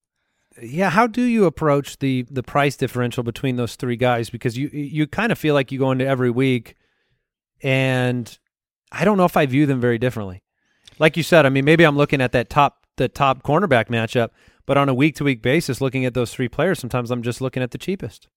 Yeah, 0.61 0.91
how 0.91 1.07
do 1.07 1.23
you 1.23 1.47
approach 1.47 1.99
the 1.99 2.23
the 2.31 2.43
price 2.43 2.77
differential 2.77 3.23
between 3.23 3.57
those 3.57 3.77
three 3.77 3.97
guys? 3.97 4.31
Because 4.31 4.57
you 4.59 4.69
you 4.69 5.07
kind 5.07 5.33
of 5.33 5.39
feel 5.39 5.55
like 5.55 5.73
you 5.73 5.79
go 5.79 5.91
into 5.91 6.07
every 6.07 6.31
week, 6.31 6.77
and 7.62 8.39
I 8.91 9.05
don't 9.05 9.17
know 9.17 9.25
if 9.25 9.37
I 9.37 9.47
view 9.47 9.67
them 9.67 9.81
very 9.81 9.99
differently. 9.99 10.43
Like 10.99 11.17
you 11.17 11.23
said, 11.23 11.47
I 11.47 11.49
mean, 11.49 11.65
maybe 11.65 11.85
I'm 11.85 11.97
looking 11.97 12.21
at 12.21 12.33
that 12.33 12.51
top 12.51 12.82
the 13.03 13.09
top 13.09 13.43
cornerback 13.43 13.89
matchup. 13.89 14.31
But 14.65 14.79
on 14.79 14.89
a 14.89 14.95
week 14.95 15.17
to 15.17 15.25
week 15.25 15.43
basis, 15.43 15.81
looking 15.81 16.05
at 16.05 16.15
those 16.15 16.33
three 16.33 16.49
players, 16.49 16.79
sometimes 16.79 17.11
I'm 17.11 17.23
just 17.23 17.41
looking 17.41 17.63
at 17.63 17.73
the 17.73 17.79
cheapest. 17.79 18.29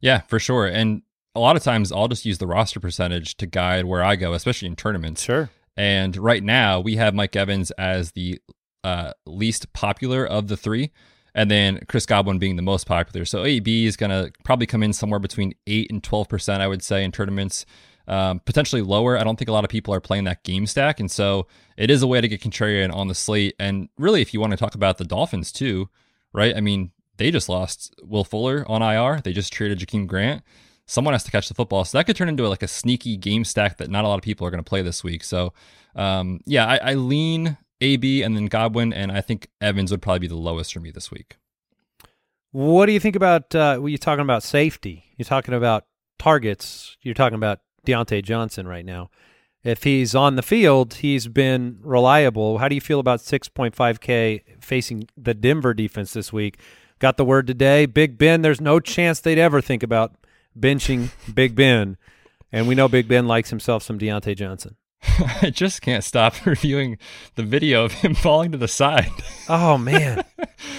Yeah, 0.00 0.20
for 0.22 0.38
sure. 0.38 0.66
And 0.66 1.02
a 1.34 1.40
lot 1.40 1.54
of 1.54 1.62
times 1.62 1.92
I'll 1.92 2.08
just 2.08 2.24
use 2.24 2.38
the 2.38 2.46
roster 2.46 2.80
percentage 2.80 3.36
to 3.36 3.46
guide 3.46 3.84
where 3.84 4.02
I 4.02 4.16
go, 4.16 4.32
especially 4.32 4.68
in 4.68 4.76
tournaments. 4.76 5.22
Sure. 5.22 5.50
And 5.76 6.16
right 6.16 6.42
now 6.42 6.80
we 6.80 6.96
have 6.96 7.14
Mike 7.14 7.36
Evans 7.36 7.70
as 7.72 8.12
the 8.12 8.40
uh, 8.82 9.12
least 9.26 9.72
popular 9.74 10.24
of 10.26 10.48
the 10.48 10.56
three, 10.56 10.92
and 11.34 11.50
then 11.50 11.80
Chris 11.88 12.06
Godwin 12.06 12.38
being 12.38 12.56
the 12.56 12.62
most 12.62 12.86
popular. 12.86 13.26
So 13.26 13.44
AB 13.44 13.84
is 13.84 13.96
going 13.96 14.10
to 14.10 14.32
probably 14.44 14.66
come 14.66 14.82
in 14.82 14.94
somewhere 14.94 15.20
between 15.20 15.52
8 15.66 15.90
and 15.90 16.02
12%, 16.02 16.60
I 16.60 16.66
would 16.66 16.82
say, 16.82 17.04
in 17.04 17.12
tournaments 17.12 17.66
um, 18.08 18.40
potentially 18.40 18.82
lower. 18.82 19.18
I 19.18 19.24
don't 19.24 19.36
think 19.36 19.48
a 19.48 19.52
lot 19.52 19.64
of 19.64 19.70
people 19.70 19.92
are 19.94 20.00
playing 20.00 20.24
that 20.24 20.44
game 20.44 20.66
stack, 20.66 21.00
and 21.00 21.10
so 21.10 21.46
it 21.76 21.90
is 21.90 22.02
a 22.02 22.06
way 22.06 22.20
to 22.20 22.28
get 22.28 22.40
contrarian 22.40 22.94
on 22.94 23.08
the 23.08 23.14
slate. 23.14 23.54
And 23.58 23.88
really, 23.98 24.22
if 24.22 24.32
you 24.32 24.40
want 24.40 24.52
to 24.52 24.56
talk 24.56 24.74
about 24.74 24.98
the 24.98 25.04
Dolphins 25.04 25.52
too, 25.52 25.88
right? 26.32 26.56
I 26.56 26.60
mean, 26.60 26.92
they 27.16 27.30
just 27.30 27.48
lost 27.48 27.94
Will 28.02 28.24
Fuller 28.24 28.64
on 28.68 28.82
IR. 28.82 29.20
They 29.22 29.32
just 29.32 29.52
traded 29.52 29.78
Jakeem 29.78 30.06
Grant. 30.06 30.42
Someone 30.86 31.14
has 31.14 31.24
to 31.24 31.30
catch 31.30 31.48
the 31.48 31.54
football, 31.54 31.84
so 31.84 31.98
that 31.98 32.04
could 32.04 32.16
turn 32.16 32.28
into 32.28 32.48
like 32.48 32.62
a 32.62 32.68
sneaky 32.68 33.16
game 33.16 33.44
stack 33.44 33.78
that 33.78 33.90
not 33.90 34.04
a 34.04 34.08
lot 34.08 34.18
of 34.18 34.22
people 34.22 34.46
are 34.46 34.50
going 34.50 34.62
to 34.62 34.68
play 34.68 34.82
this 34.82 35.02
week. 35.02 35.24
So, 35.24 35.52
um, 35.96 36.40
yeah, 36.46 36.66
I, 36.66 36.76
I 36.76 36.94
lean 36.94 37.56
AB 37.80 38.22
and 38.22 38.36
then 38.36 38.46
Godwin, 38.46 38.92
and 38.92 39.10
I 39.10 39.20
think 39.20 39.48
Evans 39.60 39.90
would 39.90 40.02
probably 40.02 40.20
be 40.20 40.28
the 40.28 40.36
lowest 40.36 40.72
for 40.72 40.80
me 40.80 40.90
this 40.92 41.10
week. 41.10 41.36
What 42.52 42.86
do 42.86 42.92
you 42.92 43.00
think 43.00 43.16
about? 43.16 43.54
Uh, 43.54 43.82
you're 43.84 43.98
talking 43.98 44.22
about 44.22 44.42
safety. 44.42 45.04
You're 45.16 45.24
talking 45.24 45.54
about 45.54 45.86
targets. 46.18 46.96
You're 47.02 47.14
talking 47.14 47.34
about 47.36 47.60
Diontae 47.86 48.22
Johnson 48.22 48.68
right 48.68 48.84
now. 48.84 49.10
If 49.64 49.82
he's 49.82 50.14
on 50.14 50.36
the 50.36 50.42
field, 50.42 50.94
he's 50.94 51.26
been 51.26 51.78
reliable. 51.80 52.58
How 52.58 52.68
do 52.68 52.74
you 52.74 52.80
feel 52.80 53.00
about 53.00 53.20
6.5K 53.20 54.42
facing 54.60 55.08
the 55.16 55.34
Denver 55.34 55.74
defense 55.74 56.12
this 56.12 56.32
week? 56.32 56.60
Got 56.98 57.16
the 57.16 57.24
word 57.24 57.46
today. 57.46 57.86
Big 57.86 58.16
Ben, 58.16 58.42
there's 58.42 58.60
no 58.60 58.78
chance 58.80 59.20
they'd 59.20 59.38
ever 59.38 59.60
think 59.60 59.82
about 59.82 60.14
benching 60.58 61.10
Big 61.34 61.54
Ben. 61.54 61.96
And 62.52 62.68
we 62.68 62.74
know 62.74 62.88
Big 62.88 63.08
Ben 63.08 63.26
likes 63.26 63.50
himself 63.50 63.82
some 63.82 63.98
Diontae 63.98 64.36
Johnson. 64.36 64.76
I 65.42 65.50
just 65.50 65.82
can't 65.82 66.04
stop 66.04 66.34
reviewing 66.46 66.98
the 67.34 67.42
video 67.42 67.84
of 67.84 67.92
him 67.92 68.14
falling 68.16 68.52
to 68.52 68.58
the 68.58 68.68
side. 68.68 69.10
Oh 69.48 69.78
man, 69.78 70.24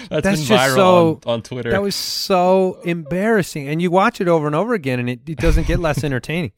that's, 0.09 0.23
that's 0.23 0.47
been 0.47 0.57
viral 0.57 0.75
so, 0.75 1.21
on, 1.25 1.33
on, 1.35 1.41
Twitter. 1.41 1.71
That 1.71 1.81
was 1.81 1.95
so 1.95 2.79
embarrassing, 2.83 3.67
and 3.67 3.81
you 3.81 3.91
watch 3.91 4.19
it 4.21 4.27
over 4.27 4.47
and 4.47 4.55
over 4.55 4.73
again, 4.73 4.99
and 4.99 5.09
it, 5.09 5.21
it 5.27 5.37
doesn't 5.37 5.67
get 5.67 5.79
less 5.79 6.03
entertaining. 6.03 6.51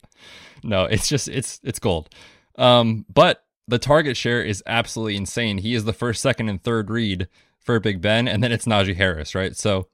no, 0.62 0.84
it's 0.84 1.08
just 1.08 1.28
it's 1.28 1.60
it's 1.62 1.78
gold. 1.78 2.08
Um, 2.56 3.06
but 3.12 3.44
the 3.70 3.78
target 3.78 4.16
share 4.16 4.42
is 4.42 4.62
absolutely 4.66 5.16
insane. 5.16 5.58
He 5.58 5.74
is 5.74 5.84
the 5.84 5.92
first, 5.92 6.20
second, 6.20 6.48
and 6.48 6.62
third 6.62 6.90
read 6.90 7.28
for 7.60 7.78
Big 7.78 8.00
Ben, 8.00 8.26
and 8.26 8.42
then 8.42 8.52
it's 8.52 8.66
Najee 8.66 8.96
Harris, 8.96 9.34
right? 9.34 9.56
So, 9.56 9.88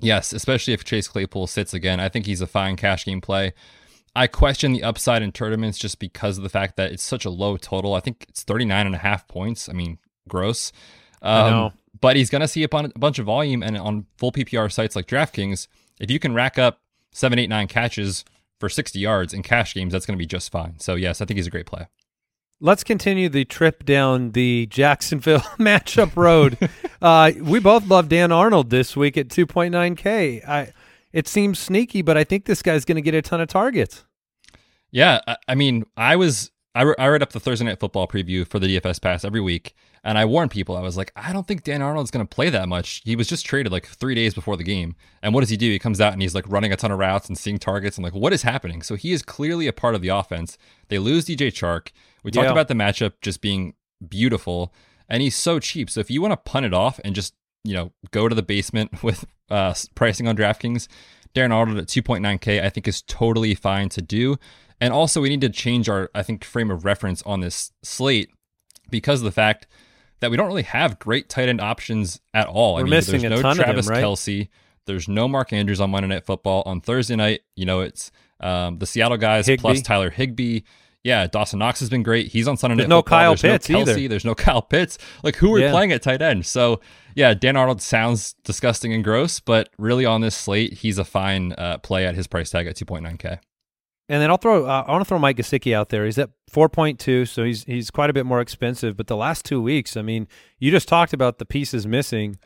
yes, 0.00 0.32
especially 0.32 0.74
if 0.74 0.84
Chase 0.84 1.08
Claypool 1.08 1.48
sits 1.48 1.74
again, 1.74 1.98
I 1.98 2.08
think 2.08 2.26
he's 2.26 2.40
a 2.40 2.46
fine 2.46 2.76
cash 2.76 3.04
game 3.04 3.20
play. 3.20 3.52
I 4.16 4.26
question 4.26 4.72
the 4.72 4.82
upside 4.82 5.22
in 5.22 5.30
tournaments 5.30 5.76
just 5.76 5.98
because 5.98 6.38
of 6.38 6.42
the 6.42 6.48
fact 6.48 6.76
that 6.76 6.90
it's 6.90 7.02
such 7.02 7.26
a 7.26 7.30
low 7.30 7.58
total. 7.58 7.92
I 7.92 8.00
think 8.00 8.24
it's 8.30 8.42
39 8.44 8.86
and 8.86 8.94
a 8.94 8.98
half 8.98 9.28
points. 9.28 9.68
I 9.68 9.74
mean, 9.74 9.98
gross. 10.26 10.72
Um, 11.20 11.72
but 12.00 12.16
he's 12.16 12.30
going 12.30 12.40
to 12.40 12.48
see 12.48 12.64
a, 12.64 12.68
a 12.72 12.88
bunch 12.98 13.18
of 13.18 13.26
volume. 13.26 13.62
And 13.62 13.76
on 13.76 14.06
full 14.16 14.32
PPR 14.32 14.72
sites 14.72 14.96
like 14.96 15.06
DraftKings, 15.06 15.68
if 16.00 16.10
you 16.10 16.18
can 16.18 16.32
rack 16.32 16.58
up 16.58 16.80
seven, 17.12 17.38
eight, 17.38 17.50
nine 17.50 17.68
catches 17.68 18.24
for 18.58 18.70
60 18.70 18.98
yards 18.98 19.34
in 19.34 19.42
cash 19.42 19.74
games, 19.74 19.92
that's 19.92 20.06
going 20.06 20.16
to 20.16 20.22
be 20.22 20.26
just 20.26 20.50
fine. 20.50 20.78
So, 20.78 20.94
yes, 20.94 21.20
I 21.20 21.26
think 21.26 21.36
he's 21.36 21.46
a 21.46 21.50
great 21.50 21.66
play. 21.66 21.86
Let's 22.58 22.84
continue 22.84 23.28
the 23.28 23.44
trip 23.44 23.84
down 23.84 24.30
the 24.30 24.64
Jacksonville 24.64 25.40
matchup 25.58 26.16
road. 26.16 26.56
uh, 27.02 27.32
we 27.38 27.60
both 27.60 27.86
love 27.86 28.08
Dan 28.08 28.32
Arnold 28.32 28.70
this 28.70 28.96
week 28.96 29.18
at 29.18 29.28
2.9K. 29.28 30.48
I, 30.48 30.72
it 31.16 31.26
seems 31.26 31.58
sneaky, 31.58 32.02
but 32.02 32.18
I 32.18 32.24
think 32.24 32.44
this 32.44 32.60
guy's 32.60 32.84
going 32.84 32.96
to 32.96 33.02
get 33.02 33.14
a 33.14 33.22
ton 33.22 33.40
of 33.40 33.48
targets. 33.48 34.04
Yeah, 34.90 35.20
I, 35.26 35.36
I 35.48 35.54
mean, 35.54 35.86
I 35.96 36.14
was 36.14 36.50
I, 36.74 36.82
re- 36.82 36.94
I 36.98 37.06
read 37.06 37.22
up 37.22 37.32
the 37.32 37.40
Thursday 37.40 37.64
Night 37.64 37.80
Football 37.80 38.06
preview 38.06 38.46
for 38.46 38.58
the 38.58 38.66
DFS 38.66 39.00
Pass 39.00 39.24
every 39.24 39.40
week, 39.40 39.74
and 40.04 40.18
I 40.18 40.26
warned 40.26 40.50
people. 40.50 40.76
I 40.76 40.82
was 40.82 40.98
like, 40.98 41.12
I 41.16 41.32
don't 41.32 41.46
think 41.46 41.64
Dan 41.64 41.80
Arnold's 41.80 42.10
going 42.10 42.26
to 42.26 42.34
play 42.34 42.50
that 42.50 42.68
much. 42.68 43.00
He 43.06 43.16
was 43.16 43.28
just 43.28 43.46
traded 43.46 43.72
like 43.72 43.86
three 43.86 44.14
days 44.14 44.34
before 44.34 44.58
the 44.58 44.62
game, 44.62 44.94
and 45.22 45.32
what 45.32 45.40
does 45.40 45.48
he 45.48 45.56
do? 45.56 45.70
He 45.70 45.78
comes 45.78 46.02
out 46.02 46.12
and 46.12 46.20
he's 46.20 46.34
like 46.34 46.44
running 46.48 46.70
a 46.70 46.76
ton 46.76 46.92
of 46.92 46.98
routes 46.98 47.28
and 47.28 47.38
seeing 47.38 47.58
targets. 47.58 47.96
I'm 47.96 48.04
like, 48.04 48.14
what 48.14 48.34
is 48.34 48.42
happening? 48.42 48.82
So 48.82 48.94
he 48.94 49.12
is 49.12 49.22
clearly 49.22 49.66
a 49.66 49.72
part 49.72 49.94
of 49.94 50.02
the 50.02 50.08
offense. 50.08 50.58
They 50.88 50.98
lose 50.98 51.24
DJ 51.24 51.46
Chark. 51.46 51.92
We 52.24 52.30
talked 52.30 52.44
yeah. 52.44 52.52
about 52.52 52.68
the 52.68 52.74
matchup 52.74 53.14
just 53.22 53.40
being 53.40 53.72
beautiful, 54.06 54.74
and 55.08 55.22
he's 55.22 55.34
so 55.34 55.58
cheap. 55.60 55.88
So 55.88 56.00
if 56.00 56.10
you 56.10 56.20
want 56.20 56.32
to 56.32 56.36
punt 56.36 56.66
it 56.66 56.74
off 56.74 57.00
and 57.06 57.14
just 57.14 57.32
you 57.66 57.74
know 57.74 57.92
go 58.10 58.28
to 58.28 58.34
the 58.34 58.42
basement 58.42 58.90
with 59.02 59.24
uh, 59.50 59.74
pricing 59.94 60.28
on 60.28 60.36
DraftKings, 60.36 60.88
Darren 61.34 61.52
Arnold 61.52 61.78
at 61.78 61.86
2.9K 61.86 62.62
I 62.62 62.70
think 62.70 62.88
is 62.88 63.02
totally 63.02 63.54
fine 63.54 63.88
to 63.90 64.02
do. 64.02 64.36
And 64.80 64.92
also, 64.92 65.22
we 65.22 65.28
need 65.30 65.40
to 65.40 65.48
change 65.48 65.88
our, 65.88 66.10
I 66.14 66.22
think, 66.22 66.44
frame 66.44 66.70
of 66.70 66.84
reference 66.84 67.22
on 67.22 67.40
this 67.40 67.72
slate 67.82 68.28
because 68.90 69.20
of 69.20 69.24
the 69.24 69.32
fact 69.32 69.66
that 70.20 70.30
we 70.30 70.36
don't 70.36 70.46
really 70.48 70.62
have 70.64 70.98
great 70.98 71.28
tight 71.28 71.48
end 71.48 71.60
options 71.60 72.20
at 72.34 72.46
all. 72.46 72.74
We're 72.74 72.80
I 72.80 72.82
mean, 72.84 72.90
missing 72.90 73.22
there's 73.22 73.42
no 73.42 73.54
Travis 73.54 73.86
them, 73.86 73.94
right? 73.94 74.04
Kelce. 74.04 74.48
There's 74.84 75.08
no 75.08 75.28
Mark 75.28 75.52
Andrews 75.52 75.80
on 75.80 75.90
Monday 75.90 76.08
Night 76.08 76.24
Football. 76.26 76.62
On 76.66 76.80
Thursday 76.80 77.16
night, 77.16 77.40
you 77.56 77.64
know, 77.64 77.80
it's 77.80 78.12
um, 78.40 78.78
the 78.78 78.86
Seattle 78.86 79.16
guys 79.16 79.46
Higbee. 79.46 79.60
plus 79.60 79.82
Tyler 79.82 80.10
Higbee. 80.10 80.60
Yeah, 81.02 81.26
Dawson 81.26 81.58
Knox 81.60 81.80
has 81.80 81.88
been 81.88 82.02
great. 82.02 82.28
He's 82.28 82.48
on 82.48 82.56
Sunday 82.56 82.76
There's 82.76 82.88
Night 82.88 82.94
no 82.94 82.98
Football. 82.98 83.18
Kyle 83.18 83.30
There's 83.36 83.42
Pitts 83.42 83.68
no 83.70 83.78
Kelce. 83.78 83.98
either. 83.98 84.08
There's 84.08 84.24
no 84.24 84.34
Kyle 84.36 84.62
Pitts. 84.62 84.98
Like, 85.22 85.36
who 85.36 85.54
are 85.54 85.58
yeah. 85.58 85.70
playing 85.70 85.92
at 85.92 86.02
tight 86.02 86.20
end? 86.20 86.44
So, 86.44 86.80
yeah, 87.16 87.32
Dan 87.32 87.56
Arnold 87.56 87.80
sounds 87.80 88.34
disgusting 88.44 88.92
and 88.92 89.02
gross, 89.02 89.40
but 89.40 89.70
really 89.78 90.04
on 90.04 90.20
this 90.20 90.36
slate, 90.36 90.74
he's 90.74 90.98
a 90.98 91.04
fine 91.04 91.52
uh, 91.56 91.78
play 91.78 92.06
at 92.06 92.14
his 92.14 92.26
price 92.26 92.50
tag 92.50 92.66
at 92.66 92.76
2.9K. 92.76 93.38
And 94.08 94.22
then 94.22 94.30
I'll 94.30 94.36
throw. 94.36 94.66
Uh, 94.66 94.84
I 94.86 94.92
want 94.92 95.00
to 95.00 95.08
throw 95.08 95.18
Mike 95.18 95.38
Gesicki 95.38 95.74
out 95.74 95.88
there. 95.88 96.04
He's 96.04 96.18
at 96.18 96.30
four 96.48 96.68
point 96.68 97.00
two, 97.00 97.24
so 97.24 97.42
he's 97.42 97.64
he's 97.64 97.90
quite 97.90 98.08
a 98.08 98.12
bit 98.12 98.24
more 98.24 98.40
expensive. 98.40 98.96
But 98.96 99.08
the 99.08 99.16
last 99.16 99.44
two 99.44 99.60
weeks, 99.60 99.96
I 99.96 100.02
mean, 100.02 100.28
you 100.60 100.70
just 100.70 100.86
talked 100.86 101.12
about 101.12 101.38
the 101.38 101.44
pieces 101.44 101.88
missing 101.88 102.38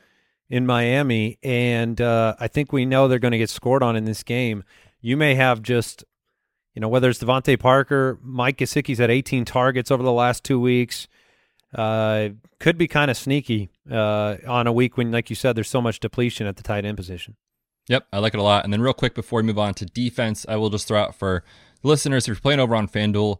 in 0.48 0.64
Miami, 0.64 1.38
and 1.42 2.00
uh, 2.00 2.35
I 2.40 2.48
think 2.48 2.72
we 2.72 2.87
know 2.87 3.09
they're 3.09 3.18
going 3.18 3.33
to 3.33 3.38
get 3.38 3.50
scored 3.50 3.83
on 3.83 3.94
in 3.94 4.04
this 4.04 4.22
game. 4.22 4.64
You 5.02 5.18
may 5.18 5.35
have 5.35 5.61
just, 5.61 6.02
you 6.74 6.80
know, 6.80 6.88
whether 6.88 7.11
it's 7.11 7.18
DeVante 7.18 7.59
Parker, 7.59 8.18
Mike 8.22 8.56
Gesicki's 8.56 8.98
had 8.98 9.11
18 9.11 9.44
targets 9.44 9.90
over 9.90 10.02
the 10.02 10.12
last 10.12 10.44
two 10.44 10.59
weeks. 10.59 11.09
Uh, 11.74 12.30
could 12.59 12.76
be 12.76 12.88
kind 12.88 13.11
of 13.11 13.16
sneaky 13.16 13.70
uh, 13.90 14.37
on 14.46 14.66
a 14.66 14.72
week 14.72 14.96
when, 14.96 15.11
like 15.12 15.30
you 15.30 15.37
said, 15.37 15.56
there's 15.56 15.70
so 15.70 15.80
much 15.80 16.00
depletion 16.00 16.46
at 16.46 16.56
the 16.56 16.62
tight 16.62 16.85
end 16.85 16.96
position. 16.96 17.37
Yep, 17.88 18.06
I 18.12 18.18
like 18.18 18.35
it 18.35 18.40
a 18.40 18.42
lot. 18.42 18.64
And 18.64 18.72
then, 18.72 18.80
real 18.80 18.92
quick 18.92 19.14
before 19.14 19.38
we 19.38 19.44
move 19.44 19.59
on 19.59 19.74
to 19.74 19.87
defense, 19.87 20.44
I 20.48 20.56
will 20.56 20.70
just 20.70 20.87
throw 20.88 21.00
out 21.00 21.14
for 21.14 21.44
listeners 21.83 22.24
if 22.24 22.28
you're 22.28 22.37
playing 22.37 22.61
over 22.61 22.74
on 22.74 22.88
FanDuel, 22.88 23.38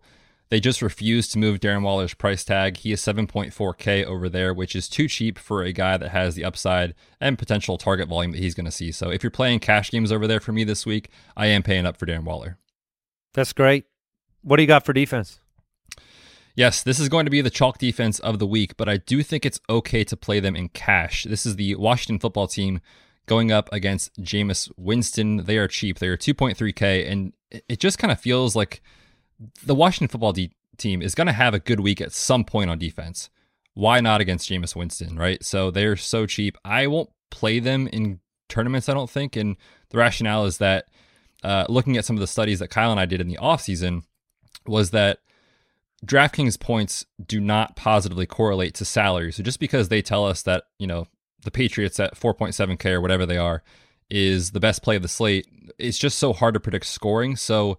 they 0.49 0.59
just 0.59 0.83
refused 0.83 1.31
to 1.33 1.39
move 1.39 1.61
Darren 1.61 1.83
Waller's 1.83 2.15
price 2.15 2.45
tag. 2.45 2.79
He 2.79 2.91
is 2.91 3.01
7.4K 3.01 4.05
over 4.05 4.29
there, 4.29 4.53
which 4.53 4.75
is 4.75 4.89
too 4.89 5.07
cheap 5.07 5.39
for 5.39 5.63
a 5.63 5.73
guy 5.73 5.97
that 5.97 6.11
has 6.11 6.35
the 6.35 6.45
upside 6.45 6.95
and 7.21 7.39
potential 7.39 7.79
target 7.79 8.09
volume 8.09 8.33
that 8.33 8.39
he's 8.41 8.57
going 8.57 8.65
to 8.65 8.73
see. 8.73 8.91
So, 8.91 9.11
if 9.11 9.23
you're 9.23 9.31
playing 9.31 9.61
cash 9.61 9.91
games 9.91 10.11
over 10.11 10.27
there 10.27 10.41
for 10.41 10.53
me 10.53 10.65
this 10.65 10.87
week, 10.87 11.11
I 11.37 11.47
am 11.47 11.63
paying 11.63 11.87
up 11.87 11.97
for 11.97 12.07
Darren 12.07 12.25
Waller. 12.25 12.59
That's 13.35 13.53
great. 13.53 13.87
What 14.43 14.57
do 14.57 14.63
you 14.63 14.69
got 14.69 14.85
for 14.85 14.93
defense? 14.93 15.39
Yes, 16.55 16.83
this 16.83 16.99
is 16.99 17.09
going 17.09 17.27
to 17.27 17.31
be 17.31 17.41
the 17.41 17.51
chalk 17.51 17.79
defense 17.79 18.19
of 18.19 18.39
the 18.39 18.47
week, 18.47 18.77
but 18.77 18.89
I 18.89 18.97
do 18.97 19.23
think 19.23 19.47
it's 19.47 19.61
okay 19.69 20.05
to 20.05 20.17
play 20.17 20.41
them 20.41 20.57
in 20.57 20.69
cash. 20.69 21.25
This 21.25 21.47
is 21.47 21.57
the 21.57 21.75
Washington 21.77 22.19
football 22.19 22.47
team 22.47 22.81
going 23.27 23.53
up 23.53 23.69
against 23.73 24.21
Jameis 24.21 24.71
Winston. 24.77 25.45
They 25.45 25.57
are 25.57 25.69
cheap. 25.69 25.99
They 25.99 26.09
are 26.09 26.17
2.3K, 26.17 27.09
and 27.11 27.33
it 27.51 27.79
just 27.79 27.99
kind 27.99 28.11
of 28.11 28.21
feels 28.21 28.57
like 28.57 28.83
the 29.65 29.75
Washington 29.75 30.09
football 30.09 30.33
de- 30.33 30.53
team 30.77 31.03
is 31.03 31.15
going 31.15 31.29
to 31.29 31.33
have 31.33 31.55
a 31.55 31.61
good 31.61 31.81
week 31.81 32.01
at 32.01 32.13
some 32.13 32.45
point 32.45 32.71
on 32.71 32.79
defense. 32.79 33.31
Why 33.75 34.01
not 34.01 34.21
against 34.21 34.51
Jameis 34.51 34.75
Winston, 34.75 35.17
right? 35.17 35.43
So 35.45 35.71
they're 35.71 35.97
so 35.97 36.27
cheap. 36.27 36.57
I 36.65 36.87
won't 36.89 37.11
play 37.31 37.61
them 37.61 37.87
in 37.87 38.21
tournaments, 38.49 38.89
I 38.89 38.95
don't 38.95 39.09
think. 39.09 39.37
And 39.37 39.57
the 39.91 39.99
rationale 39.99 40.45
is 40.47 40.59
that 40.59 40.87
uh, 41.45 41.67
looking 41.69 41.97
at 41.97 42.05
some 42.05 42.17
of 42.17 42.21
the 42.21 42.27
studies 42.27 42.59
that 42.59 42.69
Kyle 42.69 42.91
and 42.91 43.01
I 43.01 43.07
did 43.07 43.21
in 43.21 43.29
the 43.29 43.39
offseason 43.41 44.03
was 44.67 44.91
that 44.91 45.19
DraftKings 46.05 46.59
points 46.59 47.05
do 47.25 47.41
not 47.41 47.77
positively 47.77 48.27
correlate 48.27 48.75
to 48.75 48.85
salary. 48.85 49.33
So 49.33 49.43
just 49.43 49.61
because 49.61 49.89
they 49.89 50.03
tell 50.03 50.25
us 50.27 50.43
that, 50.43 50.65
you 50.79 50.87
know, 50.87 51.07
the 51.45 51.51
Patriots 51.51 52.01
at 52.01 52.19
4.7K 52.19 52.87
or 52.93 53.01
whatever 53.01 53.27
they 53.27 53.39
are 53.39 53.63
is 54.09 54.51
the 54.51 54.61
best 54.61 54.83
play 54.83 54.97
of 54.97 55.03
the 55.03 55.09
slate. 55.09 55.47
It's 55.79 55.99
just 55.99 56.19
so 56.19 56.33
hard 56.33 56.55
to 56.55 56.61
predict 56.61 56.87
scoring. 56.87 57.37
So 57.37 57.79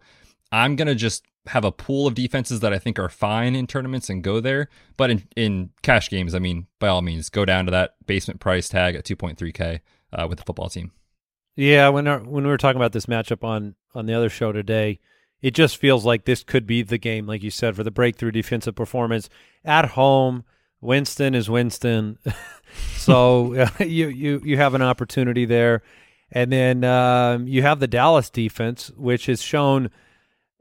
I'm 0.52 0.76
going 0.76 0.88
to 0.88 0.96
just 0.96 1.24
have 1.48 1.66
a 1.66 1.72
pool 1.72 2.08
of 2.08 2.14
defenses 2.14 2.60
that 2.60 2.74
I 2.74 2.80
think 2.80 3.00
are 3.00 3.10
fine 3.10 3.56
in 3.56 3.68
tournaments 3.68 4.10
and 4.10 4.24
go 4.24 4.40
there. 4.40 4.70
But 4.98 5.10
in, 5.10 5.28
in 5.36 5.70
cash 5.82 6.10
games, 6.10 6.36
I 6.36 6.40
mean, 6.40 6.68
by 6.80 6.88
all 6.88 7.02
means, 7.02 7.30
go 7.30 7.46
down 7.46 7.66
to 7.66 7.72
that 7.72 7.96
basement 8.06 8.40
price 8.40 8.70
tag 8.70 8.96
at 8.96 9.06
2.3K 9.06 9.80
uh, 10.14 10.28
with 10.28 10.38
the 10.38 10.46
football 10.46 10.70
team. 10.70 10.92
Yeah, 11.56 11.90
when 11.90 12.08
our, 12.08 12.20
when 12.20 12.44
we 12.44 12.50
were 12.50 12.58
talking 12.58 12.80
about 12.80 12.94
this 12.94 13.08
matchup 13.08 13.44
on 13.44 13.76
on 13.94 14.06
the 14.06 14.14
other 14.14 14.30
show 14.30 14.54
today, 14.54 15.00
it 15.42 15.52
just 15.52 15.78
feels 15.78 16.06
like 16.06 16.26
this 16.26 16.44
could 16.44 16.68
be 16.68 16.84
the 16.84 16.98
game, 16.98 17.26
like 17.26 17.44
you 17.44 17.50
said, 17.50 17.76
for 17.76 17.84
the 17.84 17.92
breakthrough 17.92 18.32
defensive 18.32 18.76
performance 18.76 19.30
at 19.66 19.92
home. 19.92 20.44
Winston 20.82 21.36
is 21.36 21.50
Winston. 21.50 22.18
so 22.96 23.56
uh, 23.56 23.70
you 23.84 24.08
you 24.08 24.42
you 24.44 24.58
have 24.58 24.74
an 24.74 24.82
opportunity 24.82 25.46
there, 25.46 25.82
and 26.32 26.52
then 26.52 26.84
um, 26.84 27.48
you 27.48 27.62
have 27.62 27.80
the 27.80 27.88
Dallas 27.88 28.30
defense, 28.30 28.92
which 28.96 29.26
has 29.28 29.42
shown 29.42 29.90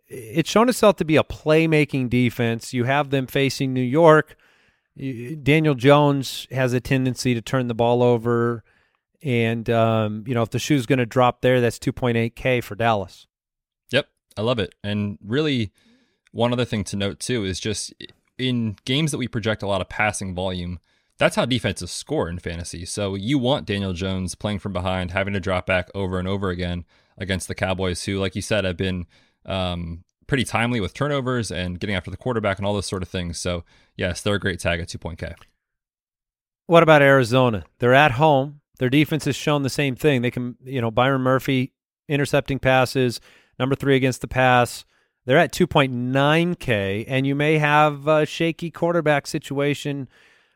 it's 0.07 0.51
shown 0.51 0.69
itself 0.69 0.97
to 0.97 1.05
be 1.05 1.17
a 1.17 1.25
playmaking 1.25 2.11
defense. 2.11 2.75
You 2.75 2.85
have 2.85 3.11
them 3.11 3.27
facing 3.27 3.73
New 3.73 3.81
York. 3.81 4.37
Daniel 4.97 5.75
Jones 5.75 6.47
has 6.51 6.73
a 6.73 6.81
tendency 6.81 7.33
to 7.33 7.41
turn 7.41 7.69
the 7.69 7.75
ball 7.75 8.03
over, 8.03 8.65
and 9.23 9.69
um, 9.71 10.25
you 10.27 10.35
know 10.35 10.43
if 10.43 10.51
the 10.51 10.59
shoe's 10.59 10.87
going 10.87 10.99
to 10.99 11.07
drop 11.07 11.43
there, 11.43 11.61
that's 11.61 11.79
2.8k 11.79 12.63
for 12.63 12.75
Dallas. 12.75 13.27
I 14.37 14.43
love 14.43 14.59
it. 14.59 14.75
And 14.83 15.19
really, 15.25 15.73
one 16.33 16.53
other 16.53 16.65
thing 16.65 16.85
to 16.85 16.97
note 16.97 17.21
too 17.21 17.45
is 17.45 17.61
just 17.61 17.93
in 18.39 18.77
games 18.85 19.11
that 19.11 19.19
we 19.19 19.29
project 19.29 19.63
a 19.63 19.67
lot 19.67 19.81
of 19.81 19.89
passing 19.89 20.35
volume 20.35 20.79
that's 21.21 21.37
how 21.37 21.45
defenses 21.45 21.91
score 21.91 22.31
in 22.31 22.39
fantasy. 22.39 22.87
So 22.87 23.15
you 23.15 23.39
want 23.39 23.67
Daniel 23.67 23.93
Jones 23.93 24.35
playing 24.35 24.59
from 24.59 24.73
behind, 24.73 25.11
having 25.11 25.35
to 25.35 25.41
drop 25.41 25.67
back 25.67 25.91
over 25.95 26.19
and 26.19 26.27
over 26.27 26.49
again 26.49 26.87
against 27.19 27.47
the 27.47 27.55
Cowboys, 27.55 28.03
who, 28.05 28.19
like 28.19 28.35
you 28.35 28.41
said, 28.41 28.65
have 28.65 28.79
been 28.79 29.07
um, 29.45 30.03
pretty 30.27 30.45
timely 30.45 30.81
with 30.81 30.95
turnovers 30.95 31.53
and 31.53 31.79
getting 31.79 31.95
after 31.95 32.11
the 32.11 32.17
quarterback 32.17 32.57
and 32.57 32.67
all 32.67 32.73
those 32.73 32.87
sort 32.87 33.03
of 33.03 33.09
things. 33.11 33.39
So 33.39 33.65
yes, 33.97 34.23
they're 34.23 34.37
a 34.37 34.41
great 34.41 34.61
tag 34.61 34.81
at 34.81 34.89
2.k. 34.89 35.35
What 36.69 36.83
about 36.83 37.03
Arizona? 37.03 37.65
They're 37.81 37.93
at 37.93 38.13
home. 38.13 38.63
Their 38.79 38.89
defense 38.89 39.27
has 39.27 39.37
shown 39.37 39.63
the 39.63 39.69
same 39.69 39.97
thing. 39.97 40.23
They 40.23 40.31
can, 40.31 40.57
you 40.65 40.81
know, 40.81 40.91
Byron 40.91 41.21
Murphy 41.21 41.75
intercepting 42.09 42.59
passes, 42.59 43.21
number 43.61 43.77
three 43.77 43.95
against 43.95 44.23
the 44.23 44.29
pass. 44.29 44.85
They're 45.27 45.39
at 45.39 45.53
2.9K, 45.53 47.05
and 47.07 47.27
you 47.27 47.37
may 47.37 47.59
have 47.59 48.09
a 48.09 48.27
shaky 48.27 48.71
quarterback 48.71 49.29
situation 49.29 50.09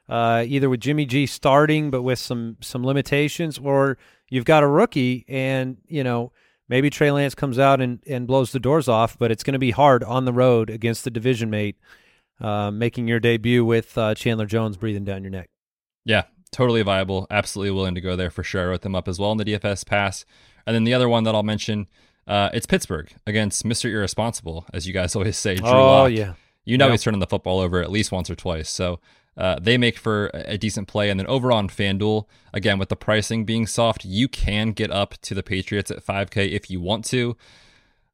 uh, 0.08 0.44
either 0.46 0.68
with 0.68 0.80
Jimmy 0.80 1.06
G 1.06 1.26
starting 1.26 1.90
but 1.90 2.02
with 2.02 2.18
some 2.18 2.56
some 2.60 2.84
limitations, 2.84 3.58
or 3.58 3.96
you've 4.28 4.44
got 4.44 4.62
a 4.62 4.66
rookie 4.66 5.24
and 5.28 5.78
you 5.86 6.04
know 6.04 6.32
maybe 6.68 6.90
Trey 6.90 7.10
Lance 7.10 7.34
comes 7.34 7.58
out 7.58 7.80
and, 7.80 8.02
and 8.06 8.26
blows 8.26 8.52
the 8.52 8.60
doors 8.60 8.88
off, 8.88 9.18
but 9.18 9.30
it's 9.30 9.42
going 9.42 9.52
to 9.52 9.58
be 9.58 9.70
hard 9.70 10.02
on 10.04 10.24
the 10.24 10.32
road 10.32 10.70
against 10.70 11.04
the 11.04 11.10
division 11.10 11.50
mate, 11.50 11.76
uh, 12.40 12.70
making 12.70 13.08
your 13.08 13.20
debut 13.20 13.64
with 13.64 13.96
uh, 13.96 14.14
Chandler 14.14 14.46
Jones 14.46 14.76
breathing 14.76 15.04
down 15.04 15.22
your 15.22 15.30
neck. 15.30 15.50
Yeah, 16.04 16.24
totally 16.52 16.82
viable. 16.82 17.26
Absolutely 17.30 17.70
willing 17.70 17.94
to 17.94 18.00
go 18.00 18.16
there 18.16 18.30
for 18.30 18.42
sure. 18.42 18.62
I 18.62 18.66
wrote 18.66 18.82
them 18.82 18.94
up 18.94 19.08
as 19.08 19.18
well 19.18 19.32
in 19.32 19.38
the 19.38 19.44
DFS 19.44 19.86
pass. 19.86 20.24
And 20.66 20.74
then 20.74 20.84
the 20.84 20.94
other 20.94 21.08
one 21.08 21.24
that 21.24 21.34
I'll 21.34 21.42
mention, 21.42 21.86
uh, 22.26 22.50
it's 22.52 22.66
Pittsburgh 22.66 23.12
against 23.26 23.64
Mr. 23.64 23.90
Irresponsible, 23.90 24.66
as 24.72 24.86
you 24.86 24.92
guys 24.92 25.14
always 25.16 25.36
say. 25.36 25.56
Drew 25.56 25.68
oh, 25.68 25.86
Lock. 25.86 26.12
yeah. 26.12 26.34
You 26.64 26.78
know 26.78 26.86
yep. 26.86 26.92
he's 26.92 27.02
turning 27.02 27.20
the 27.20 27.26
football 27.26 27.60
over 27.60 27.82
at 27.82 27.90
least 27.90 28.10
once 28.10 28.30
or 28.30 28.34
twice. 28.34 28.70
So 28.70 28.98
uh, 29.36 29.58
they 29.60 29.76
make 29.76 29.98
for 29.98 30.30
a 30.32 30.56
decent 30.56 30.88
play. 30.88 31.10
And 31.10 31.18
then 31.18 31.26
over 31.26 31.52
on 31.52 31.68
FanDuel, 31.68 32.24
again, 32.52 32.78
with 32.78 32.88
the 32.88 32.96
pricing 32.96 33.44
being 33.44 33.66
soft, 33.66 34.04
you 34.04 34.28
can 34.28 34.70
get 34.70 34.90
up 34.90 35.14
to 35.22 35.34
the 35.34 35.42
Patriots 35.42 35.90
at 35.90 36.04
5K 36.04 36.50
if 36.52 36.70
you 36.70 36.80
want 36.80 37.04
to. 37.06 37.36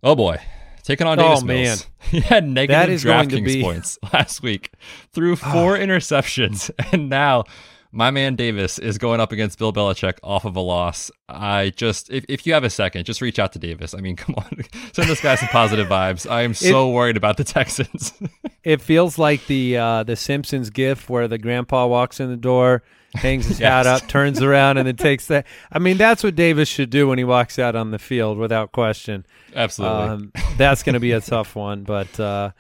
Oh 0.02 0.16
boy. 0.16 0.38
Taking 0.82 1.06
on 1.06 1.18
Davis 1.18 1.42
oh, 1.42 1.46
Mills. 1.46 1.86
he 2.00 2.20
had 2.20 2.48
negative 2.48 3.00
DraftKings 3.00 3.44
be... 3.44 3.62
points 3.62 3.98
last 4.12 4.42
week 4.42 4.72
through 5.12 5.36
four 5.36 5.76
interceptions. 5.76 6.70
And 6.92 7.08
now 7.08 7.44
my 7.92 8.10
man 8.10 8.36
Davis 8.36 8.78
is 8.78 8.98
going 8.98 9.20
up 9.20 9.32
against 9.32 9.58
Bill 9.58 9.72
Belichick 9.72 10.18
off 10.22 10.44
of 10.44 10.54
a 10.54 10.60
loss. 10.60 11.10
I 11.28 11.70
just, 11.70 12.10
if, 12.10 12.24
if 12.28 12.46
you 12.46 12.52
have 12.52 12.62
a 12.62 12.70
second, 12.70 13.04
just 13.04 13.20
reach 13.20 13.38
out 13.38 13.52
to 13.54 13.58
Davis. 13.58 13.94
I 13.94 14.00
mean, 14.00 14.16
come 14.16 14.36
on, 14.36 14.64
send 14.92 15.08
this 15.08 15.20
guy 15.20 15.34
some 15.34 15.48
positive 15.48 15.88
vibes. 15.88 16.30
I 16.30 16.42
am 16.42 16.54
so 16.54 16.88
it, 16.88 16.94
worried 16.94 17.16
about 17.16 17.36
the 17.36 17.44
Texans. 17.44 18.12
it 18.64 18.80
feels 18.80 19.18
like 19.18 19.46
the 19.46 19.76
uh, 19.76 20.02
the 20.04 20.16
Simpsons 20.16 20.70
gif 20.70 21.10
where 21.10 21.26
the 21.26 21.38
grandpa 21.38 21.86
walks 21.86 22.20
in 22.20 22.30
the 22.30 22.36
door, 22.36 22.82
hangs 23.14 23.46
his 23.46 23.58
yes. 23.58 23.68
hat 23.68 23.86
up, 23.86 24.08
turns 24.08 24.40
around, 24.40 24.78
and 24.78 24.86
then 24.86 24.96
takes 24.96 25.26
that. 25.26 25.46
I 25.72 25.80
mean, 25.80 25.96
that's 25.96 26.22
what 26.22 26.36
Davis 26.36 26.68
should 26.68 26.90
do 26.90 27.08
when 27.08 27.18
he 27.18 27.24
walks 27.24 27.58
out 27.58 27.74
on 27.74 27.90
the 27.90 27.98
field, 27.98 28.38
without 28.38 28.70
question. 28.70 29.26
Absolutely, 29.54 30.08
um, 30.08 30.32
that's 30.56 30.84
going 30.84 30.94
to 30.94 31.00
be 31.00 31.12
a 31.12 31.20
tough 31.20 31.56
one, 31.56 31.82
but. 31.84 32.18
Uh, 32.18 32.50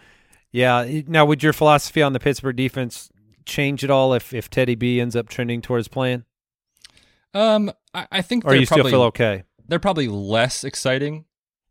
yeah. 0.52 1.02
Now, 1.06 1.26
would 1.26 1.44
your 1.44 1.52
philosophy 1.52 2.02
on 2.02 2.12
the 2.12 2.18
Pittsburgh 2.18 2.56
defense 2.56 3.08
change 3.50 3.84
at 3.84 3.90
all 3.90 4.14
if 4.14 4.32
if 4.32 4.48
Teddy 4.48 4.74
B 4.74 5.00
ends 5.00 5.14
up 5.14 5.28
trending 5.28 5.60
towards 5.60 5.88
playing? 5.88 6.24
Um, 7.34 7.70
I, 7.92 8.06
I 8.10 8.22
think. 8.22 8.44
Or 8.44 8.54
you 8.54 8.66
probably, 8.66 8.82
still 8.84 8.90
feel 8.90 9.02
okay? 9.08 9.44
They're 9.68 9.78
probably 9.78 10.08
less 10.08 10.64
exciting 10.64 11.26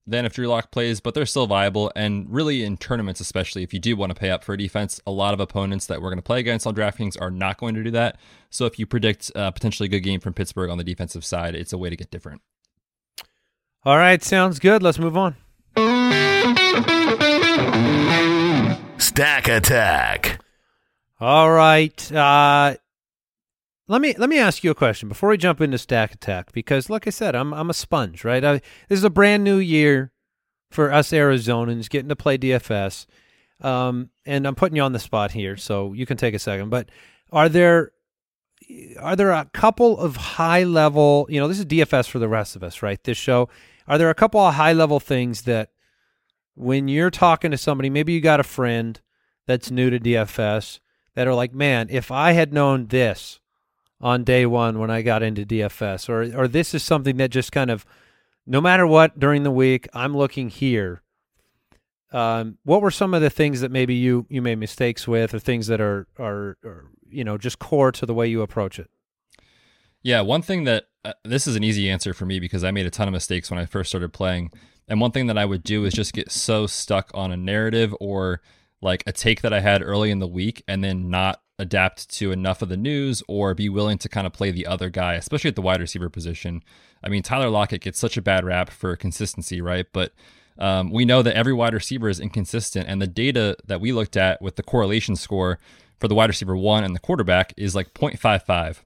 than 0.05 0.25
if 0.25 0.33
Drew 0.33 0.47
Lock 0.47 0.71
plays, 0.71 0.99
but 0.99 1.13
they're 1.13 1.25
still 1.25 1.47
viable. 1.47 1.91
And 1.95 2.27
really, 2.29 2.63
in 2.63 2.77
tournaments, 2.77 3.19
especially 3.19 3.63
if 3.63 3.73
you 3.73 3.79
do 3.79 3.95
want 3.95 4.09
to 4.11 4.19
pay 4.19 4.31
up 4.31 4.43
for 4.43 4.53
a 4.53 4.57
defense, 4.57 4.99
a 5.05 5.11
lot 5.11 5.33
of 5.33 5.39
opponents 5.39 5.85
that 5.87 6.01
we're 6.01 6.09
going 6.09 6.17
to 6.17 6.23
play 6.23 6.39
against 6.39 6.65
on 6.65 6.75
DraftKings 6.75 7.19
are 7.21 7.31
not 7.31 7.57
going 7.57 7.75
to 7.75 7.83
do 7.83 7.91
that. 7.91 8.17
So 8.49 8.65
if 8.65 8.79
you 8.79 8.85
predict 8.85 9.31
a 9.35 9.51
potentially 9.51 9.87
good 9.87 10.01
game 10.01 10.19
from 10.19 10.33
Pittsburgh 10.33 10.69
on 10.69 10.77
the 10.77 10.83
defensive 10.83 11.23
side, 11.23 11.55
it's 11.55 11.73
a 11.73 11.77
way 11.77 11.89
to 11.89 11.95
get 11.95 12.09
different. 12.09 12.41
All 13.85 13.97
right, 13.97 14.23
sounds 14.23 14.59
good. 14.59 14.81
Let's 14.81 14.99
move 14.99 15.15
on. 15.15 15.35
Stack 18.97 19.47
Attack. 19.47 20.41
All 21.21 21.51
right. 21.51 22.11
Uh, 22.13 22.75
let 23.89 24.01
me 24.01 24.13
let 24.17 24.29
me 24.29 24.39
ask 24.39 24.63
you 24.63 24.71
a 24.71 24.75
question 24.75 25.09
before 25.09 25.29
we 25.29 25.37
jump 25.37 25.59
into 25.59 25.77
Stack 25.77 26.13
Attack 26.13 26.53
because, 26.53 26.89
like 26.89 27.07
I 27.07 27.09
said, 27.09 27.35
I'm 27.35 27.53
I'm 27.53 27.69
a 27.69 27.73
sponge, 27.73 28.23
right? 28.23 28.43
I, 28.43 28.53
this 28.87 28.99
is 28.99 29.03
a 29.03 29.09
brand 29.09 29.43
new 29.43 29.57
year 29.57 30.13
for 30.71 30.93
us 30.93 31.09
Arizonans 31.11 31.89
getting 31.89 32.07
to 32.07 32.15
play 32.15 32.37
DFS, 32.37 33.05
um, 33.61 34.11
and 34.25 34.47
I'm 34.47 34.55
putting 34.55 34.77
you 34.77 34.81
on 34.83 34.93
the 34.93 34.99
spot 34.99 35.31
here, 35.31 35.57
so 35.57 35.91
you 35.91 36.05
can 36.05 36.15
take 36.15 36.35
a 36.35 36.39
second. 36.39 36.69
But 36.69 36.89
are 37.33 37.49
there 37.49 37.91
are 38.99 39.17
there 39.17 39.31
a 39.31 39.49
couple 39.53 39.99
of 39.99 40.15
high 40.15 40.63
level? 40.63 41.25
You 41.29 41.41
know, 41.41 41.49
this 41.49 41.59
is 41.59 41.65
DFS 41.65 42.07
for 42.07 42.19
the 42.19 42.29
rest 42.29 42.55
of 42.55 42.63
us, 42.63 42.81
right? 42.81 43.03
This 43.03 43.17
show. 43.17 43.49
Are 43.89 43.97
there 43.97 44.09
a 44.09 44.15
couple 44.15 44.39
of 44.39 44.53
high 44.53 44.73
level 44.73 45.01
things 45.01 45.41
that 45.41 45.71
when 46.55 46.87
you're 46.87 47.09
talking 47.09 47.51
to 47.51 47.57
somebody, 47.57 47.89
maybe 47.89 48.13
you 48.13 48.21
got 48.21 48.39
a 48.39 48.43
friend 48.43 49.01
that's 49.47 49.69
new 49.69 49.89
to 49.89 49.99
DFS 49.99 50.79
that 51.15 51.27
are 51.27 51.33
like, 51.33 51.53
man, 51.53 51.87
if 51.89 52.11
I 52.11 52.33
had 52.33 52.53
known 52.53 52.87
this 52.87 53.39
on 54.01 54.23
day 54.23 54.45
one 54.45 54.79
when 54.79 54.89
I 54.89 55.01
got 55.01 55.23
into 55.23 55.45
DFS, 55.45 56.09
or 56.09 56.37
or 56.37 56.47
this 56.47 56.73
is 56.73 56.83
something 56.83 57.17
that 57.17 57.29
just 57.29 57.51
kind 57.51 57.69
of, 57.69 57.85
no 58.45 58.61
matter 58.61 58.87
what 58.87 59.19
during 59.19 59.43
the 59.43 59.51
week, 59.51 59.87
I'm 59.93 60.15
looking 60.15 60.49
here. 60.49 61.01
Um, 62.11 62.57
what 62.63 62.81
were 62.81 62.91
some 62.91 63.13
of 63.13 63.21
the 63.21 63.29
things 63.29 63.61
that 63.61 63.71
maybe 63.71 63.93
you 63.93 64.25
you 64.29 64.41
made 64.41 64.57
mistakes 64.57 65.07
with, 65.07 65.33
or 65.33 65.39
things 65.39 65.67
that 65.67 65.81
are 65.81 66.07
are, 66.17 66.57
are 66.63 66.85
you 67.09 67.23
know 67.23 67.37
just 67.37 67.59
core 67.59 67.91
to 67.91 68.05
the 68.05 68.13
way 68.13 68.27
you 68.27 68.41
approach 68.41 68.79
it? 68.79 68.89
Yeah, 70.01 70.21
one 70.21 70.41
thing 70.41 70.63
that 70.63 70.85
uh, 71.03 71.13
this 71.23 71.47
is 71.47 71.55
an 71.55 71.63
easy 71.63 71.89
answer 71.89 72.13
for 72.13 72.25
me 72.25 72.39
because 72.39 72.63
I 72.63 72.71
made 72.71 72.85
a 72.85 72.89
ton 72.89 73.07
of 73.07 73.11
mistakes 73.11 73.49
when 73.49 73.59
I 73.59 73.65
first 73.65 73.89
started 73.89 74.13
playing. 74.13 74.51
And 74.87 74.99
one 74.99 75.11
thing 75.11 75.27
that 75.27 75.37
I 75.37 75.45
would 75.45 75.63
do 75.63 75.85
is 75.85 75.93
just 75.93 76.13
get 76.13 76.31
so 76.31 76.65
stuck 76.65 77.11
on 77.13 77.31
a 77.31 77.37
narrative 77.37 77.93
or 77.99 78.41
like 78.81 79.03
a 79.05 79.11
take 79.11 79.41
that 79.41 79.53
I 79.53 79.59
had 79.59 79.81
early 79.81 80.11
in 80.11 80.19
the 80.19 80.27
week 80.27 80.63
and 80.67 80.83
then 80.83 81.09
not 81.09 81.41
adapt 81.57 82.09
to 82.09 82.31
enough 82.31 82.61
of 82.61 82.69
the 82.69 82.77
news 82.77 83.21
or 83.27 83.53
be 83.53 83.67
willing 83.67 83.97
to 83.97 84.09
kind 84.09 84.25
of 84.25 84.31
play 84.31 84.49
the 84.49 84.65
other 84.65 84.89
guy, 84.89 85.15
especially 85.15 85.49
at 85.49 85.55
the 85.55 85.61
wide 85.61 85.81
receiver 85.81 86.09
position. 86.09 86.63
I 87.03 87.09
mean, 87.09 87.21
Tyler 87.21 87.49
Lockett 87.49 87.81
gets 87.81 87.99
such 87.99 88.15
a 88.15 88.21
bad 88.21 88.45
rap 88.45 88.69
for 88.69 88.95
consistency, 88.95 89.59
right? 89.59 89.85
But 89.91 90.13
um, 90.57 90.91
we 90.91 91.05
know 91.05 91.21
that 91.21 91.35
every 91.35 91.53
wide 91.53 91.73
receiver 91.73 92.09
is 92.09 92.19
inconsistent. 92.19 92.87
And 92.87 93.01
the 93.01 93.07
data 93.07 93.57
that 93.65 93.81
we 93.81 93.91
looked 93.91 94.17
at 94.17 94.41
with 94.41 94.55
the 94.55 94.63
correlation 94.63 95.15
score 95.15 95.59
for 95.99 96.07
the 96.07 96.15
wide 96.15 96.29
receiver 96.29 96.55
one 96.55 96.83
and 96.83 96.95
the 96.95 96.99
quarterback 96.99 97.53
is 97.57 97.75
like 97.75 97.93
0.55. 97.93 98.79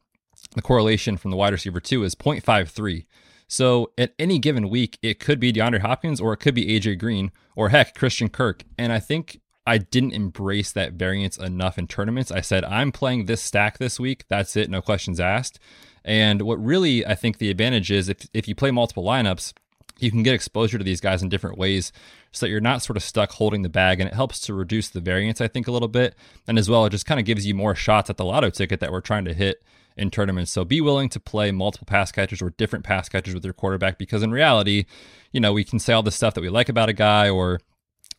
The 0.56 0.62
correlation 0.62 1.18
from 1.18 1.32
the 1.32 1.38
wide 1.38 1.54
receiver 1.54 1.80
two 1.80 2.04
is 2.04 2.16
0.53. 2.16 3.06
So 3.48 3.92
at 3.98 4.14
any 4.18 4.40
given 4.40 4.70
week, 4.70 4.98
it 5.02 5.20
could 5.20 5.40
be 5.40 5.54
DeAndre 5.54 5.82
Hopkins 5.82 6.20
or 6.20 6.34
it 6.34 6.38
could 6.38 6.56
be 6.56 6.80
AJ 6.80 7.00
Green 7.00 7.32
or 7.56 7.70
heck, 7.70 7.94
Christian 7.94 8.30
Kirk. 8.30 8.64
And 8.78 8.92
I 8.92 9.00
think 9.00 9.42
I 9.66 9.78
didn't 9.78 10.12
embrace 10.12 10.72
that 10.74 10.94
variance 10.94 11.38
enough 11.38 11.78
in 11.78 11.88
tournaments. 11.88 12.32
I 12.32 12.42
said, 12.42 12.66
I'm 12.66 12.92
playing 12.92 13.26
this 13.26 13.42
stack 13.42 13.78
this 13.78 14.00
week. 14.00 14.26
That's 14.28 14.56
it. 14.56 14.70
No 14.70 14.82
questions 14.82 15.20
asked. 15.20 15.60
And 16.04 16.42
what 16.42 16.64
really 16.64 17.06
I 17.06 17.16
think 17.16 17.38
the 17.38 17.50
advantage 17.50 17.90
is 17.92 18.10
if, 18.10 18.28
if 18.34 18.48
you 18.48 18.56
play 18.56 18.72
multiple 18.72 19.04
lineups, 19.04 19.54
you 20.00 20.12
can 20.12 20.24
get 20.24 20.34
exposure 20.34 20.78
to 20.78 20.84
these 20.84 21.00
guys 21.00 21.22
in 21.22 21.30
different 21.30 21.58
ways 21.58 21.92
so 22.32 22.46
that 22.46 22.50
you're 22.50 22.60
not 22.60 22.82
sort 22.82 22.98
of 22.98 23.04
stuck 23.04 23.32
holding 23.32 23.62
the 23.62 23.70
bag 23.70 24.00
and 24.00 24.10
it 24.10 24.16
helps 24.16 24.40
to 24.42 24.54
reduce 24.54 24.90
the 24.90 25.00
variance, 25.00 25.40
I 25.40 25.48
think, 25.48 25.68
a 25.68 25.72
little 25.72 25.88
bit. 25.88 26.16
And 26.48 26.58
as 26.58 26.70
well, 26.70 26.86
it 26.86 26.90
just 26.90 27.06
kind 27.06 27.20
of 27.20 27.26
gives 27.26 27.46
you 27.46 27.54
more 27.54 27.76
shots 27.76 28.10
at 28.10 28.18
the 28.18 28.26
lotto 28.26 28.50
ticket 28.50 28.80
that 28.80 28.92
we're 28.92 29.02
trying 29.02 29.26
to 29.26 29.34
hit 29.34 29.64
in 29.96 30.10
tournaments. 30.10 30.52
So 30.52 30.66
be 30.66 30.82
willing 30.82 31.10
to 31.10 31.20
play 31.20 31.52
multiple 31.52 31.86
pass 31.86 32.12
catchers 32.12 32.42
or 32.42 32.50
different 32.52 32.84
pass 32.84 33.08
catchers 33.08 33.34
with 33.36 33.46
your 33.46 33.54
quarterback 33.54 33.98
because 33.98 34.24
in 34.24 34.32
reality, 34.32 34.86
you 35.32 35.40
know, 35.40 35.54
we 35.54 35.64
can 35.64 35.80
say 35.80 35.94
all 35.94 36.04
the 36.04 36.12
stuff 36.12 36.34
that 36.34 36.42
we 36.42 36.50
like 36.50 36.70
about 36.70 36.90
a 36.90 36.94
guy 36.94 37.30
or 37.30 37.60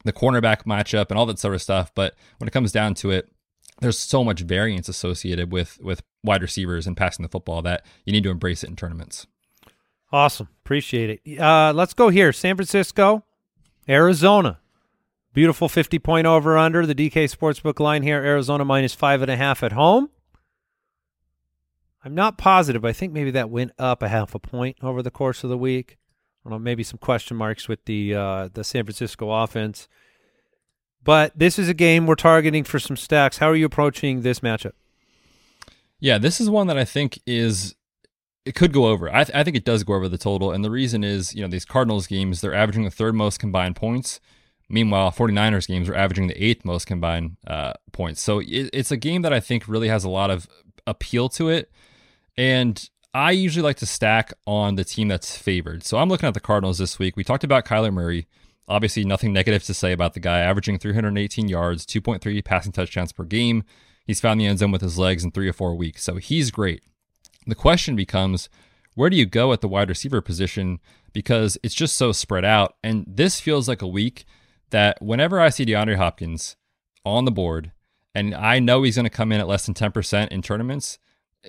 the 0.05 0.13
cornerback 0.13 0.65
matchup 0.65 1.11
and 1.11 1.19
all 1.19 1.27
that 1.27 1.39
sort 1.39 1.55
of 1.55 1.63
stuff, 1.63 1.93
but 1.95 2.15
when 2.39 2.47
it 2.49 2.53
comes 2.53 2.73
down 2.73 2.95
to 2.95 3.11
it, 3.11 3.31
there's 3.81 3.99
so 3.99 4.23
much 4.23 4.41
variance 4.41 4.89
associated 4.89 5.53
with 5.53 5.79
with 5.81 6.03
wide 6.23 6.43
receivers 6.43 6.87
and 6.87 6.97
passing 6.97 7.23
the 7.23 7.29
football 7.29 7.63
that 7.63 7.85
you 8.05 8.13
need 8.13 8.23
to 8.23 8.31
embrace 8.31 8.63
it 8.63 8.71
in 8.71 8.77
tournaments. 8.77 9.27
Awesome. 10.13 10.49
Appreciate 10.65 11.21
it. 11.25 11.41
Uh, 11.41 11.73
let's 11.75 11.93
go 11.93 12.09
here. 12.09 12.33
San 12.33 12.57
Francisco, 12.57 13.25
Arizona. 13.89 14.61
Beautiful 15.33 15.69
50 15.69 15.99
point 15.99 16.27
over 16.27 16.57
under. 16.57 16.87
The 16.87 16.95
DK 16.95 17.25
Sportsbook 17.25 17.81
line 17.81 18.05
here 18.05 18.23
Arizona 18.23 18.65
minus 18.65 18.95
five 18.95 19.23
and 19.23 19.31
a 19.31 19.37
half 19.37 19.65
at 19.65 19.73
home. 19.73 20.11
I'm 22.05 22.15
not 22.15 22.39
positive. 22.39 22.85
I 22.85 22.93
think 22.93 23.13
maybe 23.13 23.33
that 23.33 23.51
went 23.51 23.73
up 23.79 24.03
a 24.03 24.09
half 24.09 24.35
a 24.35 24.39
point 24.39 24.77
over 24.83 25.03
the 25.03 25.11
course 25.11 25.43
of 25.43 25.51
the 25.51 25.59
week. 25.59 25.97
I 26.45 26.51
don't 26.51 26.59
know, 26.59 26.63
maybe 26.63 26.83
some 26.83 26.99
question 26.99 27.37
marks 27.37 27.69
with 27.69 27.85
the 27.87 28.15
uh, 28.15 28.49
the 28.53 28.65
San 28.65 28.85
Francisco 28.85 29.31
offense. 29.31 29.89
But 31.03 31.39
this 31.39 31.59
is 31.59 31.69
a 31.69 31.75
game 31.75 32.07
we're 32.07 32.15
targeting 32.15 32.65
for 32.65 32.79
some 32.79 32.97
stacks. 32.97 33.39
How 33.39 33.49
are 33.49 33.57
you 33.57 33.67
approaching 33.67 34.23
this 34.23 34.41
matchup? 34.41 34.73
Yeah, 36.01 36.19
this 36.19 36.41
is 36.41 36.49
one 36.51 36.67
that 36.67 36.79
I 36.79 36.85
think 36.85 37.19
is 37.27 37.75
it 38.45 38.55
could 38.55 38.73
go 38.73 38.87
over. 38.87 39.09
I, 39.09 39.25
th- 39.25 39.35
I 39.35 39.43
think 39.43 39.57
it 39.57 39.65
does 39.65 39.85
go 39.85 39.95
over 39.95 40.09
the 40.09 40.19
total, 40.19 40.53
and 40.53 40.65
the 40.65 40.71
reason 40.71 41.03
is 41.03 41.35
you 41.35 41.43
know 41.43 41.49
these 41.49 41.65
Cardinals 41.65 42.07
games 42.07 42.41
they're 42.41 42.55
averaging 42.55 42.85
the 42.85 42.91
third 42.91 43.15
most 43.15 43.39
combined 43.39 43.77
points. 43.77 44.21
Meanwhile, 44.69 45.13
49ers 45.13 45.69
games 45.69 45.89
are 45.89 45.95
averaging 45.95 46.27
the 46.27 46.43
eighth 46.43 46.65
most 46.65 46.87
combined 46.87 47.37
uh, 47.47 47.75
points. 47.93 48.23
So 48.23 48.41
it, 48.41 48.71
it's 48.73 48.91
a 48.91 48.97
game 48.97 49.23
that 49.23 49.33
I 49.33 49.41
think 49.41 49.69
really 49.69 49.89
has 49.89 50.05
a 50.05 50.11
lot 50.11 50.31
of 50.31 50.49
appeal 50.87 51.29
to 51.31 51.49
it. 51.49 51.71
And 52.37 52.89
I 53.15 53.31
usually 53.31 53.63
like 53.63 53.77
to 53.77 53.87
stack 53.87 54.33
on 54.45 54.75
the 54.75 54.85
team 54.85 55.07
that's 55.07 55.37
favored. 55.37 55.85
So 55.85 55.99
I'm 55.99 56.09
looking 56.09 56.27
at 56.27 56.35
the 56.35 56.41
Cardinals 56.41 56.79
this 56.79 56.99
week. 56.99 57.17
We 57.17 57.23
talked 57.23 57.45
about 57.45 57.65
Kyler 57.65 57.93
Murray. 57.93 58.27
Obviously, 58.67 59.05
nothing 59.05 59.33
negative 59.33 59.63
to 59.65 59.75
say 59.75 59.93
about 59.93 60.15
the 60.15 60.21
guy, 60.21 60.41
averaging 60.41 60.81
318 60.81 61.49
yards, 61.49 61.87
2.3 61.87 62.45
passing 62.45 62.73
touchdowns 62.73 63.13
per 63.13 63.23
game. 63.23 63.63
He's 64.05 64.21
found 64.21 64.41
the 64.41 64.47
end 64.47 64.59
zone 64.59 64.73
with 64.73 64.81
his 64.81 64.99
legs 64.99 65.23
in 65.23 65.31
three 65.31 65.49
or 65.49 65.53
four 65.53 65.77
weeks. 65.77 66.03
So 66.03 66.17
he's 66.17 66.51
great. 66.51 66.83
The 67.47 67.55
question 67.55 67.95
becomes 67.95 68.49
where 68.95 69.11
do 69.11 69.17
you 69.17 69.27
go 69.27 69.53
at 69.53 69.61
the 69.61 69.69
wide 69.69 69.89
receiver 69.91 70.21
position? 70.21 70.81
Because 71.13 71.57
it's 71.63 71.75
just 71.75 71.97
so 71.97 72.11
spread 72.11 72.45
out. 72.45 72.75
And 72.83 73.05
this 73.07 73.39
feels 73.39 73.69
like 73.69 73.83
a 73.83 73.87
week 73.87 74.25
that 74.71 75.01
whenever 75.01 75.41
I 75.41 75.51
see 75.51 75.65
DeAndre 75.65 75.97
Hopkins 75.97 76.57
on 77.05 77.27
the 77.27 77.31
board, 77.31 77.71
and 78.13 78.35
I 78.35 78.59
know 78.59 78.83
he's 78.83 78.97
going 78.97 79.05
to 79.05 79.11
come 79.11 79.31
in 79.31 79.41
at 79.41 79.49
less 79.49 79.67
than 79.67 79.75
10% 79.75 80.29
in 80.29 80.43
tournaments, 80.43 80.99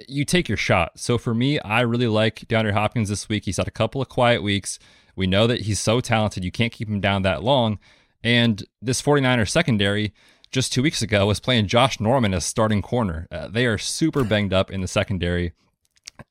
you 0.07 0.25
take 0.25 0.47
your 0.47 0.57
shot. 0.57 0.99
So 0.99 1.17
for 1.17 1.33
me, 1.33 1.59
I 1.59 1.81
really 1.81 2.07
like 2.07 2.41
DeAndre 2.47 2.73
Hopkins 2.73 3.09
this 3.09 3.29
week. 3.29 3.45
He's 3.45 3.57
had 3.57 3.67
a 3.67 3.71
couple 3.71 4.01
of 4.01 4.09
quiet 4.09 4.43
weeks. 4.43 4.79
We 5.15 5.27
know 5.27 5.47
that 5.47 5.61
he's 5.61 5.79
so 5.79 6.01
talented, 6.01 6.43
you 6.43 6.51
can't 6.51 6.73
keep 6.73 6.89
him 6.89 6.99
down 6.99 7.21
that 7.21 7.43
long. 7.43 7.79
And 8.23 8.63
this 8.81 9.01
49er 9.01 9.47
secondary 9.47 10.13
just 10.51 10.73
two 10.73 10.81
weeks 10.81 11.01
ago 11.01 11.27
was 11.27 11.39
playing 11.39 11.67
Josh 11.67 11.99
Norman 11.99 12.33
as 12.33 12.45
starting 12.45 12.81
corner. 12.81 13.27
Uh, 13.31 13.47
they 13.47 13.65
are 13.65 13.77
super 13.77 14.23
banged 14.23 14.53
up 14.53 14.71
in 14.71 14.81
the 14.81 14.87
secondary. 14.87 15.53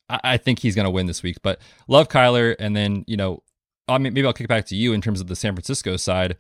I, 0.09 0.21
I 0.25 0.37
think 0.37 0.59
he's 0.59 0.75
going 0.75 0.85
to 0.85 0.91
win 0.91 1.07
this 1.07 1.23
week, 1.23 1.37
but 1.43 1.61
love 1.89 2.09
Kyler. 2.09 2.57
And 2.59 2.75
then, 2.75 3.05
you 3.07 3.17
know, 3.17 3.43
I 3.89 3.99
mean, 3.99 4.13
maybe 4.15 4.27
I'll 4.27 4.33
kick 4.33 4.49
back 4.49 4.67
to 4.67 4.77
you 4.77 4.93
in 4.93 5.01
terms 5.01 5.21
of 5.21 5.29
the 5.29 5.37
San 5.37 5.55
Francisco 5.55 5.97
side. 5.97 6.37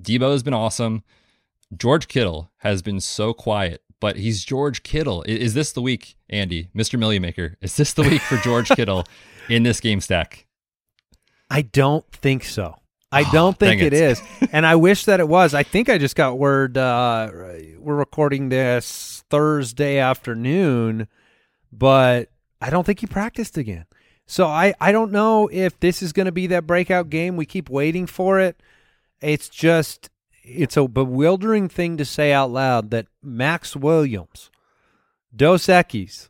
Debo 0.00 0.32
has 0.32 0.42
been 0.42 0.54
awesome. 0.54 1.04
George 1.76 2.06
Kittle 2.06 2.50
has 2.58 2.82
been 2.82 3.00
so 3.00 3.32
quiet, 3.32 3.82
but 4.02 4.16
he's 4.16 4.44
George 4.44 4.82
Kittle. 4.82 5.22
Is 5.22 5.54
this 5.54 5.70
the 5.70 5.80
week, 5.80 6.16
Andy, 6.28 6.68
Mr. 6.74 6.98
Million 6.98 7.22
Maker? 7.22 7.56
Is 7.62 7.76
this 7.76 7.92
the 7.92 8.02
week 8.02 8.20
for 8.20 8.36
George 8.38 8.68
Kittle 8.76 9.04
in 9.48 9.62
this 9.62 9.78
game 9.78 10.00
stack? 10.00 10.44
I 11.48 11.62
don't 11.62 12.04
think 12.10 12.42
so. 12.42 12.74
I 13.12 13.22
oh, 13.22 13.30
don't 13.32 13.56
think 13.56 13.80
it. 13.80 13.92
it 13.92 14.02
is. 14.02 14.20
and 14.52 14.66
I 14.66 14.74
wish 14.74 15.04
that 15.04 15.20
it 15.20 15.28
was. 15.28 15.54
I 15.54 15.62
think 15.62 15.88
I 15.88 15.98
just 15.98 16.16
got 16.16 16.36
word 16.36 16.76
uh, 16.76 17.30
we're 17.78 17.94
recording 17.94 18.48
this 18.48 19.22
Thursday 19.30 19.98
afternoon, 19.98 21.06
but 21.70 22.28
I 22.60 22.70
don't 22.70 22.84
think 22.84 22.98
he 22.98 23.06
practiced 23.06 23.56
again. 23.56 23.86
So 24.26 24.48
I, 24.48 24.74
I 24.80 24.90
don't 24.90 25.12
know 25.12 25.48
if 25.52 25.78
this 25.78 26.02
is 26.02 26.12
going 26.12 26.26
to 26.26 26.32
be 26.32 26.48
that 26.48 26.66
breakout 26.66 27.08
game. 27.08 27.36
We 27.36 27.46
keep 27.46 27.70
waiting 27.70 28.06
for 28.06 28.40
it. 28.40 28.60
It's 29.20 29.48
just 29.48 30.10
it's 30.42 30.76
a 30.76 30.86
bewildering 30.88 31.68
thing 31.68 31.96
to 31.96 32.04
say 32.04 32.32
out 32.32 32.50
loud 32.50 32.90
that 32.90 33.06
Maxx 33.22 33.76
Williams, 33.76 34.50
Dos 35.34 35.66
Equis, 35.66 36.28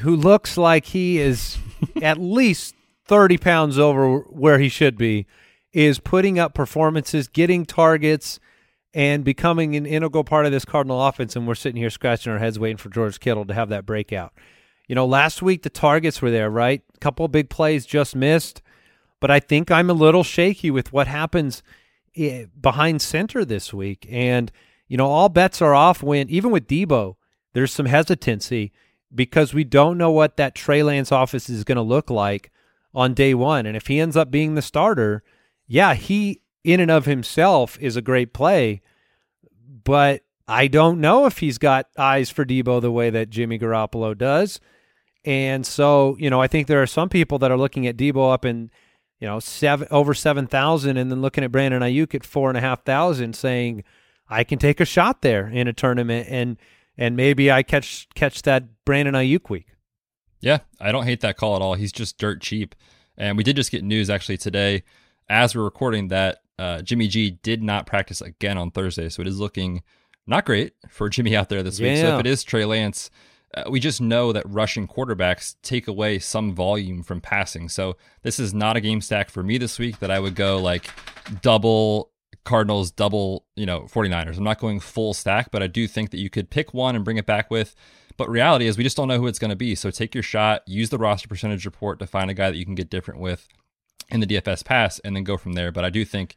who 0.00 0.14
looks 0.14 0.56
like 0.56 0.86
he 0.86 1.18
is 1.18 1.58
at 2.02 2.18
least 2.18 2.74
30 3.06 3.38
pounds 3.38 3.78
over 3.78 4.18
where 4.18 4.58
he 4.58 4.68
should 4.68 4.96
be, 4.98 5.26
is 5.72 5.98
putting 5.98 6.38
up 6.38 6.54
performances, 6.54 7.28
getting 7.28 7.64
targets, 7.64 8.38
and 8.94 9.24
becoming 9.24 9.76
an 9.76 9.84
integral 9.84 10.24
part 10.24 10.46
of 10.46 10.52
this 10.52 10.64
Cardinal 10.64 11.04
offense. 11.06 11.36
And 11.36 11.46
we're 11.46 11.54
sitting 11.54 11.80
here 11.80 11.90
scratching 11.90 12.32
our 12.32 12.38
heads 12.38 12.58
waiting 12.58 12.78
for 12.78 12.88
George 12.88 13.20
Kittle 13.20 13.44
to 13.46 13.54
have 13.54 13.68
that 13.68 13.84
breakout. 13.84 14.32
You 14.88 14.94
know, 14.94 15.06
last 15.06 15.42
week 15.42 15.62
the 15.62 15.70
targets 15.70 16.22
were 16.22 16.30
there, 16.30 16.48
right? 16.48 16.82
A 16.94 16.98
couple 16.98 17.26
big 17.28 17.50
plays 17.50 17.84
just 17.84 18.16
missed. 18.16 18.62
But 19.20 19.30
I 19.30 19.40
think 19.40 19.70
I'm 19.70 19.90
a 19.90 19.94
little 19.94 20.22
shaky 20.22 20.70
with 20.70 20.92
what 20.92 21.06
happens– 21.06 21.62
behind 22.60 23.02
center 23.02 23.44
this 23.44 23.72
week. 23.72 24.06
And, 24.10 24.50
you 24.88 24.96
know, 24.96 25.08
all 25.08 25.28
bets 25.28 25.60
are 25.60 25.74
off 25.74 26.02
when, 26.02 26.28
even 26.28 26.50
with 26.50 26.66
Debo, 26.66 27.16
there's 27.52 27.72
some 27.72 27.86
hesitancy 27.86 28.72
because 29.14 29.54
we 29.54 29.64
don't 29.64 29.98
know 29.98 30.10
what 30.10 30.36
that 30.36 30.54
Trey 30.54 30.82
Lance 30.82 31.12
office 31.12 31.48
is 31.48 31.64
going 31.64 31.76
to 31.76 31.82
look 31.82 32.10
like 32.10 32.50
on 32.94 33.14
day 33.14 33.34
one. 33.34 33.66
And 33.66 33.76
if 33.76 33.86
he 33.86 34.00
ends 34.00 34.16
up 34.16 34.30
being 34.30 34.54
the 34.54 34.62
starter, 34.62 35.22
yeah, 35.66 35.94
he 35.94 36.42
in 36.64 36.80
and 36.80 36.90
of 36.90 37.06
himself 37.06 37.78
is 37.80 37.96
a 37.96 38.02
great 38.02 38.32
play. 38.32 38.82
But 39.84 40.22
I 40.48 40.66
don't 40.66 41.00
know 41.00 41.26
if 41.26 41.38
he's 41.38 41.58
got 41.58 41.88
eyes 41.96 42.30
for 42.30 42.44
Debo 42.44 42.80
the 42.80 42.90
way 42.90 43.10
that 43.10 43.30
Jimmy 43.30 43.58
Garoppolo 43.58 44.16
does. 44.16 44.60
And 45.24 45.66
so, 45.66 46.16
you 46.18 46.30
know, 46.30 46.40
I 46.40 46.46
think 46.46 46.66
there 46.66 46.82
are 46.82 46.86
some 46.86 47.08
people 47.08 47.38
that 47.40 47.50
are 47.50 47.56
looking 47.56 47.86
at 47.86 47.96
Debo 47.96 48.32
up 48.32 48.44
in 48.44 48.70
you 49.20 49.26
know, 49.26 49.40
seven 49.40 49.88
over 49.90 50.14
seven 50.14 50.46
thousand, 50.46 50.96
and 50.96 51.10
then 51.10 51.20
looking 51.22 51.44
at 51.44 51.52
Brandon 51.52 51.82
Aiyuk 51.82 52.14
at 52.14 52.24
four 52.24 52.48
and 52.48 52.58
a 52.58 52.60
half 52.60 52.84
thousand, 52.84 53.34
saying, 53.34 53.84
"I 54.28 54.44
can 54.44 54.58
take 54.58 54.80
a 54.80 54.84
shot 54.84 55.22
there 55.22 55.48
in 55.48 55.68
a 55.68 55.72
tournament, 55.72 56.28
and 56.30 56.56
and 56.98 57.16
maybe 57.16 57.50
I 57.50 57.62
catch 57.62 58.08
catch 58.14 58.42
that 58.42 58.84
Brandon 58.84 59.14
Aiyuk 59.14 59.48
week." 59.50 59.68
Yeah, 60.40 60.58
I 60.80 60.92
don't 60.92 61.04
hate 61.04 61.20
that 61.20 61.36
call 61.36 61.56
at 61.56 61.62
all. 61.62 61.74
He's 61.74 61.92
just 61.92 62.18
dirt 62.18 62.42
cheap, 62.42 62.74
and 63.16 63.36
we 63.36 63.42
did 63.42 63.56
just 63.56 63.70
get 63.70 63.82
news 63.84 64.10
actually 64.10 64.36
today, 64.36 64.82
as 65.28 65.54
we're 65.56 65.64
recording, 65.64 66.08
that 66.08 66.38
Uh, 66.58 66.80
Jimmy 66.80 67.06
G 67.06 67.32
did 67.42 67.62
not 67.62 67.84
practice 67.86 68.22
again 68.22 68.56
on 68.56 68.70
Thursday, 68.70 69.10
so 69.10 69.20
it 69.20 69.28
is 69.28 69.38
looking 69.38 69.82
not 70.26 70.46
great 70.46 70.72
for 70.88 71.10
Jimmy 71.10 71.36
out 71.36 71.50
there 71.50 71.62
this 71.62 71.78
week. 71.78 71.98
So 71.98 72.14
if 72.14 72.20
it 72.20 72.26
is 72.26 72.42
Trey 72.44 72.64
Lance, 72.64 73.10
Uh, 73.56 73.64
we 73.70 73.80
just 73.80 74.00
know 74.00 74.32
that 74.32 74.44
rushing 74.48 74.86
quarterbacks 74.86 75.56
take 75.62 75.88
away 75.88 76.18
some 76.18 76.54
volume 76.54 77.02
from 77.02 77.20
passing. 77.20 77.68
So 77.68 77.96
this 78.22 78.38
is 78.38 78.52
not 78.52 78.76
a 78.76 78.80
game 78.80 79.00
stack 79.00 79.30
for 79.30 79.42
me 79.42 79.56
this 79.58 79.78
week 79.78 79.98
that 80.00 80.10
I 80.10 80.20
would 80.20 80.34
go 80.34 80.58
like 80.58 80.90
double 81.40 82.10
Cardinals, 82.44 82.92
double, 82.92 83.44
you 83.56 83.66
know, 83.66 83.82
49ers. 83.82 84.38
I'm 84.38 84.44
not 84.44 84.60
going 84.60 84.78
full 84.78 85.14
stack, 85.14 85.50
but 85.50 85.62
I 85.62 85.66
do 85.66 85.88
think 85.88 86.10
that 86.10 86.20
you 86.20 86.30
could 86.30 86.48
pick 86.48 86.72
one 86.72 86.94
and 86.94 87.04
bring 87.04 87.16
it 87.16 87.26
back 87.26 87.50
with. 87.50 87.74
But 88.16 88.30
reality 88.30 88.66
is 88.66 88.78
we 88.78 88.84
just 88.84 88.96
don't 88.96 89.08
know 89.08 89.18
who 89.18 89.26
it's 89.26 89.40
going 89.40 89.50
to 89.50 89.56
be. 89.56 89.74
So 89.74 89.90
take 89.90 90.14
your 90.14 90.22
shot, 90.22 90.62
use 90.66 90.88
the 90.90 90.96
roster 90.96 91.28
percentage 91.28 91.66
report 91.66 91.98
to 91.98 92.06
find 92.06 92.30
a 92.30 92.34
guy 92.34 92.50
that 92.50 92.56
you 92.56 92.64
can 92.64 92.76
get 92.76 92.88
different 92.88 93.20
with 93.20 93.48
in 94.10 94.20
the 94.20 94.26
DFS 94.26 94.64
pass 94.64 95.00
and 95.00 95.16
then 95.16 95.24
go 95.24 95.36
from 95.36 95.54
there. 95.54 95.72
But 95.72 95.84
I 95.84 95.90
do 95.90 96.04
think 96.04 96.36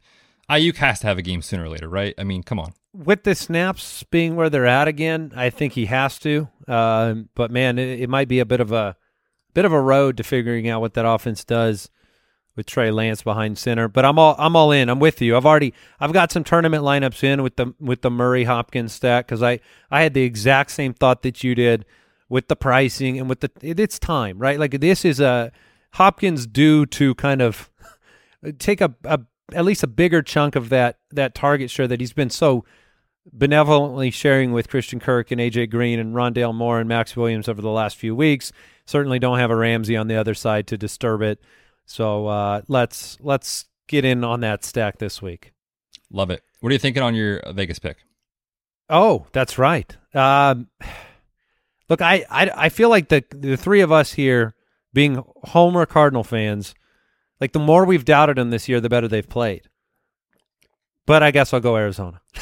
Aiyuk 0.50 0.76
has 0.76 1.00
to 1.00 1.06
have 1.06 1.16
a 1.18 1.22
game 1.22 1.42
sooner 1.42 1.64
or 1.64 1.68
later, 1.68 1.88
right? 1.88 2.14
I 2.18 2.24
mean, 2.24 2.42
come 2.42 2.58
on. 2.58 2.72
with 2.92 3.22
the 3.22 3.34
snaps 3.34 4.02
being 4.10 4.34
where 4.36 4.50
they're 4.50 4.66
at 4.66 4.88
again, 4.88 5.32
I 5.36 5.48
think 5.50 5.74
he 5.74 5.86
has 5.86 6.18
to. 6.20 6.48
Um, 6.66 7.28
but 7.34 7.50
man, 7.50 7.78
it, 7.78 8.00
it 8.00 8.10
might 8.10 8.28
be 8.28 8.40
a 8.40 8.46
bit 8.46 8.60
of 8.60 8.72
a 8.72 8.96
bit 9.54 9.64
of 9.64 9.72
a 9.72 9.80
road 9.80 10.16
to 10.16 10.22
figuring 10.24 10.68
out 10.68 10.80
what 10.80 10.94
that 10.94 11.06
offense 11.06 11.44
does 11.44 11.88
with 12.56 12.66
Trey 12.66 12.90
Lance 12.90 13.22
behind 13.22 13.58
center. 13.58 13.88
But 13.88 14.04
I'm 14.04 14.18
all 14.18 14.34
I'm 14.38 14.56
all 14.56 14.72
in. 14.72 14.88
I'm 14.88 14.98
with 14.98 15.22
you. 15.22 15.36
I've 15.36 15.46
already 15.46 15.72
I've 16.00 16.12
got 16.12 16.32
some 16.32 16.44
tournament 16.44 16.82
lineups 16.82 17.22
in 17.22 17.42
with 17.42 17.56
the 17.56 17.74
with 17.78 18.02
the 18.02 18.10
Murray 18.10 18.44
Hopkins 18.44 18.92
stack 18.92 19.26
because 19.26 19.42
I 19.42 19.60
I 19.90 20.02
had 20.02 20.14
the 20.14 20.22
exact 20.22 20.72
same 20.72 20.94
thought 20.94 21.22
that 21.22 21.44
you 21.44 21.54
did 21.54 21.84
with 22.28 22.48
the 22.48 22.56
pricing 22.56 23.18
and 23.18 23.28
with 23.28 23.40
the 23.40 23.50
it, 23.62 23.78
it's 23.78 23.98
time 23.98 24.38
right. 24.38 24.58
Like 24.58 24.80
this 24.80 25.04
is 25.04 25.20
a 25.20 25.52
Hopkins 25.94 26.46
due 26.46 26.86
to 26.86 27.14
kind 27.14 27.40
of 27.40 27.70
take 28.58 28.80
a, 28.80 28.94
a 29.04 29.20
at 29.54 29.64
least 29.64 29.82
a 29.82 29.86
bigger 29.86 30.22
chunk 30.22 30.56
of 30.56 30.68
that 30.70 30.98
that 31.10 31.34
target 31.34 31.70
share 31.70 31.88
that 31.88 32.00
he's 32.00 32.12
been 32.12 32.30
so 32.30 32.64
benevolently 33.32 34.10
sharing 34.10 34.52
with 34.52 34.68
Christian 34.68 35.00
Kirk 35.00 35.30
and 35.30 35.40
AJ 35.40 35.70
Green 35.70 35.98
and 35.98 36.14
Rondale 36.14 36.54
Moore 36.54 36.80
and 36.80 36.88
Maxx 36.88 37.16
Williams 37.16 37.48
over 37.48 37.60
the 37.62 37.70
last 37.70 37.96
few 37.96 38.14
weeks. 38.14 38.52
Certainly 38.86 39.18
don't 39.18 39.38
have 39.38 39.50
a 39.50 39.56
Ramsey 39.56 39.96
on 39.96 40.08
the 40.08 40.16
other 40.16 40.34
side 40.34 40.66
to 40.68 40.78
disturb 40.78 41.22
it. 41.22 41.40
So 41.84 42.26
uh, 42.26 42.62
let's 42.68 43.18
let's 43.20 43.66
get 43.88 44.04
in 44.04 44.24
on 44.24 44.40
that 44.40 44.64
stack 44.64 44.98
this 44.98 45.20
week. 45.20 45.52
Love 46.10 46.30
it. 46.30 46.42
What 46.60 46.70
are 46.70 46.72
you 46.72 46.78
thinking 46.78 47.02
on 47.02 47.14
your 47.14 47.42
Vegas 47.52 47.78
pick? 47.78 47.98
Oh, 48.88 49.26
that's 49.32 49.58
right. 49.58 49.96
Um, 50.14 50.68
look, 51.88 52.02
I, 52.02 52.24
I 52.30 52.50
I 52.54 52.68
feel 52.68 52.88
like 52.88 53.08
the 53.08 53.24
the 53.30 53.56
three 53.56 53.80
of 53.80 53.92
us 53.92 54.12
here, 54.12 54.54
being 54.92 55.22
Homer 55.44 55.86
Cardinal 55.86 56.24
fans, 56.24 56.74
like 57.40 57.52
the 57.52 57.58
more 57.58 57.84
we've 57.84 58.04
doubted 58.04 58.36
them 58.36 58.50
this 58.50 58.68
year, 58.68 58.80
the 58.80 58.88
better 58.88 59.08
they've 59.08 59.28
played. 59.28 59.62
But 61.06 61.22
I 61.22 61.30
guess 61.30 61.52
I'll 61.52 61.60
go 61.60 61.76
Arizona. 61.76 62.20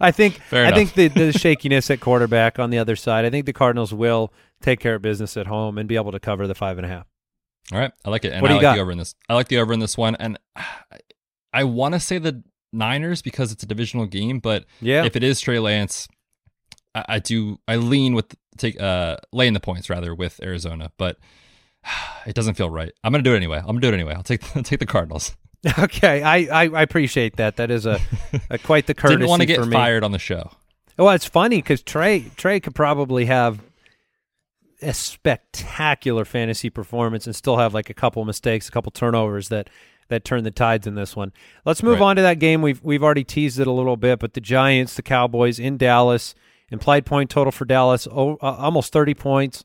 I 0.00 0.10
think 0.12 0.34
Fair 0.34 0.64
I 0.64 0.68
enough. 0.68 0.76
think 0.92 0.94
the, 0.94 1.08
the 1.08 1.32
shakiness 1.32 1.90
at 1.90 2.00
quarterback 2.00 2.58
on 2.58 2.70
the 2.70 2.78
other 2.78 2.96
side. 2.96 3.24
I 3.24 3.30
think 3.30 3.46
the 3.46 3.52
Cardinals 3.52 3.92
will 3.92 4.32
take 4.60 4.80
care 4.80 4.94
of 4.94 5.02
business 5.02 5.36
at 5.36 5.46
home 5.46 5.78
and 5.78 5.88
be 5.88 5.96
able 5.96 6.12
to 6.12 6.20
cover 6.20 6.46
the 6.46 6.54
five 6.54 6.78
and 6.78 6.84
a 6.86 6.88
half. 6.88 7.06
All 7.72 7.78
right, 7.78 7.92
I 8.04 8.10
like 8.10 8.24
it, 8.24 8.32
and 8.32 8.42
What 8.42 8.48
do 8.48 8.54
I 8.54 8.56
you 8.56 8.62
like 8.62 8.62
got? 8.62 8.74
the 8.76 8.82
over 8.82 8.92
in 8.92 8.98
this. 8.98 9.14
I 9.28 9.34
like 9.34 9.48
the 9.48 9.58
over 9.58 9.72
in 9.72 9.80
this 9.80 9.96
one, 9.96 10.16
and 10.16 10.38
I 11.52 11.64
want 11.64 11.94
to 11.94 12.00
say 12.00 12.18
the 12.18 12.42
Niners 12.72 13.22
because 13.22 13.52
it's 13.52 13.62
a 13.62 13.66
divisional 13.66 14.06
game, 14.06 14.38
but 14.38 14.66
Yeah, 14.80 15.04
if 15.04 15.16
it 15.16 15.22
is 15.24 15.40
Trey 15.40 15.58
Lance, 15.58 16.06
I, 16.94 17.04
I 17.08 17.18
do 17.20 17.58
I 17.66 17.76
lean 17.76 18.14
with 18.14 18.34
take 18.58 18.80
uh 18.80 19.16
laying 19.32 19.54
the 19.54 19.60
points 19.60 19.88
rather 19.88 20.14
with 20.14 20.40
Arizona, 20.42 20.92
but 20.98 21.16
it 22.26 22.34
doesn't 22.34 22.54
feel 22.54 22.70
right. 22.70 22.92
I'm 23.02 23.12
gonna 23.12 23.22
do 23.22 23.34
it 23.34 23.36
anyway. 23.36 23.58
I'm 23.58 23.66
gonna 23.66 23.80
do 23.80 23.88
it 23.88 23.94
anyway. 23.94 24.14
I'll 24.14 24.22
take 24.22 24.44
I'll 24.56 24.62
take 24.62 24.80
the 24.80 24.86
Cardinals. 24.86 25.36
okay. 25.78 26.22
I, 26.22 26.64
I, 26.64 26.68
I 26.68 26.82
appreciate 26.82 27.36
that. 27.36 27.56
That 27.56 27.70
is 27.70 27.86
a, 27.86 27.98
a 28.50 28.58
quite 28.64 28.86
the 28.86 28.94
courtesy 28.94 29.16
Didn't 29.18 29.30
want 29.30 29.40
to 29.40 29.46
get 29.46 29.64
fired 29.64 30.04
on 30.04 30.12
the 30.12 30.18
show. 30.18 30.50
Well, 30.98 31.10
it's 31.10 31.26
funny 31.26 31.58
because 31.58 31.82
Trey 31.82 32.30
Trey 32.36 32.60
could 32.60 32.74
probably 32.74 33.24
have 33.26 33.60
a 34.82 34.92
spectacular 34.92 36.24
fantasy 36.24 36.68
performance 36.68 37.26
and 37.26 37.34
still 37.34 37.56
have 37.56 37.72
like 37.72 37.88
a 37.90 37.94
couple 37.94 38.24
mistakes, 38.24 38.68
a 38.68 38.72
couple 38.72 38.92
turnovers 38.92 39.48
that 39.48 39.70
that 40.08 40.24
turn 40.24 40.44
the 40.44 40.50
tides 40.50 40.86
in 40.86 40.94
this 40.94 41.16
one. 41.16 41.32
Let's 41.64 41.82
move 41.82 42.00
Right. 42.00 42.08
on 42.08 42.16
to 42.16 42.22
that 42.22 42.38
game. 42.38 42.60
We've 42.62 42.82
we've 42.82 43.02
already 43.02 43.24
teased 43.24 43.58
it 43.58 43.66
a 43.66 43.72
little 43.72 43.96
bit, 43.96 44.18
but 44.18 44.34
the 44.34 44.40
Giants, 44.40 44.94
the 44.94 45.02
Cowboys 45.02 45.58
in 45.58 45.78
Dallas, 45.78 46.34
implied 46.70 47.06
point 47.06 47.30
total 47.30 47.50
for 47.52 47.64
Dallas 47.64 48.06
oh, 48.10 48.34
uh, 48.42 48.56
almost 48.58 48.92
thirty 48.92 49.14
points. 49.14 49.64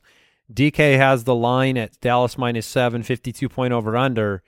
DK 0.52 0.96
has 0.96 1.24
the 1.24 1.34
line 1.34 1.76
at 1.76 2.00
Dallas 2.00 2.36
minus 2.36 2.66
seven, 2.66 3.02
52 3.02 3.48
point 3.48 3.72
over 3.72 3.96
under. 3.96 4.42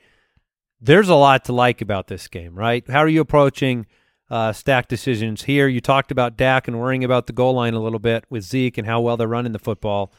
There's 0.81 1.09
a 1.09 1.15
lot 1.15 1.45
to 1.45 1.53
like 1.53 1.81
about 1.81 2.09
this 2.09 2.27
game, 2.29 2.55
right? 2.55 2.89
How 2.91 2.99
are 2.99 3.09
you 3.09 3.21
approaching 3.21 3.87
uh, 4.29 4.53
stack 4.53 4.89
decisions 4.89 5.43
here? 5.43 5.69
You 5.69 5.81
talked 5.81 6.11
about 6.11 6.37
Dak 6.37 6.67
and 6.67 6.81
worrying 6.81 7.05
about 7.05 7.29
the 7.29 7.33
goal 7.33 7.55
line 7.55 7.75
a 7.75 7.81
little 7.81 8.01
bit 8.01 8.25
with 8.29 8.43
Zeke 8.43 8.79
and 8.79 8.87
how 8.87 9.01
well 9.01 9.17
they're 9.17 9.29
running 9.29 9.53
the 9.53 9.61
football. 9.61 10.13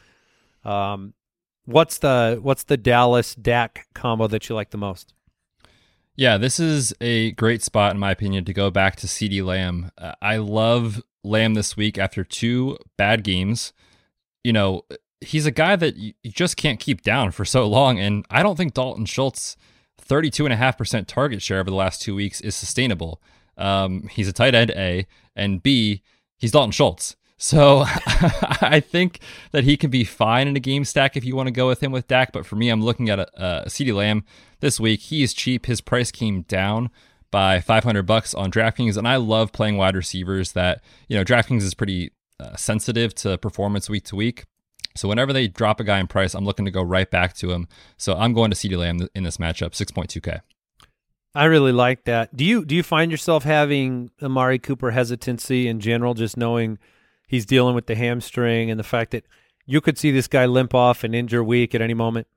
Um, 0.64 1.12
what's 1.66 1.98
the 1.98 2.38
what's 2.40 2.64
the 2.64 2.78
Dallas 2.78 3.34
Dak 3.34 3.86
combo 3.94 4.26
that 4.28 4.48
you 4.48 4.54
like 4.54 4.70
the 4.70 4.78
most? 4.78 5.12
Yeah, 6.16 6.38
this 6.38 6.60
is 6.60 6.94
a 7.00 7.32
great 7.32 7.62
spot 7.62 7.92
in 7.92 7.98
my 7.98 8.12
opinion 8.12 8.44
to 8.44 8.52
go 8.52 8.70
back 8.70 8.96
to 8.96 9.06
CeeDee 9.06 9.44
Lamb. 9.44 9.90
Uh, 9.98 10.12
I 10.22 10.36
love 10.36 11.02
Lamb 11.24 11.54
this 11.54 11.76
week 11.76 11.98
after 11.98 12.22
two 12.22 12.78
bad 12.96 13.24
games. 13.24 13.72
You 14.44 14.52
know, 14.52 14.82
he's 15.24 15.46
a 15.46 15.50
guy 15.50 15.76
that 15.76 15.96
you 15.96 16.12
just 16.24 16.56
can't 16.56 16.80
keep 16.80 17.02
down 17.02 17.30
for 17.30 17.44
so 17.44 17.66
long 17.66 17.98
and 17.98 18.24
I 18.30 18.42
don't 18.42 18.56
think 18.56 18.74
Dalton 18.74 19.06
Schultz 19.06 19.56
32.5% 20.02 21.06
target 21.06 21.42
share 21.42 21.60
over 21.60 21.70
the 21.70 21.76
last 21.76 22.02
2 22.02 22.14
weeks 22.14 22.40
is 22.40 22.54
sustainable. 22.54 23.22
Um, 23.56 24.08
he's 24.08 24.28
a 24.28 24.32
tight 24.32 24.54
end 24.54 24.70
A 24.72 25.06
and 25.34 25.62
B, 25.62 26.02
he's 26.36 26.52
Dalton 26.52 26.72
Schultz. 26.72 27.16
So 27.36 27.84
I 27.86 28.80
think 28.80 29.20
that 29.52 29.64
he 29.64 29.76
can 29.76 29.90
be 29.90 30.04
fine 30.04 30.48
in 30.48 30.56
a 30.56 30.60
game 30.60 30.84
stack 30.84 31.16
if 31.16 31.24
you 31.24 31.36
want 31.36 31.48
to 31.48 31.52
go 31.52 31.66
with 31.66 31.82
him 31.82 31.92
with 31.92 32.06
Dak. 32.06 32.32
But 32.32 32.46
for 32.46 32.56
me, 32.56 32.68
I'm 32.68 32.82
looking 32.82 33.10
at 33.10 33.18
a, 33.18 33.28
a 33.34 33.68
CeeDee 33.68 33.94
Lamb 33.94 34.24
this 34.60 34.78
week. 34.78 35.00
He 35.00 35.22
is 35.22 35.34
cheap. 35.34 35.66
His 35.66 35.80
price 35.80 36.10
came 36.10 36.42
down 36.42 36.90
by 37.30 37.60
500 37.60 38.04
bucks 38.04 38.32
on 38.32 38.50
DraftKings, 38.50 38.96
and 38.96 39.08
I 39.08 39.16
love 39.16 39.52
playing 39.52 39.76
wide 39.76 39.96
receivers. 39.96 40.52
That 40.52 40.82
you 41.08 41.16
know, 41.16 41.24
DraftKings 41.24 41.62
is 41.62 41.74
pretty 41.74 42.12
uh, 42.38 42.56
sensitive 42.56 43.14
to 43.16 43.36
performance 43.38 43.90
week 43.90 44.04
to 44.04 44.16
week. 44.16 44.44
So 44.96 45.08
whenever 45.08 45.32
they 45.32 45.48
drop 45.48 45.80
a 45.80 45.84
guy 45.84 45.98
in 45.98 46.06
price, 46.06 46.34
I'm 46.34 46.44
looking 46.44 46.64
to 46.64 46.70
go 46.70 46.82
right 46.82 47.10
back 47.10 47.34
to 47.34 47.50
him. 47.50 47.66
So 47.96 48.14
I'm 48.16 48.32
going 48.32 48.50
to 48.50 48.56
CeeDee 48.56 48.78
Lamb 48.78 49.08
in 49.14 49.24
this 49.24 49.38
matchup, 49.38 49.70
6.2k. 49.70 50.40
I 51.34 51.44
really 51.46 51.72
like 51.72 52.04
that. 52.04 52.36
Do 52.36 52.44
you 52.44 52.64
do 52.64 52.76
you 52.76 52.84
find 52.84 53.10
yourself 53.10 53.42
having 53.42 54.10
Amari 54.22 54.60
Cooper 54.60 54.92
hesitancy 54.92 55.66
in 55.66 55.80
general, 55.80 56.14
just 56.14 56.36
knowing 56.36 56.78
he's 57.26 57.44
dealing 57.44 57.74
with 57.74 57.86
the 57.86 57.96
hamstring 57.96 58.70
and 58.70 58.78
the 58.78 58.84
fact 58.84 59.10
that 59.10 59.24
you 59.66 59.80
could 59.80 59.98
see 59.98 60.12
this 60.12 60.28
guy 60.28 60.46
limp 60.46 60.74
off 60.74 61.02
and 61.02 61.12
injure 61.12 61.42
week 61.42 61.74
at 61.74 61.82
any 61.82 61.94
moment? 61.94 62.28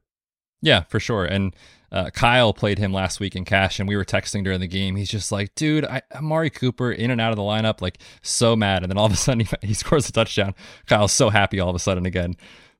Yeah, 0.61 0.83
for 0.83 0.99
sure. 0.99 1.25
And 1.25 1.55
uh, 1.91 2.09
Kyle 2.09 2.53
played 2.53 2.79
him 2.79 2.91
last 2.91 3.19
week 3.19 3.35
in 3.35 3.45
cash, 3.45 3.79
and 3.79 3.87
we 3.87 3.95
were 3.95 4.03
texting 4.03 4.43
during 4.43 4.59
the 4.59 4.67
game. 4.67 4.95
He's 4.95 5.09
just 5.09 5.31
like, 5.31 5.55
dude, 5.55 5.85
I, 5.85 6.01
Amari 6.13 6.49
Cooper 6.49 6.91
in 6.91 7.11
and 7.11 7.21
out 7.21 7.31
of 7.31 7.37
the 7.37 7.43
lineup, 7.43 7.81
like 7.81 7.99
so 8.21 8.55
mad. 8.55 8.83
And 8.83 8.89
then 8.89 8.97
all 8.97 9.05
of 9.05 9.13
a 9.13 9.17
sudden 9.17 9.45
he, 9.61 9.67
he 9.67 9.73
scores 9.73 10.09
a 10.09 10.11
touchdown. 10.11 10.53
Kyle's 10.85 11.13
so 11.13 11.29
happy 11.29 11.59
all 11.59 11.69
of 11.69 11.75
a 11.75 11.79
sudden 11.79 12.05
again. 12.05 12.35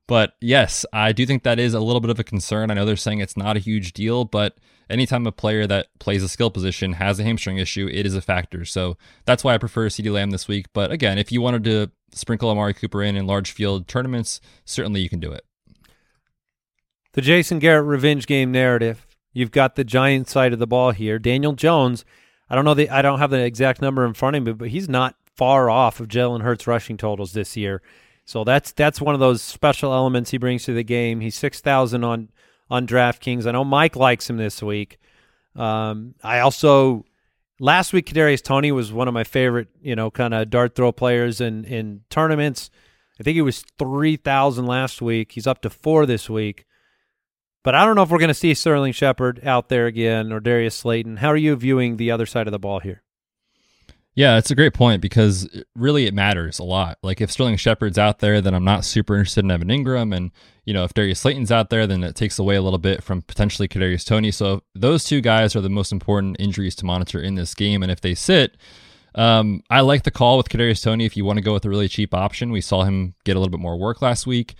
But 0.06 0.34
yes, 0.40 0.86
I 0.92 1.12
do 1.12 1.26
think 1.26 1.42
that 1.42 1.58
is 1.58 1.74
a 1.74 1.80
little 1.80 2.00
bit 2.00 2.10
of 2.10 2.18
a 2.18 2.24
concern. 2.24 2.70
I 2.70 2.74
know 2.74 2.86
they're 2.86 2.96
saying 2.96 3.20
it's 3.20 3.36
not 3.36 3.58
a 3.58 3.60
huge 3.60 3.92
deal, 3.92 4.24
but 4.24 4.56
anytime 4.88 5.26
a 5.26 5.32
player 5.32 5.66
that 5.66 5.88
plays 5.98 6.22
a 6.22 6.28
skill 6.30 6.50
position 6.50 6.94
has 6.94 7.20
a 7.20 7.24
hamstring 7.24 7.58
issue, 7.58 7.88
it 7.92 8.06
is 8.06 8.14
a 8.14 8.22
factor. 8.22 8.64
So 8.64 8.96
that's 9.26 9.44
why 9.44 9.54
I 9.54 9.58
prefer 9.58 9.88
CeeDee 9.88 10.12
Lamb 10.12 10.30
this 10.30 10.48
week. 10.48 10.66
But 10.72 10.90
again, 10.90 11.18
if 11.18 11.30
you 11.30 11.42
wanted 11.42 11.64
to 11.64 11.90
sprinkle 12.12 12.48
Amari 12.48 12.72
Cooper 12.72 13.02
in 13.02 13.16
in 13.16 13.26
large 13.26 13.52
field 13.52 13.86
tournaments, 13.86 14.40
certainly 14.64 15.02
you 15.02 15.10
can 15.10 15.20
do 15.20 15.30
it. 15.30 15.44
The 17.18 17.22
Jason 17.22 17.58
Garrett 17.58 17.84
revenge 17.84 18.28
game 18.28 18.52
narrative. 18.52 19.04
You've 19.32 19.50
got 19.50 19.74
the 19.74 19.82
Giant 19.82 20.28
side 20.28 20.52
of 20.52 20.60
the 20.60 20.68
ball 20.68 20.92
here. 20.92 21.18
Daniel 21.18 21.52
Jones. 21.52 22.04
I 22.48 22.54
don't 22.54 22.64
know 22.64 22.74
the 22.74 22.88
I 22.90 23.02
don't 23.02 23.18
have 23.18 23.30
the 23.30 23.44
exact 23.44 23.82
number 23.82 24.06
in 24.06 24.14
front 24.14 24.36
of 24.36 24.44
me, 24.44 24.52
but 24.52 24.68
he's 24.68 24.88
not 24.88 25.16
far 25.34 25.68
off 25.68 25.98
of 25.98 26.06
Jalen 26.06 26.42
Hurts 26.42 26.68
rushing 26.68 26.96
totals 26.96 27.32
this 27.32 27.56
year. 27.56 27.82
So 28.24 28.44
that's 28.44 28.70
that's 28.70 29.00
one 29.00 29.14
of 29.14 29.20
those 29.20 29.42
special 29.42 29.92
elements 29.92 30.30
he 30.30 30.38
brings 30.38 30.62
to 30.66 30.74
the 30.74 30.84
game. 30.84 31.18
He's 31.18 31.34
six 31.34 31.60
thousand 31.60 32.04
on 32.04 32.28
on 32.70 32.86
DraftKings. 32.86 33.48
I 33.48 33.50
know 33.50 33.64
Mike 33.64 33.96
likes 33.96 34.30
him 34.30 34.36
this 34.36 34.62
week. 34.62 35.00
Um, 35.56 36.14
I 36.22 36.38
also 36.38 37.04
last 37.58 37.92
week 37.92 38.06
Kadarius 38.06 38.44
Toney 38.44 38.70
was 38.70 38.92
one 38.92 39.08
of 39.08 39.14
my 39.14 39.24
favorite, 39.24 39.66
you 39.82 39.96
know, 39.96 40.08
kind 40.12 40.34
of 40.34 40.50
dart 40.50 40.76
throw 40.76 40.92
players 40.92 41.40
in 41.40 41.64
in 41.64 42.02
tournaments. 42.10 42.70
I 43.18 43.24
think 43.24 43.34
he 43.34 43.42
was 43.42 43.64
three 43.76 44.14
thousand 44.14 44.66
last 44.66 45.02
week. 45.02 45.32
He's 45.32 45.48
up 45.48 45.62
to 45.62 45.70
four 45.70 46.06
this 46.06 46.30
week. 46.30 46.64
But 47.68 47.74
I 47.74 47.84
don't 47.84 47.96
know 47.96 48.02
if 48.02 48.08
we're 48.08 48.18
going 48.18 48.28
to 48.28 48.34
see 48.34 48.54
Sterling 48.54 48.94
Shepard 48.94 49.44
out 49.44 49.68
there 49.68 49.84
again 49.84 50.32
or 50.32 50.40
Darius 50.40 50.74
Slayton. 50.74 51.18
How 51.18 51.28
are 51.28 51.36
you 51.36 51.54
viewing 51.54 51.98
the 51.98 52.10
other 52.10 52.24
side 52.24 52.46
of 52.48 52.50
the 52.50 52.58
ball 52.58 52.80
here? 52.80 53.02
Yeah, 54.14 54.38
it's 54.38 54.50
a 54.50 54.54
great 54.54 54.72
point 54.72 55.02
because 55.02 55.46
really 55.76 56.06
it 56.06 56.14
matters 56.14 56.58
a 56.58 56.64
lot. 56.64 56.96
Like 57.02 57.20
if 57.20 57.30
Sterling 57.30 57.58
Shepard's 57.58 57.98
out 57.98 58.20
there, 58.20 58.40
then 58.40 58.54
I'm 58.54 58.64
not 58.64 58.86
super 58.86 59.16
interested 59.16 59.44
in 59.44 59.50
Evan 59.50 59.68
Engram, 59.68 60.16
and 60.16 60.30
you 60.64 60.72
know 60.72 60.84
if 60.84 60.94
Darius 60.94 61.20
Slayton's 61.20 61.52
out 61.52 61.68
there, 61.68 61.86
then 61.86 62.02
it 62.04 62.16
takes 62.16 62.38
away 62.38 62.56
a 62.56 62.62
little 62.62 62.78
bit 62.78 63.04
from 63.04 63.20
potentially 63.20 63.68
Kadarius 63.68 64.06
Toney. 64.06 64.30
So 64.30 64.62
those 64.74 65.04
two 65.04 65.20
guys 65.20 65.54
are 65.54 65.60
the 65.60 65.68
most 65.68 65.92
important 65.92 66.36
injuries 66.40 66.74
to 66.76 66.86
monitor 66.86 67.20
in 67.20 67.34
this 67.34 67.54
game, 67.54 67.82
and 67.82 67.92
if 67.92 68.00
they 68.00 68.14
sit, 68.14 68.56
um, 69.14 69.62
I 69.68 69.82
like 69.82 70.04
the 70.04 70.10
call 70.10 70.38
with 70.38 70.48
Kadarius 70.48 70.82
Toney. 70.82 71.04
If 71.04 71.18
you 71.18 71.26
want 71.26 71.36
to 71.36 71.44
go 71.44 71.52
with 71.52 71.66
a 71.66 71.68
really 71.68 71.88
cheap 71.88 72.14
option, 72.14 72.50
we 72.50 72.62
saw 72.62 72.84
him 72.84 73.14
get 73.24 73.36
a 73.36 73.38
little 73.38 73.52
bit 73.52 73.60
more 73.60 73.76
work 73.76 74.00
last 74.00 74.26
week. 74.26 74.54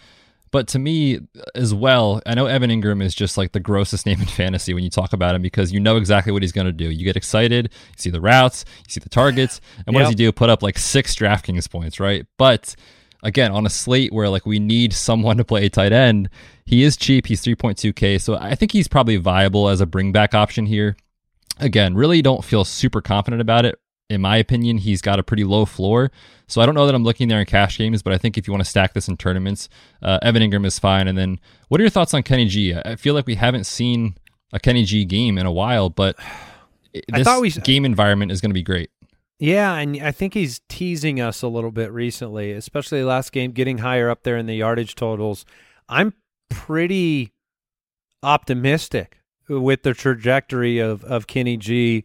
But 0.51 0.69
to 0.69 0.79
me 0.79 1.21
as 1.55 1.75
well, 1.75 2.23
I 2.27 2.35
know 2.35 2.47
Evan 2.47 2.71
Engram 2.71 3.03
is 3.03 3.15
just 3.15 3.37
like 3.37 3.53
the 3.53 3.61
grossest 3.61 4.07
name 4.07 4.21
in 4.21 4.27
fantasy 4.27 4.75
when 4.75 4.85
you 4.85 4.91
talk 4.91 5.13
about 5.13 5.35
him 5.35 5.43
because 5.43 5.73
you 5.73 5.81
know 5.81 5.97
exactly 5.97 6.33
what 6.33 6.43
he's 6.43 6.53
going 6.53 6.67
to 6.67 6.73
do. 6.73 6.91
You 6.91 7.05
get 7.05 7.17
excited, 7.17 7.67
you 7.73 7.95
see 7.97 8.11
the 8.11 8.21
routes, 8.21 8.65
you 8.87 8.93
see 8.93 9.01
the 9.01 9.09
targets, 9.09 9.61
and 9.87 9.95
what 9.95 10.01
yep. 10.01 10.07
does 10.07 10.11
he 10.11 10.17
do? 10.17 10.33
Put 10.33 10.51
up 10.51 10.63
like 10.63 10.79
six 10.79 11.15
DraftKings 11.15 11.71
points, 11.71 12.01
right? 12.01 12.27
But 12.37 12.75
again, 13.23 13.53
on 13.53 13.67
a 13.67 13.71
slate 13.71 14.13
where 14.13 14.29
like 14.29 14.47
we 14.47 14.59
need 14.59 14.93
someone 14.93 15.37
to 15.37 15.45
play 15.45 15.67
a 15.67 15.71
tight 15.71 15.93
end, 15.93 16.29
he 16.65 16.83
is 16.83 16.97
cheap. 16.97 17.27
He's 17.27 17.43
3.2K. 17.43 18.21
So 18.21 18.37
I 18.37 18.55
think 18.55 18.73
he's 18.73 18.89
probably 18.89 19.17
viable 19.17 19.69
as 19.69 19.81
a 19.81 19.87
bring 19.87 20.13
back 20.13 20.35
option 20.35 20.67
here. 20.67 20.97
Again, 21.59 21.95
really 21.95 22.23
don't 22.23 22.45
feel 22.45 22.65
super 22.65 23.01
confident 23.01 23.43
about 23.43 23.65
it 23.65 23.79
in 24.11 24.21
my 24.21 24.37
opinion, 24.37 24.79
he's 24.79 25.03
got 25.03 25.19
a 25.19 25.23
pretty 25.23 25.45
low 25.45 25.65
floor. 25.65 26.11
So 26.47 26.61
I 26.61 26.67
don't 26.67 26.75
know 26.75 26.87
that 26.87 26.95
I'm 26.95 27.05
looking 27.05 27.29
there 27.29 27.41
in 27.41 27.47
cash 27.47 27.77
games, 27.77 28.03
but 28.03 28.13
I 28.13 28.19
think 28.19 28.39
if 28.39 28.47
you 28.47 28.53
want 28.53 28.65
to 28.65 28.71
stack 28.71 28.95
this 28.95 29.09
in 29.09 29.17
tournaments, 29.17 29.69
uh, 30.03 30.19
Evan 30.23 30.43
Engram 30.43 30.65
is 30.65 30.79
fine. 30.79 31.07
And 31.07 31.19
then 31.19 31.39
what 31.69 31.81
are 31.81 31.85
your 31.85 31.91
thoughts 31.91 32.15
on 32.15 32.23
Kenny 32.23 32.47
G? 32.47 32.75
I 32.75 32.97
feel 32.97 33.15
like 33.15 33.27
we 33.27 33.35
haven't 33.35 33.65
seen 33.65 34.17
a 34.53 34.59
Kenny 34.59 34.85
G 34.85 35.05
game 35.05 35.37
in 35.37 35.45
a 35.45 35.53
while, 35.53 35.91
but 35.91 36.17
this 37.09 37.39
we, 37.39 37.51
game 37.51 37.85
environment 37.85 38.33
is 38.33 38.41
going 38.41 38.51
to 38.51 38.55
be 38.55 38.63
great. 38.63 38.91
Yeah, 39.39 39.75
and 39.75 40.01
I 40.03 40.11
think 40.11 40.35
he's 40.35 40.61
teasing 40.69 41.21
us 41.21 41.43
a 41.43 41.49
little 41.49 41.71
bit 41.71 41.93
recently, 41.93 42.53
especially 42.53 43.05
last 43.05 43.31
game, 43.31 43.53
getting 43.53 43.79
higher 43.79 44.11
up 44.11 44.23
there 44.25 44.37
in 44.37 44.47
the 44.47 44.57
yardage 44.57 44.95
totals. 44.95 45.45
I'm 45.89 46.15
pretty 46.49 47.33
optimistic 48.23 49.19
with 49.49 49.83
the 49.83 49.95
trajectory 49.95 50.79
of, 50.79 51.05
of 51.05 51.27
Kenny 51.27 51.57
G 51.57 52.05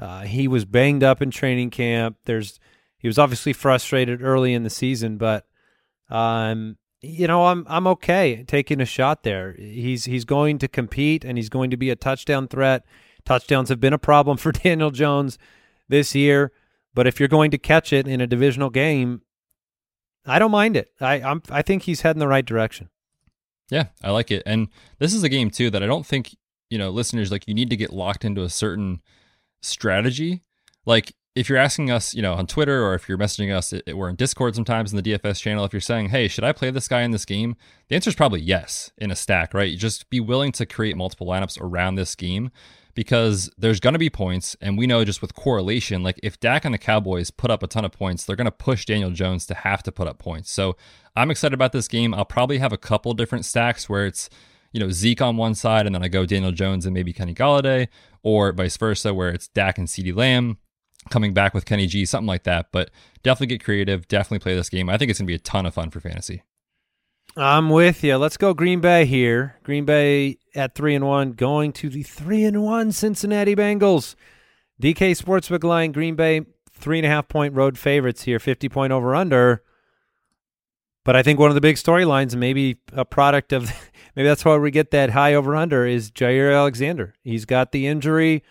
uh, 0.00 0.22
he 0.22 0.48
was 0.48 0.64
banged 0.64 1.02
up 1.02 1.20
in 1.20 1.30
training 1.30 1.70
camp. 1.70 2.16
There's 2.24 2.60
he 2.98 3.08
was 3.08 3.18
obviously 3.18 3.52
frustrated 3.52 4.22
early 4.22 4.54
in 4.54 4.62
the 4.62 4.70
season, 4.70 5.18
but 5.18 5.46
um, 6.10 6.76
you 7.00 7.26
know, 7.26 7.46
I'm 7.46 7.64
I'm 7.68 7.86
okay 7.88 8.44
taking 8.46 8.80
a 8.80 8.86
shot 8.86 9.22
there. 9.22 9.54
He's 9.58 10.04
he's 10.04 10.24
going 10.24 10.58
to 10.58 10.68
compete 10.68 11.24
and 11.24 11.38
he's 11.38 11.48
going 11.48 11.70
to 11.70 11.76
be 11.76 11.90
a 11.90 11.96
touchdown 11.96 12.48
threat. 12.48 12.84
Touchdowns 13.24 13.68
have 13.68 13.80
been 13.80 13.92
a 13.92 13.98
problem 13.98 14.36
for 14.38 14.52
Daniel 14.52 14.90
Jones 14.90 15.38
this 15.88 16.14
year, 16.14 16.52
but 16.94 17.06
if 17.06 17.18
you're 17.18 17.28
going 17.28 17.50
to 17.50 17.58
catch 17.58 17.92
it 17.92 18.06
in 18.06 18.20
a 18.20 18.26
divisional 18.26 18.70
game, 18.70 19.22
I 20.26 20.38
don't 20.38 20.50
mind 20.50 20.76
it. 20.76 20.90
I 21.00 21.14
I'm 21.14 21.42
I 21.50 21.62
think 21.62 21.84
he's 21.84 22.02
heading 22.02 22.20
the 22.20 22.28
right 22.28 22.44
direction. 22.44 22.88
Yeah, 23.70 23.86
I 24.02 24.10
like 24.10 24.30
it. 24.30 24.42
And 24.46 24.68
this 24.98 25.12
is 25.12 25.22
a 25.22 25.28
game 25.28 25.50
too 25.50 25.70
that 25.70 25.82
I 25.82 25.86
don't 25.86 26.06
think, 26.06 26.34
you 26.70 26.78
know, 26.78 26.90
listeners 26.90 27.30
like 27.30 27.46
you 27.46 27.54
need 27.54 27.70
to 27.70 27.76
get 27.76 27.92
locked 27.92 28.24
into 28.24 28.42
a 28.42 28.48
certain 28.48 29.02
strategy. 29.60 30.42
Like 30.86 31.14
if 31.34 31.48
you're 31.48 31.58
asking 31.58 31.88
us, 31.90 32.14
you 32.14 32.22
know, 32.22 32.34
on 32.34 32.48
Twitter 32.48 32.84
or 32.84 32.94
if 32.94 33.08
you're 33.08 33.16
messaging 33.16 33.54
us, 33.54 33.72
it, 33.72 33.84
it, 33.86 33.96
we're 33.96 34.08
in 34.08 34.16
Discord 34.16 34.56
sometimes 34.56 34.92
in 34.92 35.00
the 35.00 35.02
DFS 35.02 35.40
channel. 35.40 35.64
If 35.64 35.72
you're 35.72 35.80
saying, 35.80 36.08
"Hey, 36.08 36.26
should 36.26 36.42
I 36.42 36.52
play 36.52 36.70
this 36.70 36.88
guy 36.88 37.02
in 37.02 37.12
this 37.12 37.24
game?" 37.24 37.54
The 37.88 37.94
answer 37.94 38.10
is 38.10 38.16
probably 38.16 38.40
yes 38.40 38.90
in 38.98 39.12
a 39.12 39.16
stack, 39.16 39.54
right? 39.54 39.70
You 39.70 39.76
just 39.76 40.10
be 40.10 40.18
willing 40.18 40.50
to 40.52 40.66
create 40.66 40.96
multiple 40.96 41.28
lineups 41.28 41.60
around 41.60 41.94
this 41.94 42.10
scheme 42.10 42.50
because 42.94 43.48
there's 43.56 43.78
going 43.78 43.92
to 43.92 44.00
be 44.00 44.10
points, 44.10 44.56
and 44.60 44.76
we 44.76 44.88
know 44.88 45.04
just 45.04 45.22
with 45.22 45.34
correlation, 45.34 46.02
like 46.02 46.18
if 46.24 46.40
Dak 46.40 46.64
and 46.64 46.74
the 46.74 46.78
Cowboys 46.78 47.30
put 47.30 47.52
up 47.52 47.62
a 47.62 47.68
ton 47.68 47.84
of 47.84 47.92
points, 47.92 48.24
they're 48.24 48.34
going 48.34 48.46
to 48.46 48.50
push 48.50 48.84
Daniel 48.84 49.12
Jones 49.12 49.46
to 49.46 49.54
have 49.54 49.84
to 49.84 49.92
put 49.92 50.08
up 50.08 50.18
points. 50.18 50.50
So 50.50 50.76
I'm 51.14 51.30
excited 51.30 51.54
about 51.54 51.70
this 51.70 51.86
game. 51.86 52.12
I'll 52.14 52.24
probably 52.24 52.58
have 52.58 52.72
a 52.72 52.78
couple 52.78 53.14
different 53.14 53.44
stacks 53.44 53.88
where 53.88 54.06
it's 54.06 54.28
you 54.72 54.80
know, 54.80 54.90
Zeke 54.90 55.22
on 55.22 55.36
one 55.36 55.54
side 55.54 55.86
and 55.86 55.94
then 55.94 56.02
I 56.02 56.08
go 56.08 56.26
Daniel 56.26 56.52
Jones 56.52 56.84
and 56.84 56.92
maybe 56.92 57.12
Kenny 57.12 57.34
Golladay, 57.34 57.88
or 58.22 58.52
vice 58.52 58.76
versa, 58.76 59.14
where 59.14 59.30
it's 59.30 59.48
Dak 59.48 59.78
and 59.78 59.88
CeeDee 59.88 60.16
Lamb 60.16 60.58
coming 61.10 61.32
back 61.32 61.54
with 61.54 61.64
Kenny 61.64 61.86
G, 61.86 62.04
something 62.04 62.26
like 62.26 62.44
that. 62.44 62.66
But 62.72 62.90
definitely 63.22 63.48
get 63.48 63.64
creative, 63.64 64.08
definitely 64.08 64.40
play 64.40 64.54
this 64.54 64.68
game. 64.68 64.88
I 64.88 64.96
think 64.96 65.10
it's 65.10 65.18
going 65.18 65.26
to 65.26 65.30
be 65.30 65.34
a 65.34 65.38
ton 65.38 65.66
of 65.66 65.74
fun 65.74 65.90
for 65.90 66.00
fantasy. 66.00 66.42
I'm 67.36 67.70
with 67.70 68.02
you. 68.02 68.16
Let's 68.16 68.36
go 68.36 68.54
Green 68.54 68.80
Bay 68.80 69.04
here. 69.04 69.56
Green 69.62 69.84
Bay 69.84 70.38
at 70.54 70.74
three 70.74 70.94
and 70.94 71.06
one, 71.06 71.32
going 71.32 71.72
to 71.74 71.88
the 71.88 72.02
three 72.02 72.44
and 72.44 72.62
one 72.62 72.90
Cincinnati 72.90 73.54
Bengals. 73.54 74.16
DK 74.82 75.16
Sportsbook 75.16 75.62
line 75.62 75.92
Green 75.92 76.16
Bay 76.16 76.42
three 76.72 76.98
and 76.98 77.06
a 77.06 77.08
half 77.08 77.28
point 77.28 77.54
road 77.54 77.78
favorites 77.78 78.22
here, 78.22 78.38
fifty 78.38 78.68
point 78.68 78.92
over 78.92 79.14
under. 79.14 79.62
But 81.04 81.16
I 81.16 81.22
think 81.22 81.38
one 81.38 81.50
of 81.50 81.54
the 81.54 81.60
big 81.60 81.76
storylines, 81.76 82.34
maybe 82.34 82.80
a 82.92 83.04
product 83.04 83.52
of 83.52 83.72
maybe 84.18 84.26
that's 84.26 84.44
why 84.44 84.56
we 84.56 84.72
get 84.72 84.90
that 84.90 85.10
high 85.10 85.32
over 85.32 85.54
under 85.54 85.86
is 85.86 86.10
Jaire 86.10 86.52
Alexander. 86.52 87.14
He's 87.22 87.44
got 87.44 87.70
the 87.70 87.86
injury. 87.86 88.42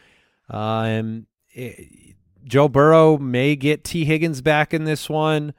Uh, 0.49 0.83
and 0.83 1.25
it, 1.49 2.15
Joe 2.45 2.69
Burrow 2.69 3.17
may 3.17 3.57
get 3.57 3.83
Tee 3.83 4.05
Higgins 4.05 4.39
back 4.39 4.73
in 4.73 4.85
this 4.85 5.09
one. 5.09 5.53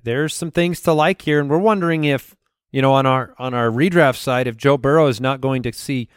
There's 0.00 0.32
some 0.32 0.52
things 0.52 0.80
to 0.82 0.92
like 0.92 1.22
here, 1.22 1.40
and 1.40 1.50
we're 1.50 1.58
wondering 1.58 2.04
if 2.04 2.36
you 2.70 2.80
know 2.80 2.92
on 2.92 3.04
our 3.04 3.34
on 3.36 3.52
our 3.52 3.68
redraft 3.68 4.16
side 4.16 4.46
if 4.46 4.56
Joe 4.56 4.78
Burrow 4.78 5.08
is 5.08 5.20
not 5.20 5.40
going 5.40 5.64
to 5.64 5.72
see 5.72 6.08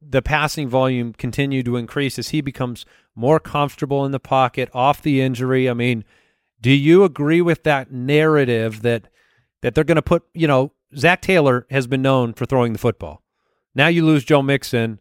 the 0.00 0.22
passing 0.22 0.66
volume 0.66 1.12
continue 1.12 1.62
to 1.62 1.76
increase 1.76 2.18
as 2.18 2.30
he 2.30 2.40
becomes 2.40 2.86
more 3.14 3.38
comfortable 3.38 4.06
in 4.06 4.12
the 4.12 4.20
pocket 4.20 4.70
off 4.72 5.02
the 5.02 5.20
injury. 5.20 5.68
I 5.68 5.74
mean, 5.74 6.04
do 6.60 6.70
you 6.70 7.04
agree 7.04 7.42
with 7.42 7.64
that 7.64 7.92
narrative 7.92 8.80
that 8.80 9.08
that 9.60 9.74
they're 9.74 9.84
going 9.84 9.96
to 9.96 10.02
put 10.02 10.24
you 10.32 10.46
know 10.46 10.72
Zac 10.96 11.22
Taylor 11.22 11.66
has 11.70 11.86
been 11.86 12.02
known 12.02 12.34
for 12.34 12.46
throwing 12.46 12.72
the 12.72 12.78
football. 12.78 13.22
Now 13.74 13.88
you 13.88 14.04
lose 14.04 14.24
Joe 14.24 14.42
Mixon. 14.42 15.00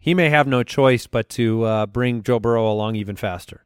He 0.00 0.14
may 0.14 0.28
have 0.28 0.46
no 0.46 0.62
choice 0.62 1.06
but 1.06 1.28
to 1.30 1.64
uh, 1.64 1.86
bring 1.86 2.22
Joe 2.22 2.38
Burrow 2.38 2.70
along 2.70 2.96
even 2.96 3.16
faster. 3.16 3.64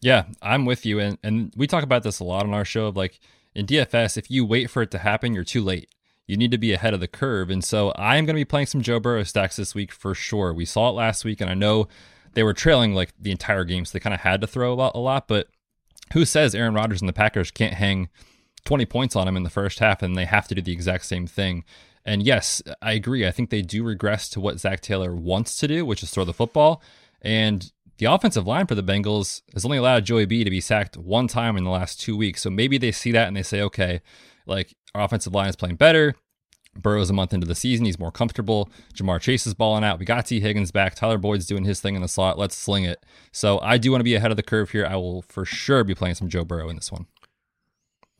Yeah, 0.00 0.24
I'm 0.42 0.66
with 0.66 0.84
you. 0.84 1.00
And, 1.00 1.18
and 1.22 1.52
we 1.56 1.66
talk 1.66 1.84
about 1.84 2.02
this 2.02 2.20
a 2.20 2.24
lot 2.24 2.44
on 2.44 2.52
our 2.52 2.64
show 2.64 2.86
of 2.86 2.96
like 2.96 3.20
in 3.54 3.66
DFS, 3.66 4.16
if 4.16 4.30
you 4.30 4.44
wait 4.44 4.68
for 4.68 4.82
it 4.82 4.90
to 4.90 4.98
happen, 4.98 5.32
you're 5.32 5.44
too 5.44 5.62
late. 5.62 5.88
You 6.26 6.36
need 6.36 6.50
to 6.50 6.58
be 6.58 6.72
ahead 6.72 6.94
of 6.94 7.00
the 7.00 7.08
curve. 7.08 7.50
And 7.50 7.62
so 7.62 7.90
I 7.92 8.16
am 8.16 8.24
going 8.24 8.34
to 8.34 8.40
be 8.40 8.44
playing 8.44 8.66
some 8.66 8.82
Joe 8.82 8.98
Burrow 8.98 9.22
stacks 9.22 9.56
this 9.56 9.74
week 9.74 9.92
for 9.92 10.14
sure. 10.14 10.52
We 10.52 10.64
saw 10.64 10.88
it 10.88 10.92
last 10.92 11.24
week, 11.24 11.40
and 11.40 11.50
I 11.50 11.54
know 11.54 11.86
they 12.32 12.42
were 12.42 12.54
trailing 12.54 12.94
like 12.94 13.12
the 13.18 13.30
entire 13.30 13.64
game, 13.64 13.84
so 13.84 13.92
they 13.92 14.00
kind 14.00 14.14
of 14.14 14.20
had 14.20 14.40
to 14.40 14.46
throw 14.46 14.72
a 14.72 14.74
lot, 14.74 14.94
a 14.94 14.98
lot. 14.98 15.28
But 15.28 15.48
who 16.12 16.24
says 16.24 16.54
Aaron 16.54 16.74
Rodgers 16.74 17.00
and 17.00 17.08
the 17.08 17.14
Packers 17.14 17.50
can't 17.50 17.74
hang 17.74 18.08
20 18.64 18.86
points 18.86 19.16
on 19.16 19.28
him 19.28 19.36
in 19.36 19.42
the 19.42 19.50
first 19.50 19.78
half, 19.78 20.02
and 20.02 20.16
they 20.16 20.24
have 20.24 20.48
to 20.48 20.54
do 20.54 20.62
the 20.62 20.72
exact 20.72 21.06
same 21.06 21.26
thing. 21.26 21.64
And 22.04 22.22
yes, 22.22 22.62
I 22.82 22.92
agree. 22.92 23.26
I 23.26 23.30
think 23.30 23.50
they 23.50 23.62
do 23.62 23.82
regress 23.82 24.28
to 24.30 24.40
what 24.40 24.60
Zac 24.60 24.80
Taylor 24.80 25.14
wants 25.14 25.56
to 25.56 25.68
do, 25.68 25.86
which 25.86 26.02
is 26.02 26.10
throw 26.10 26.24
the 26.24 26.34
football. 26.34 26.82
And 27.22 27.72
the 27.98 28.06
offensive 28.06 28.46
line 28.46 28.66
for 28.66 28.74
the 28.74 28.82
Bengals 28.82 29.42
has 29.54 29.64
only 29.64 29.78
allowed 29.78 30.04
Joey 30.04 30.26
B 30.26 30.44
to 30.44 30.50
be 30.50 30.60
sacked 30.60 30.96
one 30.96 31.28
time 31.28 31.56
in 31.56 31.64
the 31.64 31.70
last 31.70 32.00
two 32.00 32.16
weeks. 32.16 32.42
So 32.42 32.50
maybe 32.50 32.76
they 32.76 32.92
see 32.92 33.12
that 33.12 33.28
and 33.28 33.36
they 33.36 33.42
say, 33.42 33.62
okay, 33.62 34.00
like 34.46 34.74
our 34.94 35.02
offensive 35.02 35.32
line 35.32 35.48
is 35.48 35.56
playing 35.56 35.76
better. 35.76 36.14
Burrow's 36.76 37.08
a 37.08 37.12
month 37.12 37.32
into 37.32 37.46
the 37.46 37.54
season. 37.54 37.86
He's 37.86 38.00
more 38.00 38.10
comfortable. 38.10 38.68
Ja'Marr 38.94 39.20
Chase 39.20 39.46
is 39.46 39.54
balling 39.54 39.84
out. 39.84 40.00
We 40.00 40.04
got 40.04 40.26
Tee 40.26 40.40
Higgins 40.40 40.72
back. 40.72 40.96
Tyler 40.96 41.18
Boyd's 41.18 41.46
doing 41.46 41.64
his 41.64 41.80
thing 41.80 41.94
in 41.94 42.02
the 42.02 42.08
slot. 42.08 42.36
Let's 42.36 42.56
sling 42.56 42.84
it. 42.84 43.04
So 43.30 43.60
I 43.60 43.78
do 43.78 43.92
want 43.92 44.00
to 44.00 44.04
be 44.04 44.16
ahead 44.16 44.32
of 44.32 44.36
the 44.36 44.42
curve 44.42 44.70
here. 44.70 44.84
I 44.84 44.96
will 44.96 45.22
for 45.22 45.44
sure 45.44 45.84
be 45.84 45.94
playing 45.94 46.16
some 46.16 46.28
Joe 46.28 46.44
Burrow 46.44 46.68
in 46.68 46.76
this 46.76 46.90
one. 46.90 47.06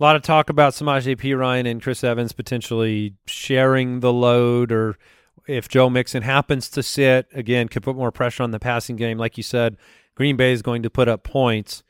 A 0.00 0.02
lot 0.02 0.16
of 0.16 0.22
talk 0.22 0.50
about 0.50 0.72
Samaje 0.72 1.16
Perine 1.16 1.70
and 1.70 1.80
Chris 1.80 2.02
Evans 2.02 2.32
potentially 2.32 3.14
sharing 3.26 4.00
the 4.00 4.12
load, 4.12 4.72
or 4.72 4.98
if 5.46 5.68
Joe 5.68 5.88
Mixon 5.88 6.22
happens 6.22 6.68
to 6.70 6.82
sit, 6.82 7.28
again, 7.32 7.68
could 7.68 7.84
put 7.84 7.94
more 7.94 8.10
pressure 8.10 8.42
on 8.42 8.50
the 8.50 8.58
passing 8.58 8.96
game. 8.96 9.18
Like 9.18 9.36
you 9.36 9.44
said, 9.44 9.76
Green 10.16 10.36
Bay 10.36 10.52
is 10.52 10.62
going 10.62 10.82
to 10.82 10.90
put 10.90 11.08
up 11.08 11.22
points. 11.22 11.84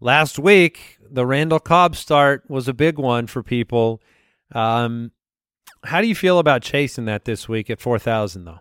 Last 0.00 0.38
week, 0.38 0.98
the 1.10 1.26
Randall 1.26 1.58
Cobb 1.58 1.96
start 1.96 2.44
was 2.48 2.68
a 2.68 2.74
big 2.74 2.98
one 2.98 3.26
for 3.26 3.42
people. 3.42 4.00
Um, 4.52 5.10
how 5.84 6.00
do 6.00 6.06
you 6.06 6.14
feel 6.14 6.38
about 6.38 6.62
chasing 6.62 7.06
that 7.06 7.24
this 7.24 7.48
week 7.48 7.68
at 7.68 7.80
4,000, 7.80 8.44
though? 8.44 8.60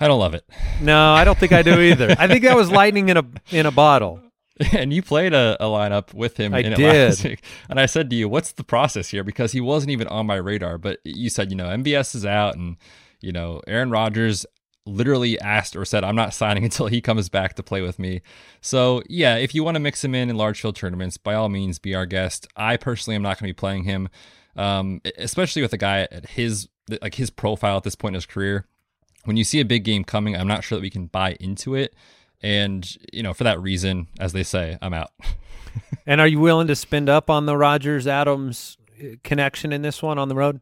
I 0.00 0.08
don't 0.08 0.18
love 0.18 0.34
it. 0.34 0.44
No, 0.80 1.12
I 1.12 1.24
don't 1.24 1.38
think 1.38 1.52
I 1.52 1.62
do 1.62 1.80
either. 1.80 2.14
I 2.18 2.26
think 2.28 2.44
that 2.44 2.56
was 2.56 2.70
lightning 2.70 3.10
in 3.10 3.16
a 3.16 3.24
in 3.50 3.64
a 3.64 3.70
bottle. 3.70 4.20
And 4.72 4.92
you 4.92 5.02
played 5.02 5.32
a, 5.32 5.56
a 5.60 5.66
lineup 5.66 6.14
with 6.14 6.36
him. 6.36 6.54
I 6.54 6.62
did. 6.62 7.40
And 7.68 7.80
I 7.80 7.86
said 7.86 8.10
to 8.10 8.16
you, 8.16 8.28
"What's 8.28 8.52
the 8.52 8.64
process 8.64 9.08
here?" 9.08 9.24
Because 9.24 9.52
he 9.52 9.60
wasn't 9.60 9.90
even 9.90 10.06
on 10.08 10.26
my 10.26 10.36
radar. 10.36 10.78
But 10.78 11.00
you 11.04 11.28
said, 11.28 11.50
you 11.50 11.56
know, 11.56 11.66
MVS 11.66 12.14
is 12.14 12.24
out, 12.24 12.56
and 12.56 12.76
you 13.20 13.32
know, 13.32 13.60
Aaron 13.66 13.90
Rodgers 13.90 14.46
literally 14.86 15.40
asked 15.40 15.74
or 15.74 15.84
said, 15.84 16.04
"I'm 16.04 16.16
not 16.16 16.34
signing 16.34 16.64
until 16.70 16.86
he 16.86 17.00
comes 17.00 17.28
back 17.28 17.54
to 17.54 17.62
play 17.62 17.80
with 17.80 17.98
me." 17.98 18.22
So 18.60 19.02
yeah, 19.08 19.36
if 19.36 19.54
you 19.54 19.64
want 19.64 19.74
to 19.76 19.80
mix 19.80 20.04
him 20.04 20.14
in 20.14 20.30
in 20.30 20.36
large 20.36 20.60
field 20.60 20.76
tournaments, 20.76 21.16
by 21.16 21.34
all 21.34 21.48
means, 21.48 21.78
be 21.78 21.94
our 21.94 22.06
guest. 22.06 22.46
I 22.56 22.76
personally 22.76 23.16
am 23.16 23.22
not 23.22 23.38
going 23.38 23.48
to 23.48 23.54
be 23.54 23.58
playing 23.58 23.84
him, 23.84 24.08
um, 24.56 25.00
especially 25.18 25.62
with 25.62 25.72
a 25.72 25.78
guy 25.78 26.02
at 26.10 26.30
his 26.30 26.68
like 27.02 27.14
his 27.14 27.30
profile 27.30 27.78
at 27.78 27.82
this 27.82 27.96
point 27.96 28.12
in 28.12 28.16
his 28.16 28.26
career. 28.26 28.66
When 29.24 29.36
you 29.36 29.44
see 29.44 29.58
a 29.58 29.64
big 29.64 29.84
game 29.84 30.04
coming, 30.04 30.36
I'm 30.36 30.46
not 30.46 30.64
sure 30.64 30.76
that 30.76 30.82
we 30.82 30.90
can 30.90 31.06
buy 31.06 31.36
into 31.40 31.74
it 31.74 31.94
And, 32.44 32.98
you 33.10 33.22
know, 33.22 33.32
for 33.32 33.44
that 33.44 33.58
reason, 33.58 34.06
as 34.20 34.34
they 34.34 34.42
say, 34.42 34.76
I'm 34.82 34.92
out. 34.92 35.12
and 36.06 36.20
are 36.20 36.26
you 36.26 36.40
willing 36.40 36.66
to 36.66 36.76
spend 36.76 37.08
up 37.08 37.30
on 37.30 37.46
the 37.46 37.56
Rodgers 37.56 38.06
Adams 38.06 38.76
uh, 39.00 39.16
connection 39.24 39.72
in 39.72 39.80
this 39.80 40.02
one 40.02 40.18
on 40.18 40.28
the 40.28 40.34
road? 40.34 40.60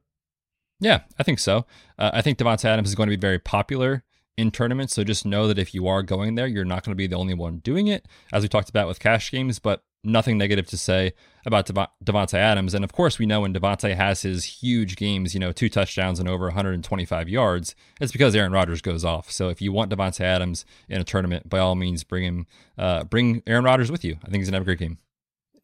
Yeah, 0.79 1.01
I 1.19 1.25
think 1.25 1.41
so. 1.41 1.67
Uh, 1.99 2.13
I 2.15 2.23
think 2.23 2.39
Davante 2.39 2.67
Adams 2.67 2.89
is 2.89 2.95
going 2.95 3.09
to 3.09 3.17
be 3.17 3.21
very 3.21 3.41
popular 3.41 4.05
in 4.37 4.53
tournaments. 4.53 4.95
So 4.95 5.03
just 5.03 5.27
know 5.27 5.49
that 5.49 5.59
if 5.59 5.75
you 5.75 5.89
are 5.89 6.05
going 6.05 6.37
there, 6.37 6.47
you're 6.47 6.65
not 6.65 6.85
going 6.85 6.93
to 6.93 6.97
be 6.97 7.09
the 7.09 7.17
only 7.17 7.35
one 7.35 7.59
doing 7.59 7.89
it, 7.89 8.07
as 8.33 8.45
we 8.45 8.49
talked 8.49 8.69
about 8.69 8.87
with 8.87 9.01
cash 9.01 9.33
games. 9.33 9.59
But 9.59 9.83
nothing 10.05 10.37
negative 10.39 10.67
to 10.67 10.77
say 10.77 11.13
about 11.47 11.67
Dev- 11.67 11.89
Davante 12.05 12.35
Adams. 12.35 12.75
And 12.75 12.85
of 12.85 12.93
course, 12.93 13.19
we 13.19 13.27
know 13.27 13.43
when 13.43 13.55
Davante 13.55 13.95
has 13.95 14.23
his 14.23 14.45
huge 14.45 14.97
games, 14.97 15.35
you 15.35 15.41
know, 15.41 15.53
two 15.53 15.69
touchdowns 15.69 16.19
and 16.19 16.29
over 16.29 16.47
125 16.47 17.29
yards, 17.29 17.75
it's 18.01 18.13
because 18.13 18.35
Aaron 18.35 18.53
Rodgers 18.53 18.83
goes 18.83 19.05
off. 19.05 19.31
So 19.31 19.49
if 19.49 19.63
you 19.63 19.73
want 19.73 19.93
Davante 19.93 20.21
Adams 20.21 20.65
in 20.89 21.01
a 21.01 21.05
tournament, 21.05 21.49
by 21.49 21.59
all 21.59 21.75
means, 21.75 22.05
bring 22.05 22.25
him, 22.25 22.47
uh, 22.77 23.05
bring 23.05 23.43
Aaron 23.47 23.65
Rodgers 23.65 23.91
with 23.91 24.05
you. 24.05 24.17
I 24.23 24.27
think 24.27 24.39
he's 24.39 24.49
gonna 24.49 24.57
have 24.57 24.63
a 24.63 24.67
great 24.67 24.79
game. 24.79 24.99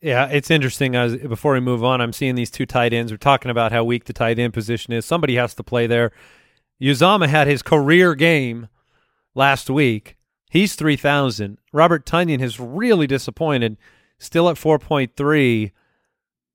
Yeah, 0.00 0.26
it's 0.26 0.50
interesting. 0.50 0.94
As 0.94 1.16
before 1.16 1.54
we 1.54 1.60
move 1.60 1.82
on, 1.82 2.00
I'm 2.00 2.12
seeing 2.12 2.36
these 2.36 2.52
two 2.52 2.66
tight 2.66 2.92
ends. 2.92 3.12
We're 3.12 3.16
talking 3.16 3.50
about 3.50 3.72
how 3.72 3.82
weak 3.82 4.04
the 4.04 4.12
tight 4.12 4.38
end 4.38 4.52
position 4.52 4.92
is. 4.92 5.04
Somebody 5.04 5.34
has 5.34 5.54
to 5.54 5.64
play 5.64 5.88
there. 5.88 6.12
Uzomah 6.80 7.28
had 7.28 7.48
his 7.48 7.62
career 7.62 8.14
game 8.14 8.68
last 9.34 9.68
week. 9.68 10.16
He's 10.50 10.76
3,000. 10.76 11.58
Robert 11.72 12.06
Tonyan 12.06 12.40
has 12.40 12.60
really 12.60 13.08
disappointed 13.08 13.76
still 14.18 14.48
at 14.48 14.56
4.3. 14.56 15.72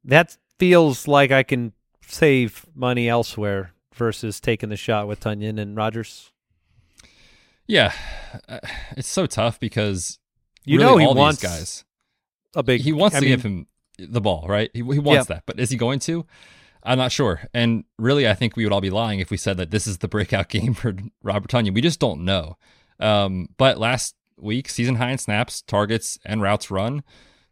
That 0.04 0.38
feels 0.60 1.08
like 1.08 1.32
I 1.32 1.44
can 1.44 1.74
save 2.06 2.66
money 2.76 3.08
elsewhere 3.08 3.74
versus 3.94 4.40
taking 4.40 4.70
the 4.70 4.76
shot 4.76 5.08
with 5.08 5.20
Tonyan 5.20 5.60
and 5.60 5.76
Rodgers. 5.76 6.32
Yeah, 7.66 7.94
uh, 8.50 8.60
it's 8.98 9.08
so 9.08 9.26
tough 9.26 9.60
because 9.60 10.20
you 10.66 10.80
really 10.80 11.06
know 11.06 11.14
he 11.14 11.18
wants 11.18 11.42
guys. 11.42 11.86
A 12.56 12.64
big. 12.64 12.82
He 12.82 12.92
wants 12.92 13.16
I 13.16 13.20
to 13.20 13.26
mean, 13.26 13.32
give 13.36 13.44
him 13.44 13.68
the 13.98 14.22
ball, 14.22 14.46
right? 14.48 14.70
He, 14.74 14.80
he 14.80 15.00
wants 15.00 15.28
that, 15.28 15.44
but 15.46 15.60
is 15.60 15.70
he 15.70 15.78
going 15.78 16.00
to? 16.00 16.26
I'm 16.84 16.98
not 16.98 17.14
sure. 17.14 17.48
And 17.54 17.86
really, 17.98 18.28
I 18.28 18.34
think 18.34 18.58
we 18.58 18.66
would 18.66 18.74
all 18.74 18.82
be 18.82 18.90
lying 18.90 19.20
if 19.20 19.32
we 19.32 19.38
said 19.38 19.56
that 19.58 19.72
this 19.72 19.88
is 19.88 20.00
the 20.00 20.10
breakout 20.10 20.50
game 20.50 20.74
for 20.74 20.94
Robert 21.24 21.50
Tonyan. 21.50 21.74
We 21.74 21.82
just 21.82 22.00
don't 22.00 22.26
know. 22.26 22.58
Um, 23.00 23.50
but 23.58 23.78
last 23.78 24.16
week, 24.38 24.70
season 24.70 24.96
high 24.96 25.12
in 25.12 25.18
snaps, 25.18 25.62
targets, 25.62 26.20
and 26.26 26.42
routes 26.42 26.70
run. 26.70 27.04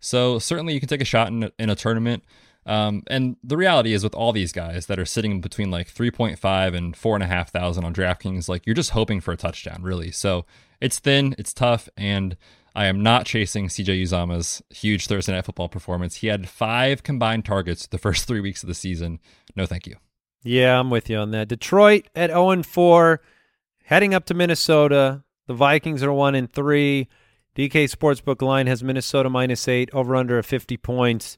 So 0.02 0.40
certainly 0.40 0.74
you 0.74 0.82
can 0.82 0.90
take 0.90 1.02
a 1.02 1.06
shot 1.06 1.30
in 1.30 1.44
a, 1.44 1.52
in 1.58 1.70
a 1.70 1.76
tournament. 1.76 2.24
Um, 2.66 3.04
and 3.08 3.38
the 3.44 3.58
reality 3.58 3.94
is 3.94 4.04
with 4.04 4.14
all 4.14 4.34
these 4.34 4.52
guys 4.52 4.88
that 4.88 5.00
are 5.00 5.06
sitting 5.06 5.42
between 5.42 5.72
like 5.72 5.92
3.5 5.92 6.76
and 6.76 6.96
4,500 6.96 7.84
on 7.84 7.94
DraftKings, 7.94 8.50
like 8.50 8.66
you're 8.66 8.76
just 8.76 8.92
hoping 8.92 9.22
for 9.22 9.32
a 9.32 9.38
touchdown, 9.38 9.82
really. 9.82 10.12
So 10.12 10.46
it's 10.80 11.00
thin, 11.00 11.34
it's 11.38 11.54
tough, 11.54 11.88
and 11.96 12.36
I 12.76 12.86
am 12.86 13.02
not 13.02 13.26
chasing 13.26 13.68
CJ 13.68 14.04
Uzomah's 14.04 14.62
huge 14.70 15.08
Thursday 15.08 15.34
night 15.34 15.46
football 15.46 15.70
performance. 15.70 16.18
He 16.18 16.28
had 16.28 16.50
five 16.50 17.04
combined 17.04 17.46
targets 17.46 17.88
the 17.88 17.98
first 17.98 18.28
three 18.28 18.42
weeks 18.42 18.64
of 18.64 18.68
the 18.68 18.76
season. 18.76 19.20
No, 19.56 19.66
thank 19.66 19.88
you. 19.88 19.96
Yeah, 20.44 20.80
I'm 20.80 20.90
with 20.90 21.10
you 21.10 21.18
on 21.18 21.32
that. 21.32 21.48
Detroit 21.48 22.08
at 22.16 22.30
0 22.30 22.64
4, 22.64 23.22
heading 23.86 24.14
up 24.14 24.26
to 24.26 24.34
Minnesota. 24.34 25.24
The 25.48 25.54
Vikings 25.54 26.04
are 26.04 26.14
1 26.14 26.36
and 26.36 26.52
3. 26.52 27.08
DK 27.56 27.94
Sportsbook 27.94 28.42
line 28.42 28.68
has 28.68 28.84
Minnesota 28.84 29.30
minus 29.30 29.68
eight, 29.68 29.90
over 29.94 30.16
under 30.16 30.38
of 30.38 30.46
50 30.46 30.78
points. 30.78 31.38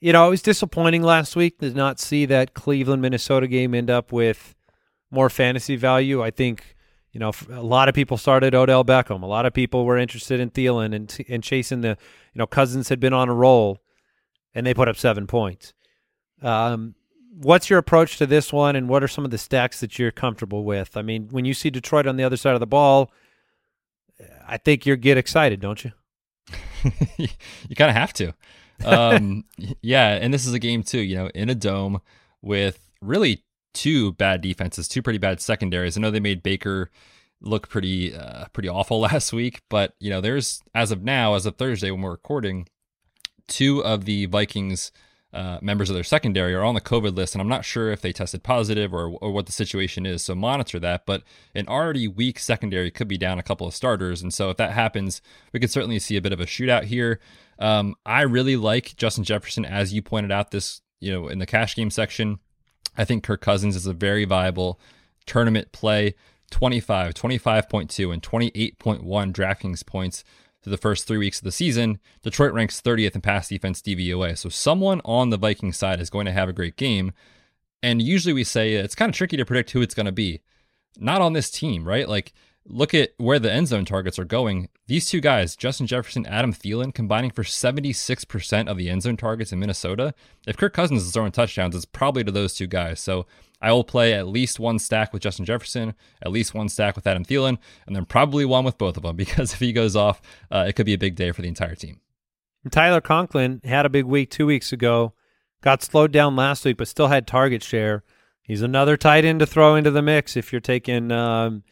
You 0.00 0.12
know, 0.12 0.26
it 0.26 0.30
was 0.30 0.42
disappointing 0.42 1.02
last 1.02 1.34
week 1.34 1.58
to 1.60 1.70
not 1.70 1.98
see 1.98 2.26
that 2.26 2.52
Cleveland 2.52 3.00
Minnesota 3.00 3.46
game 3.46 3.74
end 3.74 3.90
up 3.90 4.12
with 4.12 4.54
more 5.10 5.30
fantasy 5.30 5.76
value. 5.76 6.22
I 6.22 6.30
think, 6.30 6.76
you 7.12 7.20
know, 7.20 7.32
a 7.50 7.62
lot 7.62 7.88
of 7.88 7.94
people 7.94 8.18
started 8.18 8.54
Odell 8.54 8.84
Beckham. 8.84 9.22
A 9.22 9.26
lot 9.26 9.46
of 9.46 9.54
people 9.54 9.86
were 9.86 9.96
interested 9.96 10.40
in 10.40 10.50
Thielen 10.50 10.94
and, 10.94 11.16
and 11.28 11.42
chasing 11.42 11.80
the, 11.80 11.96
you 12.34 12.38
know, 12.38 12.46
Cousins 12.46 12.90
had 12.90 13.00
been 13.00 13.14
on 13.14 13.30
a 13.30 13.34
roll 13.34 13.78
and 14.54 14.66
they 14.66 14.74
put 14.74 14.88
up 14.88 14.96
seven 14.96 15.26
points. 15.26 15.72
Um, 16.42 16.96
what's 17.32 17.70
your 17.70 17.78
approach 17.78 18.18
to 18.18 18.26
this 18.26 18.52
one 18.52 18.76
and 18.76 18.90
what 18.90 19.02
are 19.02 19.08
some 19.08 19.24
of 19.24 19.30
the 19.30 19.38
stacks 19.38 19.80
that 19.80 19.98
you're 19.98 20.10
comfortable 20.10 20.64
with? 20.64 20.98
I 20.98 21.02
mean, 21.02 21.28
when 21.30 21.46
you 21.46 21.54
see 21.54 21.70
Detroit 21.70 22.06
on 22.06 22.16
the 22.16 22.24
other 22.24 22.36
side 22.36 22.52
of 22.52 22.60
the 22.60 22.66
ball– 22.66 23.10
I 24.46 24.56
think 24.58 24.86
you 24.86 24.96
get 24.96 25.18
excited, 25.18 25.60
don't 25.60 25.84
you? 25.84 25.92
you 27.18 27.76
kind 27.76 27.90
of 27.90 27.96
have 27.96 28.12
to. 28.14 28.34
Um, 28.84 29.44
yeah, 29.82 30.10
and 30.10 30.32
this 30.32 30.46
is 30.46 30.52
a 30.52 30.58
game 30.58 30.82
too, 30.82 31.00
you 31.00 31.16
know, 31.16 31.28
in 31.34 31.48
a 31.48 31.54
dome 31.54 32.00
with 32.42 32.78
really 33.00 33.44
two 33.72 34.12
bad 34.12 34.40
defenses, 34.40 34.88
two 34.88 35.02
pretty 35.02 35.18
bad 35.18 35.40
secondaries. 35.40 35.96
I 35.96 36.00
know 36.00 36.10
they 36.10 36.20
made 36.20 36.42
Baker 36.42 36.90
look 37.40 37.68
pretty 37.68 38.14
uh, 38.14 38.46
pretty 38.52 38.68
awful 38.68 39.00
last 39.00 39.32
week, 39.32 39.62
but 39.68 39.94
you 40.00 40.10
know, 40.10 40.20
there's 40.20 40.62
as 40.74 40.90
of 40.90 41.02
now, 41.02 41.34
as 41.34 41.46
of 41.46 41.56
Thursday 41.56 41.90
when 41.90 42.02
we're 42.02 42.12
recording, 42.12 42.68
two 43.48 43.84
of 43.84 44.04
the 44.04 44.26
Vikings 44.26 44.92
uh, 45.34 45.58
members 45.60 45.90
of 45.90 45.94
their 45.94 46.04
secondary 46.04 46.54
are 46.54 46.62
on 46.62 46.74
the 46.74 46.80
COVID 46.80 47.16
list, 47.16 47.34
and 47.34 47.42
I'm 47.42 47.48
not 47.48 47.64
sure 47.64 47.90
if 47.90 48.00
they 48.00 48.12
tested 48.12 48.44
positive 48.44 48.94
or, 48.94 49.10
or 49.20 49.32
what 49.32 49.46
the 49.46 49.52
situation 49.52 50.06
is. 50.06 50.22
So 50.22 50.34
monitor 50.36 50.78
that. 50.78 51.06
But 51.06 51.24
an 51.54 51.66
already 51.66 52.06
weak 52.06 52.38
secondary 52.38 52.90
could 52.92 53.08
be 53.08 53.18
down 53.18 53.40
a 53.40 53.42
couple 53.42 53.66
of 53.66 53.74
starters, 53.74 54.22
and 54.22 54.32
so 54.32 54.50
if 54.50 54.56
that 54.58 54.70
happens, 54.70 55.20
we 55.52 55.58
could 55.58 55.72
certainly 55.72 55.98
see 55.98 56.16
a 56.16 56.22
bit 56.22 56.32
of 56.32 56.40
a 56.40 56.46
shootout 56.46 56.84
here. 56.84 57.18
Um, 57.58 57.96
I 58.06 58.22
really 58.22 58.56
like 58.56 58.94
Justin 58.96 59.24
Jefferson, 59.24 59.64
as 59.64 59.92
you 59.92 60.02
pointed 60.02 60.30
out 60.30 60.52
this, 60.52 60.82
you 61.00 61.12
know, 61.12 61.26
in 61.26 61.40
the 61.40 61.46
cash 61.46 61.74
game 61.74 61.90
section. 61.90 62.38
I 62.96 63.04
think 63.04 63.24
Kirk 63.24 63.40
Cousins 63.40 63.74
is 63.74 63.86
a 63.86 63.92
very 63.92 64.24
viable 64.24 64.80
tournament 65.26 65.72
play. 65.72 66.14
25, 66.50 67.14
25.2, 67.14 68.12
and 68.12 68.22
28.1 68.22 69.32
DraftKings 69.32 69.84
points 69.84 70.22
through 70.64 70.70
the 70.70 70.78
first 70.78 71.06
three 71.06 71.18
weeks 71.18 71.38
of 71.38 71.44
the 71.44 71.52
season, 71.52 72.00
Detroit 72.22 72.54
ranks 72.54 72.80
30th 72.80 73.14
in 73.14 73.20
pass 73.20 73.48
defense 73.48 73.82
DVOA. 73.82 74.36
So 74.36 74.48
someone 74.48 75.02
on 75.04 75.28
the 75.28 75.36
Vikings 75.36 75.76
side 75.76 76.00
is 76.00 76.08
going 76.08 76.24
to 76.24 76.32
have 76.32 76.48
a 76.48 76.54
great 76.54 76.76
game. 76.76 77.12
And 77.82 78.00
usually 78.00 78.32
we 78.32 78.44
say 78.44 78.72
it's 78.72 78.94
kind 78.94 79.10
of 79.10 79.14
tricky 79.14 79.36
to 79.36 79.44
predict 79.44 79.72
who 79.72 79.82
it's 79.82 79.94
going 79.94 80.06
to 80.06 80.12
be. 80.12 80.40
Not 80.96 81.20
on 81.20 81.34
this 81.34 81.50
team, 81.50 81.86
right? 81.86 82.08
Like, 82.08 82.32
look 82.66 82.94
at 82.94 83.10
where 83.18 83.38
the 83.38 83.52
end 83.52 83.68
zone 83.68 83.84
targets 83.84 84.18
are 84.18 84.24
going. 84.24 84.70
These 84.86 85.10
two 85.10 85.20
guys, 85.20 85.54
Justin 85.54 85.86
Jefferson, 85.86 86.24
Adam 86.24 86.54
Thielen, 86.54 86.94
combining 86.94 87.30
for 87.30 87.42
76% 87.42 88.68
of 88.68 88.78
the 88.78 88.88
end 88.88 89.02
zone 89.02 89.18
targets 89.18 89.52
in 89.52 89.58
Minnesota. 89.58 90.14
If 90.46 90.56
Kirk 90.56 90.72
Cousins 90.72 91.02
is 91.02 91.12
throwing 91.12 91.32
touchdowns, 91.32 91.76
it's 91.76 91.84
probably 91.84 92.24
to 92.24 92.32
those 92.32 92.54
two 92.54 92.66
guys. 92.66 93.00
So 93.00 93.26
I 93.64 93.72
will 93.72 93.82
play 93.82 94.12
at 94.12 94.28
least 94.28 94.60
one 94.60 94.78
stack 94.78 95.14
with 95.14 95.22
Justin 95.22 95.46
Jefferson, 95.46 95.94
at 96.20 96.30
least 96.30 96.52
one 96.52 96.68
stack 96.68 96.96
with 96.96 97.06
Adam 97.06 97.24
Thielen, 97.24 97.56
and 97.86 97.96
then 97.96 98.04
probably 98.04 98.44
one 98.44 98.62
with 98.62 98.76
both 98.76 98.98
of 98.98 99.04
them 99.04 99.16
because 99.24 99.54
if 99.54 99.58
he 99.58 99.72
goes 99.72 99.96
off, 99.96 100.20
uh, 100.50 100.66
it 100.68 100.74
could 100.74 100.84
be 100.84 100.92
a 100.92 100.98
big 100.98 101.16
day 101.16 101.32
for 101.32 101.40
the 101.40 101.48
entire 101.48 101.74
team. 101.74 102.00
Tyler 102.70 103.00
Conklin 103.00 103.62
had 103.64 103.86
a 103.86 103.88
big 103.88 104.04
week 104.04 104.30
two 104.30 104.44
weeks 104.44 104.70
ago, 104.70 105.14
got 105.62 105.82
slowed 105.82 106.12
down 106.12 106.36
last 106.36 106.66
week, 106.66 106.76
but 106.76 106.88
still 106.88 107.06
had 107.08 107.26
target 107.26 107.62
share. 107.62 108.04
He's 108.42 108.60
another 108.60 108.98
tight 108.98 109.24
end 109.24 109.40
to 109.40 109.46
throw 109.46 109.76
into 109.76 109.90
the 109.90 110.02
mix 110.02 110.36
if 110.36 110.52
you're 110.52 110.60
taking, 110.60 111.10
um, 111.10 111.62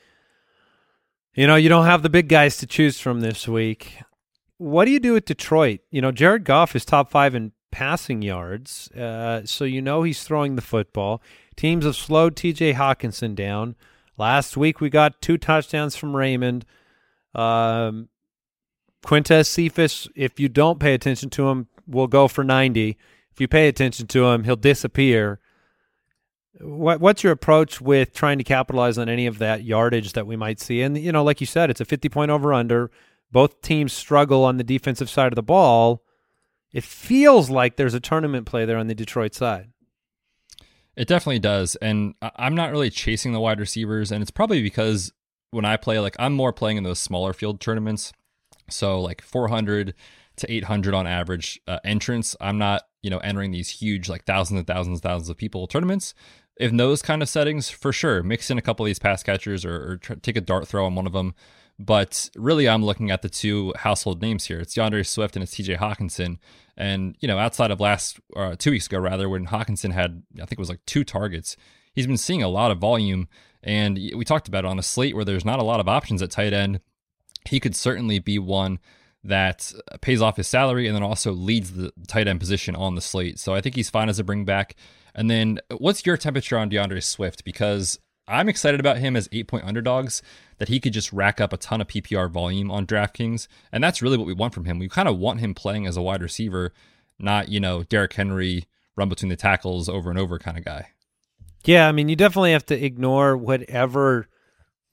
you 1.35 1.47
know, 1.47 1.57
you 1.57 1.69
don't 1.69 1.85
have 1.85 2.03
the 2.03 2.09
big 2.09 2.29
guys 2.29 2.57
to 2.59 2.67
choose 2.67 2.99
from 2.99 3.21
this 3.21 3.47
week. 3.47 3.99
What 4.57 4.87
do 4.87 4.93
you 4.93 5.01
do 5.01 5.13
with 5.13 5.27
Detroit? 5.27 5.81
You 5.91 6.01
know, 6.01 6.11
Jared 6.11 6.45
Goff 6.45 6.75
is 6.75 6.87
top 6.87 7.11
five 7.11 7.35
in 7.35 7.53
passing 7.71 8.23
yards, 8.23 8.91
uh, 8.93 9.43
so 9.45 9.65
you 9.65 9.83
know 9.83 10.05
he's 10.05 10.25
throwing 10.25 10.57
the 10.57 10.63
football. 10.63 11.21
Teams 11.57 11.85
have 11.85 11.97
slowed 11.97 12.37
TJ 12.37 12.75
Hockenson 12.75 13.35
down. 13.35 13.77
Last 14.17 14.57
week 14.57 14.81
we 14.81 14.91
got 14.91 15.21
two 15.21 15.39
touchdowns 15.39 15.97
from 15.97 16.17
Raymond. 16.17 16.65
Um, 17.35 18.09
Quintez 19.05 19.47
Cephus, 19.47 20.09
if 20.15 20.39
you 20.39 20.49
don't 20.49 20.79
pay 20.79 20.95
attention 20.95 21.31
to 21.31 21.49
him, 21.49 21.69
will 21.87 22.07
go 22.07 22.29
for 22.29 22.45
90. 22.45 22.97
If 23.33 23.41
you 23.41 23.49
pay 23.49 23.69
attention 23.69 24.07
to 24.09 24.27
him, 24.27 24.45
he'll 24.45 24.57
disappear. 24.57 25.41
What, 26.61 27.01
what's 27.01 27.25
your 27.25 27.33
approach 27.33 27.81
with 27.81 28.13
trying 28.13 28.39
to 28.39 28.45
capitalize 28.45 28.99
on 28.99 29.09
any 29.09 29.27
of 29.27 29.39
that 29.39 29.65
yardage 29.65 30.13
that 30.13 30.27
we 30.27 30.37
might 30.37 30.61
see? 30.61 30.83
And, 30.83 30.97
you 30.97 31.11
know, 31.11 31.25
like 31.25 31.41
you 31.41 31.47
said, 31.47 31.71
it's 31.71 31.81
a 31.81 31.85
50 31.85 32.09
point 32.09 32.31
over 32.31 32.53
under. 32.53 32.91
Both 33.33 33.63
teams 33.63 33.93
struggle 33.93 34.45
on 34.45 34.59
the 34.59 34.65
defensive 34.65 35.09
side 35.09 35.33
of 35.33 35.37
the 35.37 35.43
ball. 35.43 36.03
It 36.73 36.85
feels 36.85 37.51
like 37.51 37.77
there's 37.77 37.95
a 37.95 38.01
tournament 38.01 38.47
play 38.47 38.65
there 38.67 38.77
on 38.77 38.87
the 38.87 38.95
Detroit 38.95 39.35
side. 39.35 39.71
It 40.97 41.09
definitely 41.09 41.39
does. 41.39 41.77
And 41.77 42.15
I'm 42.21 42.55
not 42.55 42.71
really 42.71 42.91
chasing 42.91 43.33
the 43.33 43.41
wide 43.41 43.61
receivers. 43.61 44.13
And 44.13 44.23
it's 44.23 44.31
probably 44.31 44.63
because 44.63 45.13
when 45.51 45.65
I 45.65 45.77
play, 45.77 45.99
like, 45.99 46.17
I'm 46.19 46.35
more 46.35 46.53
playing 46.53 46.77
in 46.77 46.85
those 46.85 46.99
smaller 46.99 47.33
field 47.33 47.61
tournaments. 47.61 48.13
So, 48.69 49.01
like 49.01 49.23
400 49.23 49.95
to 50.37 50.53
800 50.53 50.95
on 50.95 51.07
average 51.07 51.61
uh, 51.67 51.79
entrance. 51.85 52.37
I'm 52.41 52.59
not, 52.59 52.83
you 53.03 53.11
know, 53.11 53.19
entering 53.19 53.51
these 53.51 53.69
huge, 53.69 54.09
like 54.09 54.25
thousands 54.25 54.59
and 54.59 54.67
thousands 54.67 54.99
and 54.99 55.03
thousands 55.03 55.29
of 55.29 55.37
people 55.37 55.67
tournaments. 55.67 56.15
In 56.59 56.77
those 56.77 57.03
kind 57.03 57.23
of 57.23 57.29
settings, 57.29 57.71
for 57.71 57.93
sure, 57.93 58.23
mix 58.23 58.51
in 58.51 58.59
a 58.59 58.63
couple 58.63 58.85
of 58.85 58.89
these 58.89 58.99
pass 58.99 59.23
catchers 59.23 59.65
or, 59.65 59.75
or 59.93 59.97
take 59.97 60.37
a 60.37 60.41
dart 60.41 60.69
throw 60.69 60.87
on 60.87 60.95
one 60.95 61.07
of 61.07 61.13
them. 61.13 61.35
But 61.79 62.31
really, 62.37 62.69
I'm 62.69 62.85
looking 62.85 63.11
at 63.11 63.23
the 63.23 63.29
two 63.29 63.73
household 63.77 64.23
names 64.23 64.47
here. 64.47 64.61
It's 64.61 64.75
D'Andre 64.75 65.03
Swift 65.03 65.37
and 65.37 65.43
it's 65.43 65.55
TJ 65.55 65.79
Hockenson. 65.79 66.39
And, 66.77 67.17
you 67.21 67.29
know, 67.29 67.39
outside 67.39 67.71
of 67.71 67.81
last, 67.81 68.21
uh, 68.37 68.55
two 68.57 68.71
weeks 68.71 68.87
ago, 68.87 68.99
rather, 68.99 69.29
when 69.29 69.47
Hockenson 69.47 69.93
had, 69.93 70.23
I 70.37 70.47
think 70.47 70.53
it 70.53 70.59
was 70.59 70.69
like 70.69 70.85
two 70.87 71.05
targets, 71.05 71.57
he's 71.93 72.07
been 72.07 72.17
seeing 72.17 72.43
a 72.43 72.49
lot 72.49 72.71
of 72.71 72.79
volume. 72.79 73.29
And 73.63 73.97
we 74.15 74.25
talked 74.25 74.49
about 74.49 74.65
it 74.65 74.69
on 74.69 74.79
a 74.79 74.83
slate 74.83 75.15
where 75.15 75.25
there's 75.25 75.45
not 75.45 75.59
a 75.59 75.65
lot 75.65 75.81
of 75.81 75.89
options 75.89 76.23
at 76.23 76.31
tight 76.31 76.53
end. 76.53 76.81
he 77.47 77.59
could 77.59 77.75
certainly 77.75 78.19
be 78.19 78.39
one 78.39 78.79
that 79.25 79.73
pays 80.01 80.21
off 80.21 80.37
his 80.37 80.49
salary 80.49 80.87
and 80.87 80.97
then 80.97 81.03
also 81.03 81.33
leads 81.33 81.73
the 81.73 81.93
tight 82.09 82.27
end 82.27 82.41
position 82.41 82.75
on 82.75 82.95
the 82.95 83.01
slate. 83.01 83.39
So 83.39 83.55
I 83.55 83.61
think 83.61 83.77
he's 83.77 83.91
fine 83.91 84.09
as 84.09 84.19
a 84.19 84.25
bring 84.25 84.45
back. 84.45 84.75
And 85.15 85.31
then 85.31 85.61
what's 85.79 86.05
your 86.05 86.17
temperature 86.17 86.59
on 86.59 86.69
D'Andre 86.69 87.01
Swift? 87.01 87.45
Because 87.45 87.99
I'm 88.29 88.49
excited 88.49 88.81
about 88.81 88.99
him 88.99 89.17
as 89.17 89.29
eight 89.33 89.49
point 89.49 89.65
underdogs, 89.65 90.23
that 90.59 90.69
he 90.69 90.81
could 90.81 90.93
just 90.93 91.13
rack 91.13 91.41
up 91.41 91.53
a 91.53 91.57
ton 91.57 91.81
of 91.81 91.89
PPR 91.89 92.31
volume 92.31 92.71
on 92.71 92.87
DraftKings. 92.87 93.49
And 93.73 93.83
that's 93.83 94.01
really 94.01 94.17
what 94.17 94.27
we 94.27 94.33
want 94.33 94.55
from 94.55 94.65
him. 94.65 94.79
We 94.79 94.89
kind 94.89 95.09
of 95.09 95.19
want 95.19 95.41
him 95.41 95.55
playing 95.55 95.87
as 95.87 95.97
a 95.97 96.03
wide 96.03 96.23
receiver, 96.23 96.73
not, 97.19 97.49
you 97.49 97.61
know, 97.61 97.83
Derrick 97.83 98.13
Henry, 98.13 98.67
run 98.97 99.09
between 99.09 99.29
the 99.29 99.37
tackles 99.37 99.89
over 99.89 100.11
and 100.11 100.19
over 100.19 100.39
kind 100.39 100.57
of 100.57 100.65
guy. 100.65 100.89
Yeah, 101.65 101.89
I 101.89 101.93
mean, 101.93 102.09
you 102.09 102.17
definitely 102.17 102.53
have 102.53 102.67
to 102.67 102.85
ignore 102.85 103.37
whatever 103.37 104.29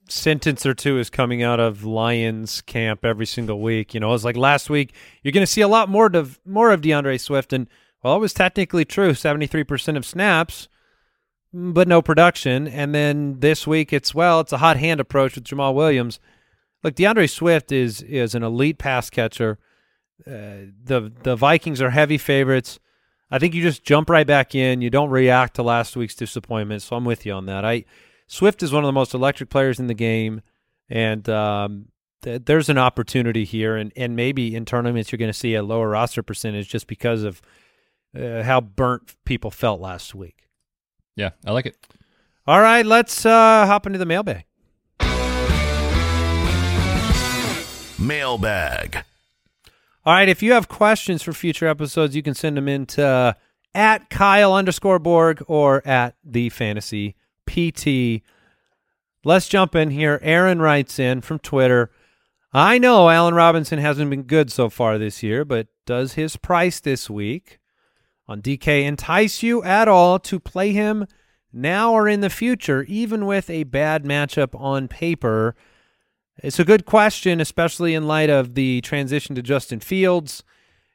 sentence 0.08 0.66
or 0.66 0.74
two 0.74 0.98
is 0.98 1.10
coming 1.10 1.42
out 1.42 1.60
of 1.60 1.84
Lions 1.84 2.60
camp 2.62 3.04
every 3.04 3.26
single 3.26 3.60
week. 3.60 3.94
You 3.94 4.00
know, 4.00 4.12
it's 4.14 4.24
like 4.24 4.36
last 4.36 4.70
week, 4.70 4.92
you're 5.22 5.32
going 5.32 5.46
to 5.46 5.52
see 5.52 5.60
a 5.60 5.68
lot 5.68 5.88
more 5.88 6.06
of 6.06 6.40
more 6.44 6.70
of 6.70 6.82
D'Andre 6.82 7.18
Swift, 7.18 7.52
and 7.52 7.68
well, 8.02 8.16
it 8.16 8.20
was 8.20 8.32
technically 8.32 8.84
true, 8.84 9.10
73% 9.10 9.96
of 9.96 10.06
snaps, 10.06 10.68
but 11.52 11.88
no 11.88 12.02
production. 12.02 12.68
And 12.68 12.94
then 12.94 13.40
this 13.40 13.66
week, 13.66 13.92
it's 13.92 14.14
well, 14.14 14.40
it's 14.40 14.52
a 14.52 14.58
hot 14.58 14.76
hand 14.76 15.00
approach 15.00 15.34
with 15.34 15.44
Jamaal 15.44 15.74
Williams. 15.74 16.20
Look, 16.82 16.94
D'Andre 16.94 17.26
Swift 17.26 17.72
is 17.72 18.02
is 18.02 18.34
an 18.34 18.42
elite 18.42 18.78
pass 18.78 19.10
catcher. 19.10 19.58
Uh, 20.26 20.70
the 20.84 21.12
the 21.22 21.36
Vikings 21.36 21.82
are 21.82 21.90
heavy 21.90 22.18
favorites. 22.18 22.78
I 23.30 23.38
think 23.38 23.54
you 23.54 23.62
just 23.62 23.84
jump 23.84 24.10
right 24.10 24.26
back 24.26 24.54
in. 24.54 24.80
You 24.82 24.90
don't 24.90 25.10
react 25.10 25.54
to 25.54 25.62
last 25.62 25.96
week's 25.96 26.16
disappointment. 26.16 26.82
So 26.82 26.96
I'm 26.96 27.04
with 27.04 27.24
you 27.24 27.32
on 27.32 27.46
that. 27.46 27.64
I 27.64 27.84
Swift 28.26 28.62
is 28.62 28.72
one 28.72 28.84
of 28.84 28.88
the 28.88 28.92
most 28.92 29.14
electric 29.14 29.50
players 29.50 29.80
in 29.80 29.86
the 29.86 29.94
game, 29.94 30.42
and 30.88 31.28
um, 31.28 31.86
th- 32.22 32.42
there's 32.44 32.68
an 32.68 32.78
opportunity 32.78 33.44
here. 33.44 33.76
And 33.76 33.92
and 33.96 34.16
maybe 34.16 34.54
in 34.54 34.64
tournaments 34.64 35.12
you're 35.12 35.18
going 35.18 35.32
to 35.32 35.38
see 35.38 35.54
a 35.54 35.62
lower 35.62 35.88
roster 35.88 36.22
percentage 36.22 36.68
just 36.68 36.86
because 36.86 37.22
of 37.22 37.42
uh, 38.18 38.42
how 38.42 38.60
burnt 38.60 39.14
people 39.24 39.50
felt 39.50 39.80
last 39.80 40.14
week. 40.14 40.49
Yeah, 41.20 41.32
I 41.44 41.52
like 41.52 41.66
it. 41.66 41.76
All 42.46 42.62
right, 42.62 42.86
let's 42.86 43.26
uh, 43.26 43.66
hop 43.66 43.86
into 43.86 43.98
the 43.98 44.06
mailbag. 44.06 44.46
Mailbag. 47.98 49.04
All 50.06 50.14
right, 50.14 50.30
if 50.30 50.42
you 50.42 50.52
have 50.52 50.68
questions 50.68 51.22
for 51.22 51.34
future 51.34 51.66
episodes, 51.66 52.16
you 52.16 52.22
can 52.22 52.32
send 52.32 52.56
them 52.56 52.68
in 52.68 52.86
to 52.86 53.04
uh, 53.04 53.32
at 53.74 54.08
Kyle 54.08 54.54
underscore 54.54 54.98
Borg 54.98 55.44
or 55.46 55.86
at 55.86 56.16
the 56.24 56.48
Fantasy 56.48 57.16
PT. 57.44 58.22
Let's 59.22 59.46
jump 59.46 59.74
in 59.74 59.90
here. 59.90 60.20
Aaron 60.22 60.62
writes 60.62 60.98
in 60.98 61.20
from 61.20 61.38
Twitter. 61.38 61.90
I 62.50 62.78
know 62.78 63.10
Allen 63.10 63.34
Robinson 63.34 63.78
hasn't 63.78 64.08
been 64.08 64.22
good 64.22 64.50
so 64.50 64.70
far 64.70 64.96
this 64.96 65.22
year, 65.22 65.44
but 65.44 65.66
does 65.84 66.14
his 66.14 66.38
price 66.38 66.80
this 66.80 67.10
week 67.10 67.60
on 68.30 68.40
DK 68.40 68.84
entice 68.84 69.42
you 69.42 69.60
at 69.64 69.88
all 69.88 70.20
to 70.20 70.38
play 70.38 70.72
him 70.72 71.04
now 71.52 71.92
or 71.92 72.06
in 72.06 72.20
the 72.20 72.30
future, 72.30 72.84
even 72.84 73.26
with 73.26 73.50
a 73.50 73.64
bad 73.64 74.04
matchup 74.04 74.58
on 74.58 74.86
paper? 74.86 75.56
It's 76.38 76.60
a 76.60 76.64
good 76.64 76.86
question, 76.86 77.40
especially 77.40 77.92
in 77.92 78.06
light 78.06 78.30
of 78.30 78.54
the 78.54 78.80
transition 78.82 79.34
to 79.34 79.42
Justin 79.42 79.80
Fields. 79.80 80.44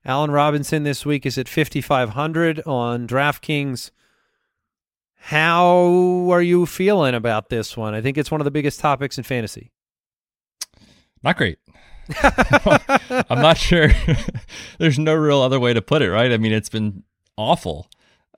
Allen 0.05 0.31
Robinson 0.31 0.83
this 0.83 1.05
week 1.05 1.25
is 1.25 1.37
at 1.37 1.49
5,500 1.49 2.61
on 2.65 3.05
DraftKings. 3.05 3.91
How 5.15 6.29
are 6.31 6.41
you 6.41 6.65
feeling 6.65 7.15
about 7.15 7.49
this 7.49 7.75
one? 7.75 7.93
I 7.93 8.01
think 8.01 8.17
it's 8.17 8.31
one 8.31 8.39
of 8.39 8.45
the 8.45 8.51
biggest 8.51 8.79
topics 8.79 9.17
in 9.17 9.25
fantasy. 9.25 9.71
Not 11.21 11.35
great. 11.35 11.57
I'm 12.23 13.41
not 13.41 13.57
sure. 13.57 13.89
There's 14.79 14.99
no 14.99 15.15
real 15.15 15.41
other 15.41 15.59
way 15.59 15.73
to 15.73 15.81
put 15.81 16.01
it, 16.01 16.11
right? 16.11 16.31
I 16.31 16.37
mean, 16.37 16.53
it's 16.53 16.69
been 16.69 17.03
awful 17.37 17.89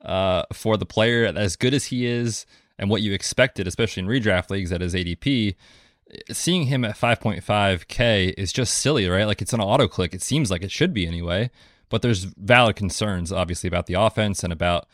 uh, 0.02 0.44
for 0.52 0.76
the 0.76 0.86
player 0.86 1.24
as 1.24 1.56
good 1.56 1.74
as 1.74 1.86
he 1.86 2.06
is 2.06 2.46
and 2.78 2.88
what 2.88 3.02
you 3.02 3.12
expected, 3.12 3.66
especially 3.66 4.02
in 4.02 4.08
redraft 4.08 4.50
leagues 4.50 4.72
at 4.72 4.80
his 4.80 4.94
ADP 4.94 5.56
seeing 6.30 6.64
him 6.64 6.84
at 6.84 6.96
5.5k 6.96 8.34
is 8.36 8.52
just 8.52 8.74
silly, 8.74 9.08
right? 9.08 9.26
Like 9.26 9.42
it's 9.42 9.52
an 9.52 9.60
auto 9.60 9.88
click. 9.88 10.14
It 10.14 10.22
seems 10.22 10.50
like 10.50 10.62
it 10.62 10.70
should 10.70 10.94
be 10.94 11.06
anyway, 11.06 11.50
but 11.88 12.02
there's 12.02 12.24
valid 12.24 12.76
concerns 12.76 13.32
obviously 13.32 13.68
about 13.68 13.86
the 13.86 13.94
offense 13.94 14.42
and 14.42 14.52
about 14.52 14.86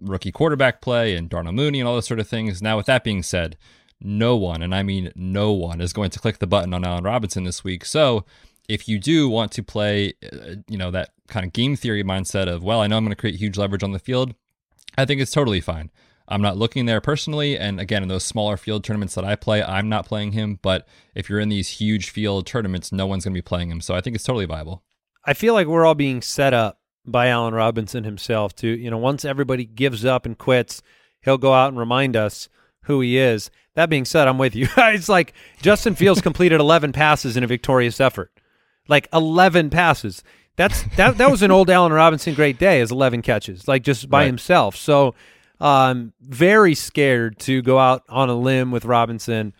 rookie 0.00 0.32
quarterback 0.32 0.80
play 0.80 1.14
and 1.16 1.28
Darnell 1.28 1.52
Mooney 1.52 1.80
and 1.80 1.88
all 1.88 1.94
those 1.94 2.06
sort 2.06 2.20
of 2.20 2.28
things. 2.28 2.62
Now, 2.62 2.76
with 2.76 2.86
that 2.86 3.04
being 3.04 3.22
said, 3.22 3.56
no 4.00 4.36
one, 4.36 4.62
and 4.62 4.74
I 4.74 4.82
mean 4.82 5.12
no 5.14 5.52
one, 5.52 5.80
is 5.80 5.92
going 5.92 6.10
to 6.10 6.18
click 6.18 6.38
the 6.38 6.46
button 6.46 6.74
on 6.74 6.84
Allen 6.84 7.04
Robinson 7.04 7.44
this 7.44 7.62
week. 7.62 7.84
So, 7.84 8.24
if 8.68 8.88
you 8.88 8.98
do 8.98 9.28
want 9.28 9.52
to 9.52 9.62
play, 9.62 10.14
uh, 10.32 10.56
you 10.68 10.78
know, 10.78 10.90
that 10.90 11.10
kind 11.28 11.46
of 11.46 11.52
game 11.52 11.76
theory 11.76 12.04
mindset 12.04 12.48
of, 12.48 12.62
well, 12.62 12.80
I 12.80 12.86
know 12.86 12.96
I'm 12.96 13.04
going 13.04 13.10
to 13.10 13.20
create 13.20 13.36
huge 13.36 13.58
leverage 13.58 13.82
on 13.82 13.92
the 13.92 13.98
field, 13.98 14.34
I 14.96 15.04
think 15.04 15.20
it's 15.20 15.32
totally 15.32 15.60
fine. 15.60 15.90
I'm 16.28 16.42
not 16.42 16.56
looking 16.56 16.86
there 16.86 17.00
personally. 17.00 17.58
And 17.58 17.80
again, 17.80 18.02
in 18.02 18.08
those 18.08 18.24
smaller 18.24 18.56
field 18.56 18.84
tournaments 18.84 19.14
that 19.14 19.24
I 19.24 19.36
play, 19.36 19.62
I'm 19.62 19.88
not 19.88 20.06
playing 20.06 20.32
him. 20.32 20.58
But 20.62 20.86
if 21.14 21.28
you're 21.28 21.40
in 21.40 21.48
these 21.48 21.68
huge 21.68 22.10
field 22.10 22.46
tournaments, 22.46 22.92
no 22.92 23.06
one's 23.06 23.24
going 23.24 23.34
to 23.34 23.38
be 23.38 23.42
playing 23.42 23.70
him. 23.70 23.80
So 23.80 23.94
I 23.94 24.00
think 24.00 24.14
it's 24.14 24.24
totally 24.24 24.46
viable. 24.46 24.82
I 25.24 25.34
feel 25.34 25.54
like 25.54 25.66
we're 25.66 25.84
all 25.84 25.94
being 25.94 26.22
set 26.22 26.54
up 26.54 26.80
by 27.04 27.28
Allen 27.28 27.54
Robinson 27.54 28.04
himself 28.04 28.54
to, 28.56 28.68
you 28.68 28.90
know, 28.90 28.98
once 28.98 29.24
everybody 29.24 29.64
gives 29.64 30.04
up 30.04 30.24
and 30.24 30.38
quits, 30.38 30.82
he'll 31.20 31.38
go 31.38 31.52
out 31.52 31.68
and 31.68 31.78
remind 31.78 32.16
us 32.16 32.48
who 32.84 33.00
he 33.00 33.18
is. 33.18 33.50
That 33.74 33.90
being 33.90 34.04
said, 34.04 34.28
I'm 34.28 34.38
with 34.38 34.54
you. 34.54 34.68
it's 34.76 35.08
like 35.08 35.34
Justin 35.60 35.94
Fields 35.94 36.20
completed 36.20 36.60
11 36.60 36.92
passes 36.92 37.36
in 37.36 37.44
a 37.44 37.48
victorious 37.48 38.00
effort. 38.00 38.32
Like 38.88 39.08
11 39.12 39.70
passes. 39.70 40.22
That's 40.56 40.82
that 40.96 41.18
that 41.18 41.30
was 41.30 41.42
an 41.42 41.50
old 41.50 41.70
Allen 41.76 41.92
Robinson 41.92 42.34
great 42.34 42.58
day 42.58 42.80
as 42.80 42.90
11 42.90 43.22
catches, 43.22 43.66
like 43.66 43.82
just 43.82 44.08
by 44.10 44.20
right. 44.20 44.26
himself. 44.26 44.76
So 44.76 45.14
um, 45.60 46.12
very 46.20 46.74
scared 46.74 47.38
to 47.40 47.62
go 47.62 47.78
out 47.78 48.02
on 48.08 48.28
a 48.28 48.34
limb 48.34 48.70
with 48.70 48.84
Robinson, 48.84 49.54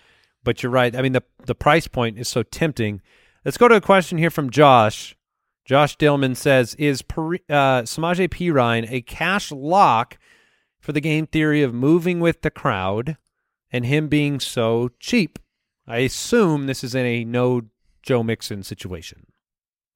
but 0.44 0.62
you're 0.62 0.72
right. 0.72 0.94
I 0.94 1.00
mean, 1.00 1.12
the 1.12 1.22
the 1.46 1.54
price 1.54 1.86
point 1.86 2.18
is 2.18 2.28
so 2.28 2.42
tempting. 2.42 3.00
Let's 3.44 3.56
go 3.56 3.68
to 3.68 3.76
a 3.76 3.80
question 3.80 4.18
here 4.18 4.30
from 4.30 4.50
Josh. 4.50 5.16
Josh 5.64 5.96
Dillman 5.96 6.36
says, 6.36 6.74
"Is 6.74 7.02
per, 7.02 7.34
uh, 7.34 7.82
Samaje 7.82 8.28
Perine 8.28 8.90
a 8.90 9.00
cash 9.02 9.50
lock 9.50 10.18
for 10.80 10.92
the 10.92 11.00
game 11.00 11.26
theory 11.26 11.62
of 11.62 11.72
moving 11.72 12.20
with 12.20 12.42
the 12.42 12.50
crowd 12.50 13.16
and 13.70 13.86
him 13.86 14.08
being 14.08 14.40
so 14.40 14.90
cheap?" 14.98 15.38
I 15.86 15.98
assume 15.98 16.66
this 16.66 16.84
is 16.84 16.94
in 16.94 17.06
a 17.06 17.24
no 17.24 17.62
Joe 18.02 18.22
Mixon 18.22 18.62
situation. 18.62 19.26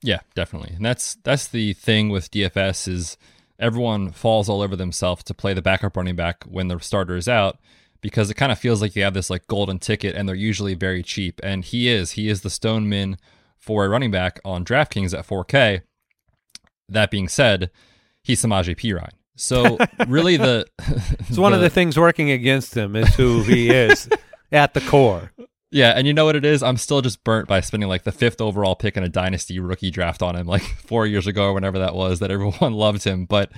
Yeah, 0.02 0.20
definitely, 0.34 0.74
and 0.76 0.84
that's 0.84 1.16
that's 1.24 1.48
the 1.48 1.72
thing 1.72 2.10
with 2.10 2.30
DFS 2.30 2.86
is 2.86 3.16
everyone 3.58 4.10
falls 4.10 4.48
all 4.48 4.60
over 4.60 4.76
themselves 4.76 5.24
to 5.24 5.34
play 5.34 5.54
the 5.54 5.62
backup 5.62 5.96
running 5.96 6.16
back 6.16 6.44
when 6.44 6.68
the 6.68 6.78
starter 6.78 7.16
is 7.16 7.28
out 7.28 7.58
because 8.00 8.30
it 8.30 8.34
kind 8.34 8.52
of 8.52 8.58
feels 8.58 8.80
like 8.82 8.94
you 8.94 9.02
have 9.02 9.14
this 9.14 9.30
like 9.30 9.46
golden 9.46 9.78
ticket 9.78 10.14
and 10.14 10.28
they're 10.28 10.36
usually 10.36 10.74
very 10.74 11.02
cheap. 11.02 11.40
And 11.42 11.64
he 11.64 11.88
is. 11.88 12.12
He 12.12 12.28
is 12.28 12.42
the 12.42 12.50
stone 12.50 12.88
min 12.88 13.18
for 13.58 13.84
a 13.84 13.88
running 13.88 14.10
back 14.10 14.38
on 14.44 14.64
DraftKings 14.64 15.16
at 15.18 15.26
4K. 15.26 15.82
That 16.88 17.10
being 17.10 17.28
said, 17.28 17.70
he's 18.22 18.42
Samaje 18.42 18.76
Perine. 18.76 19.10
So 19.36 19.78
really 20.06 20.36
the 20.36 20.66
It's 20.78 21.30
the, 21.30 21.40
one 21.40 21.52
of 21.52 21.60
the 21.62 21.70
things 21.70 21.98
working 21.98 22.30
against 22.30 22.76
him 22.76 22.94
is 22.96 23.14
who 23.16 23.42
he 23.42 23.70
is 23.70 24.08
at 24.52 24.74
the 24.74 24.80
core. 24.82 25.32
Yeah, 25.76 25.90
and 25.90 26.06
you 26.06 26.14
know 26.14 26.24
what 26.24 26.36
it 26.36 26.46
is? 26.46 26.62
I'm 26.62 26.78
still 26.78 27.02
just 27.02 27.22
burnt 27.22 27.48
by 27.48 27.60
spending 27.60 27.86
like 27.86 28.04
the 28.04 28.10
fifth 28.10 28.40
overall 28.40 28.74
pick 28.74 28.96
in 28.96 29.02
a 29.02 29.10
dynasty 29.10 29.60
rookie 29.60 29.90
draft 29.90 30.22
on 30.22 30.34
him 30.34 30.46
like 30.46 30.62
four 30.62 31.06
years 31.06 31.26
ago 31.26 31.48
or 31.48 31.52
whenever 31.52 31.78
that 31.80 31.94
was 31.94 32.20
that 32.20 32.30
everyone 32.30 32.72
loved 32.72 33.04
him. 33.04 33.26
But 33.26 33.52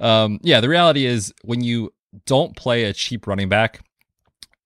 um, 0.00 0.40
yeah, 0.42 0.60
the 0.60 0.68
reality 0.68 1.06
is 1.06 1.32
when 1.44 1.60
you 1.60 1.92
don't 2.26 2.56
play 2.56 2.82
a 2.82 2.92
cheap 2.92 3.24
running 3.24 3.48
back, 3.48 3.84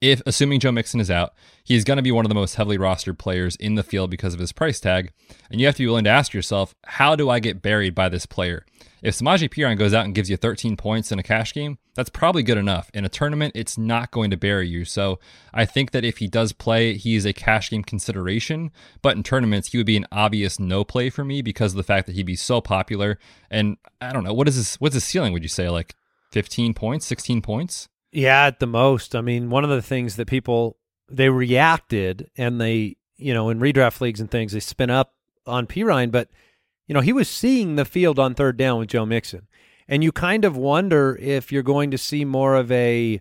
if 0.01 0.23
assuming 0.25 0.61
Joe 0.61 0.73
Mixon 0.73 0.99
is 0.99 1.11
out, 1.11 1.35
he's 1.63 1.85
going 1.85 1.99
to 1.99 2.03
be 2.03 2.11
one 2.11 2.25
of 2.25 2.31
the 2.31 2.35
most 2.35 2.55
heavily 2.55 2.79
rostered 2.79 3.19
players 3.19 3.55
in 3.57 3.75
the 3.75 3.83
field 3.83 4.09
because 4.09 4.33
of 4.33 4.41
his 4.41 4.53
price 4.53 4.81
tag. 4.81 5.13
And 5.51 5.61
you 5.61 5.67
have 5.67 5.75
to 5.75 5.83
be 5.83 5.87
willing 5.87 6.05
to 6.05 6.11
ask 6.11 6.33
yourself, 6.33 6.75
how 6.87 7.17
do 7.17 7.29
I 7.29 7.39
get 7.39 7.61
buried 7.61 7.95
by 7.95 8.09
this 8.09 8.25
player? 8.25 8.65
If 9.03 9.15
Samaje 9.15 9.51
Perine 9.51 9.77
goes 9.77 9.93
out 9.93 10.07
and 10.07 10.15
gives 10.15 10.31
you 10.31 10.39
13 10.39 10.79
points 10.79 11.13
in 11.13 11.19
a 11.19 11.23
cash 11.23 11.53
game, 11.53 11.77
that's 11.95 12.11
probably 12.11 12.43
good 12.43 12.59
enough. 12.59 12.91
In 12.93 13.05
a 13.05 13.09
tournament, 13.09 13.53
it's 13.55 13.79
not 13.79 14.11
going 14.11 14.31
to 14.31 14.37
bury 14.37 14.69
you. 14.69 14.85
So 14.85 15.19
I 15.53 15.65
think 15.65 15.93
that 15.93 16.05
if 16.05 16.19
he 16.19 16.27
does 16.27 16.53
play, 16.53 16.97
he's 16.97 17.25
a 17.25 17.33
cash 17.33 17.71
game 17.71 17.85
consideration. 17.85 18.73
But 19.03 19.17
in 19.17 19.23
tournaments, 19.23 19.73
he 19.73 19.79
would 19.79 19.87
be 19.87 19.97
an 19.97 20.07
obvious 20.11 20.59
no 20.59 20.85
play 20.85 21.11
for 21.11 21.25
me 21.25 21.43
because 21.43 21.73
of 21.73 21.77
the 21.77 21.83
fact 21.83 22.07
that 22.07 22.15
he'd 22.15 22.27
be 22.27 22.37
so 22.37 22.61
popular. 22.61 23.19
And 23.51 23.77
I 24.01 24.13
don't 24.13 24.25
know, 24.25 24.35
what 24.35 24.49
is 24.49 24.57
his 24.57 24.77
what's 24.77 24.95
his 24.95 25.05
ceiling, 25.05 25.33
would 25.33 25.43
you 25.43 25.49
say? 25.49 25.69
Like 25.69 25.95
15 26.33 26.75
points, 26.75 27.07
16 27.07 27.43
points? 27.43 27.89
Yeah, 28.13 28.47
at 28.47 28.61
the 28.61 28.67
most. 28.67 29.15
I 29.15 29.21
mean, 29.21 29.51
one 29.51 29.65
of 29.65 29.71
the 29.71 29.83
things 29.83 30.17
that 30.17 30.27
people 30.27 30.77
they 31.09 31.29
reacted 31.29 32.31
and 32.37 32.61
they, 32.61 32.97
you 33.17 33.35
know, 33.35 33.51
in 33.51 33.61
redraft 33.61 34.01
leagues 34.01 34.21
and 34.21 34.31
things, 34.31 34.53
they 34.53 34.61
spin 34.61 34.91
up 34.91 35.15
on 35.47 35.67
Perine, 35.67 36.11
but 36.11 36.29
you 36.87 36.95
know, 36.95 37.01
he 37.01 37.13
was 37.13 37.29
seeing 37.29 37.77
the 37.77 37.85
field 37.85 38.19
on 38.19 38.35
third 38.35 38.57
down 38.57 38.79
with 38.79 38.89
Joe 38.89 39.07
Mixon. 39.07 39.47
And 39.89 40.03
you 40.03 40.13
kind 40.13 40.45
of 40.45 40.57
wonder 40.57 41.19
if 41.21 41.53
you're 41.53 41.63
going 41.63 41.91
to 41.91 41.99
see 41.99 42.25
more 42.25 42.55
of 42.55 42.71
a 42.73 43.21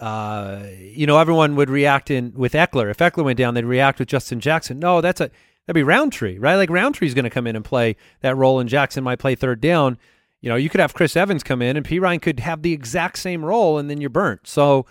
uh, 0.00 0.64
you 0.78 1.06
know, 1.06 1.18
everyone 1.18 1.56
would 1.56 1.68
react 1.68 2.10
in 2.10 2.32
with 2.34 2.54
Ekeler 2.54 2.90
If 2.90 2.98
Ekeler 2.98 3.22
went 3.22 3.36
down, 3.36 3.52
they'd 3.52 3.66
react 3.66 3.98
with 3.98 4.08
Justin 4.08 4.40
Jackson. 4.40 4.78
No, 4.78 5.02
that's 5.02 5.20
a 5.20 5.30
that'd 5.66 5.74
be 5.74 5.82
Rountree, 5.82 6.38
right? 6.38 6.56
Like 6.56 6.70
Rountree's 6.70 7.12
going 7.12 7.24
to 7.24 7.30
come 7.30 7.46
in 7.46 7.54
and 7.54 7.64
play 7.64 7.96
that 8.22 8.34
role, 8.34 8.58
and 8.60 8.68
Jackson 8.68 9.04
might 9.04 9.18
play 9.18 9.34
third 9.34 9.60
down. 9.60 9.98
You 10.40 10.48
know, 10.48 10.56
you 10.56 10.70
could 10.70 10.80
have 10.80 10.94
Chris 10.94 11.16
Evans 11.16 11.42
come 11.42 11.60
in, 11.60 11.76
and 11.76 11.86
Perine 11.86 12.22
could 12.22 12.40
have 12.40 12.62
the 12.62 12.72
exact 12.72 13.18
same 13.18 13.44
role, 13.44 13.76
and 13.76 13.90
then 13.90 14.00
you're 14.00 14.08
burnt. 14.08 14.46
So 14.46 14.86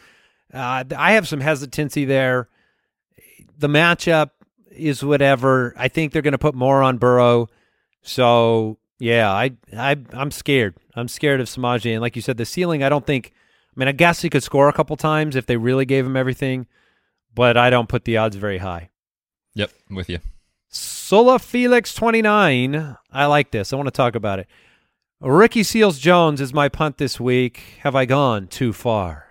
uh, 0.53 0.83
I 0.95 1.13
have 1.13 1.27
some 1.27 1.41
hesitancy 1.41 2.05
there. 2.05 2.47
The 3.57 3.67
matchup 3.67 4.29
is 4.69 5.03
whatever. 5.03 5.73
I 5.75 5.87
think 5.87 6.13
they're 6.13 6.21
going 6.21 6.33
to 6.33 6.37
put 6.37 6.53
more 6.53 6.83
on 6.83 6.99
Burrow. 6.99 7.47
So 8.03 8.77
yeah, 8.99 9.31
I 9.31 9.51
I 9.75 9.97
I'm 10.11 10.31
scared. 10.31 10.75
I'm 10.95 11.07
scared 11.07 11.39
of 11.41 11.47
Samaje, 11.47 11.91
and 11.91 12.01
like 12.01 12.15
you 12.15 12.21
said, 12.21 12.37
the 12.37 12.45
ceiling. 12.45 12.83
I 12.83 12.89
don't 12.89 13.05
think. 13.05 13.33
I 13.75 13.79
mean, 13.79 13.87
I 13.87 13.93
guess 13.93 14.21
he 14.21 14.29
could 14.29 14.43
score 14.43 14.67
a 14.67 14.73
couple 14.73 14.95
times 14.97 15.35
if 15.35 15.45
they 15.45 15.55
really 15.55 15.85
gave 15.85 16.05
him 16.05 16.17
everything, 16.17 16.67
but 17.33 17.55
I 17.55 17.69
don't 17.69 17.87
put 17.87 18.03
the 18.03 18.17
odds 18.17 18.35
very 18.35 18.57
high. 18.57 18.89
Yep, 19.55 19.71
I'm 19.89 19.95
with 19.95 20.09
you. 20.09 20.19
Sola 20.67 21.39
Felix 21.39 21.93
29. 21.93 22.97
I 23.11 23.25
like 23.25 23.51
this. 23.51 23.71
I 23.71 23.75
want 23.77 23.87
to 23.87 23.91
talk 23.91 24.15
about 24.15 24.39
it. 24.39 24.47
Ricky 25.21 25.63
Seals 25.63 25.99
Jones 25.99 26.41
is 26.41 26.53
my 26.53 26.69
punt 26.69 26.97
this 26.97 27.19
week. 27.19 27.61
Have 27.79 27.95
I 27.95 28.05
gone 28.05 28.47
too 28.47 28.73
far? 28.73 29.28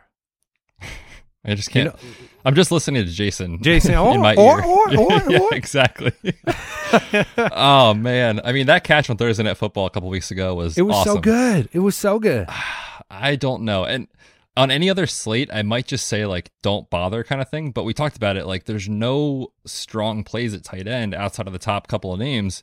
I 1.45 1.55
just 1.55 1.71
can't. 1.71 1.87
You 1.87 2.09
know, 2.09 2.15
I'm 2.45 2.55
just 2.55 2.71
listening 2.71 3.05
to 3.05 3.11
Jason. 3.11 3.59
Jason, 3.63 3.95
or, 3.95 4.13
in 4.13 4.19
oh, 4.19 4.23
my 4.23 4.35
or, 4.35 4.61
ear. 4.61 4.67
Or, 4.67 4.87
oh, 4.91 5.27
or, 5.27 5.31
yeah, 5.31 5.49
exactly. 5.53 6.13
oh 7.53 7.95
man, 7.95 8.41
I 8.45 8.53
mean 8.53 8.67
that 8.67 8.85
catch 8.85 9.09
on 9.09 9.17
Thursday 9.17 9.43
Night 9.43 9.57
Football 9.57 9.87
a 9.87 9.91
couple 9.91 10.09
weeks 10.09 10.31
ago 10.31 10.55
was 10.55 10.77
it 10.77 10.83
was 10.83 10.97
awesome. 10.97 11.15
so 11.17 11.21
good. 11.21 11.69
It 11.73 11.81
was 11.81 11.97
so 11.97 12.19
good. 12.19 12.49
I 13.11 13.37
don't 13.37 13.63
know, 13.63 13.85
and 13.85 14.09
on 14.57 14.71
any 14.71 14.91
other 14.91 15.07
slate, 15.07 15.49
I 15.53 15.63
might 15.63 15.87
just 15.87 16.09
say 16.09 16.27
like 16.27 16.51
don't 16.63 16.91
bother 16.91 17.23
kind 17.23 17.41
of 17.41 17.49
thing. 17.49 17.71
But 17.71 17.85
we 17.85 17.95
talked 17.95 18.17
about 18.17 18.37
it. 18.37 18.47
Like 18.47 18.65
there's 18.65 18.89
no 18.89 19.53
strong 19.65 20.25
plays 20.25 20.53
at 20.53 20.65
tight 20.65 20.89
end 20.89 21.15
outside 21.15 21.47
of 21.47 21.53
the 21.53 21.59
top 21.59 21.87
couple 21.87 22.13
of 22.13 22.19
names. 22.19 22.63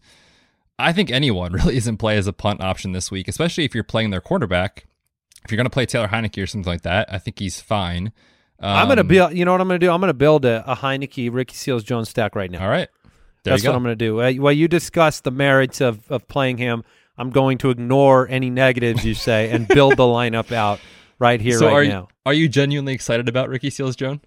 I 0.77 0.91
think 0.91 1.09
anyone 1.09 1.53
really 1.53 1.77
is 1.77 1.87
in 1.87 1.97
play 1.97 2.17
as 2.17 2.27
a 2.27 2.33
punt 2.33 2.61
option 2.61 2.91
this 2.91 3.09
week, 3.09 3.27
especially 3.27 3.63
if 3.63 3.73
you're 3.73 3.83
playing 3.83 4.09
their 4.09 4.21
quarterback. 4.21 4.85
If 5.43 5.51
you're 5.51 5.57
going 5.57 5.65
to 5.65 5.71
play 5.71 5.85
Taylor 5.85 6.07
Heinicke 6.07 6.41
or 6.41 6.47
something 6.47 6.71
like 6.71 6.81
that, 6.81 7.11
I 7.13 7.19
think 7.19 7.39
he's 7.39 7.61
fine. 7.61 8.11
Um, 8.59 8.77
I'm 8.77 8.87
going 8.87 8.97
to 8.97 9.03
build. 9.03 9.33
You 9.33 9.45
know 9.45 9.51
what 9.51 9.61
I'm 9.61 9.67
going 9.67 9.79
to 9.79 9.85
do? 9.85 9.91
I'm 9.91 9.99
going 9.99 10.09
to 10.09 10.13
build 10.13 10.45
a, 10.45 10.69
a 10.69 10.75
Heinicke, 10.75 11.33
Ricky 11.33 11.55
Seals 11.55 11.83
Jones 11.83 12.09
stack 12.09 12.35
right 12.35 12.49
now. 12.49 12.63
All 12.63 12.69
right, 12.69 12.87
there 13.43 13.53
that's 13.53 13.65
what 13.65 13.75
I'm 13.75 13.83
going 13.83 13.91
to 13.91 13.95
do. 13.95 14.21
Uh, 14.21 14.31
while 14.33 14.53
you 14.53 14.67
discuss 14.67 15.21
the 15.21 15.31
merits 15.31 15.81
of 15.81 16.09
of 16.09 16.27
playing 16.27 16.57
him, 16.57 16.83
I'm 17.17 17.29
going 17.29 17.57
to 17.59 17.69
ignore 17.69 18.27
any 18.29 18.49
negatives 18.49 19.03
you 19.03 19.13
say 19.13 19.49
and 19.51 19.67
build 19.69 19.97
the 19.97 20.03
lineup 20.03 20.51
out 20.51 20.79
right 21.19 21.41
here, 21.41 21.59
so 21.59 21.67
right 21.67 21.73
are 21.73 21.85
now. 21.85 22.01
You, 22.01 22.07
are 22.25 22.33
you 22.33 22.49
genuinely 22.49 22.93
excited 22.93 23.27
about 23.27 23.49
Ricky 23.49 23.69
Seals 23.69 23.95
Jones? 23.95 24.21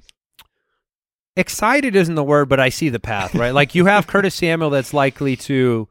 Excited 1.37 1.95
isn't 1.95 2.17
the 2.17 2.25
word, 2.25 2.49
but 2.49 2.59
I 2.59 2.69
see 2.69 2.89
the 2.89 2.99
path, 2.99 3.35
right? 3.35 3.55
like 3.55 3.75
you 3.75 3.87
have 3.87 4.07
Curtis 4.07 4.35
Samuel 4.37 4.71
that's 4.71 4.93
likely 4.93 5.37
to 5.37 5.89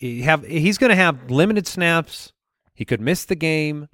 have 0.00 0.44
he's 0.44 0.78
going 0.78 0.90
to 0.90 0.96
have 0.96 1.30
limited 1.30 1.66
snaps. 1.66 2.32
He 2.74 2.84
could 2.84 3.00
miss 3.00 3.24
the 3.24 3.36
game. 3.36 3.88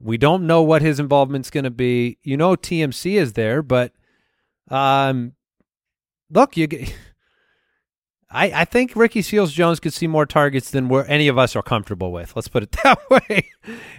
We 0.00 0.18
don't 0.18 0.46
know 0.46 0.62
what 0.62 0.82
his 0.82 1.00
involvement's 1.00 1.50
going 1.50 1.64
to 1.64 1.70
be. 1.70 2.18
You 2.22 2.36
know 2.36 2.54
TMC 2.54 3.14
is 3.14 3.32
there, 3.34 3.62
but 3.62 3.92
um 4.70 5.32
look, 6.30 6.56
you 6.56 6.68
I, 8.30 8.52
I 8.52 8.64
think 8.66 8.94
Ricky 8.94 9.22
Seals 9.22 9.52
Jones 9.52 9.80
could 9.80 9.94
see 9.94 10.06
more 10.06 10.26
targets 10.26 10.70
than 10.70 10.88
where 10.88 11.10
any 11.10 11.28
of 11.28 11.38
us 11.38 11.56
are 11.56 11.62
comfortable 11.62 12.12
with. 12.12 12.36
Let's 12.36 12.48
put 12.48 12.62
it 12.62 12.72
that 12.84 12.98
way. 13.10 13.48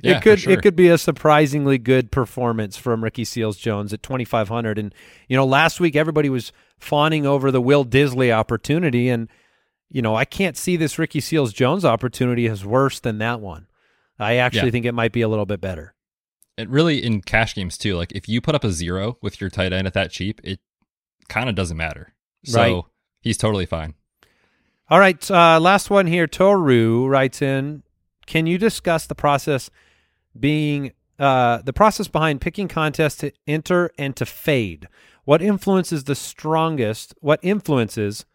Yeah, 0.04 0.18
it 0.18 0.22
could 0.22 0.40
sure. 0.40 0.54
it 0.54 0.62
could 0.62 0.76
be 0.76 0.90
a 0.90 0.98
surprisingly 0.98 1.78
good 1.78 2.12
performance 2.12 2.78
from 2.78 3.04
Ricky 3.04 3.26
Seals 3.26 3.58
Jones 3.58 3.92
at 3.92 4.04
2500 4.04 4.78
and 4.78 4.94
you 5.28 5.36
know 5.36 5.46
last 5.46 5.80
week 5.80 5.96
everybody 5.96 6.30
was 6.30 6.52
fawning 6.78 7.26
over 7.26 7.52
the 7.52 7.62
Will 7.62 7.86
Dissly 7.86 8.32
opportunity 8.32 9.10
and 9.10 9.30
you 9.90 10.02
know 10.02 10.16
I 10.16 10.26
can't 10.26 10.58
see 10.58 10.76
this 10.76 11.00
Ricky 11.00 11.22
Seals 11.22 11.52
Jones 11.52 11.84
opportunity 11.84 12.48
as 12.48 12.64
worse 12.64 13.00
than 13.00 13.18
that 13.18 13.42
one. 13.42 13.68
I 14.20 14.36
actually 14.36 14.68
yeah. 14.68 14.72
think 14.72 14.86
it 14.86 14.94
might 14.94 15.12
be 15.12 15.22
a 15.22 15.28
little 15.28 15.46
bit 15.46 15.62
better. 15.62 15.94
And 16.58 16.70
really 16.70 17.04
in 17.04 17.22
cash 17.22 17.56
games 17.56 17.78
too, 17.78 17.96
like 17.96 18.12
if 18.12 18.28
you 18.28 18.42
put 18.42 18.54
up 18.54 18.64
a 18.64 18.72
0 18.72 19.18
with 19.22 19.40
your 19.40 19.50
tight 19.50 19.72
end 19.72 19.88
at 19.88 19.94
that 19.94 20.12
cheap, 20.12 20.42
it 20.44 20.60
kind 21.30 21.48
of 21.48 21.56
doesn't 21.56 21.78
matter. 21.78 22.14
So 22.44 22.60
right. 22.60 22.84
he's 23.22 23.38
totally 23.38 23.66
fine. 23.66 23.94
All 24.90 25.00
right, 25.00 25.30
uh, 25.30 25.60
last 25.60 25.90
one 25.90 26.08
here. 26.08 26.26
Toru 26.26 27.08
writes 27.08 27.44
in, 27.44 27.84
"Can 28.26 28.48
you 28.48 28.58
discuss 28.58 29.06
the 29.06 29.14
process 29.14 29.70
being 30.38 30.94
uh, 31.20 31.62
the 31.62 31.74
process 31.74 32.08
behind 32.08 32.42
picking 32.42 32.68
contests 32.68 33.18
to 33.18 33.32
enter 33.46 33.92
and 34.00 34.16
to 34.16 34.26
fade? 34.26 34.88
What 35.26 35.44
influences 35.44 36.06
the 36.06 36.16
strongest? 36.16 37.14
What 37.20 37.40
influences 37.44 38.26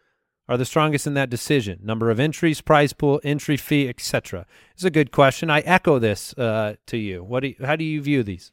are 0.48 0.56
the 0.56 0.64
strongest 0.64 1.06
in 1.06 1.14
that 1.14 1.30
decision? 1.30 1.80
Number 1.82 2.10
of 2.10 2.20
entries, 2.20 2.60
prize 2.60 2.92
pool, 2.92 3.20
entry 3.24 3.56
fee, 3.56 3.88
etc. 3.88 4.46
It's 4.74 4.84
a 4.84 4.90
good 4.90 5.12
question. 5.12 5.50
I 5.50 5.60
echo 5.60 5.98
this 5.98 6.32
uh, 6.34 6.76
to 6.86 6.96
you. 6.96 7.22
What? 7.22 7.40
Do 7.40 7.48
you, 7.48 7.56
how 7.64 7.76
do 7.76 7.84
you 7.84 8.00
view 8.02 8.22
these? 8.22 8.52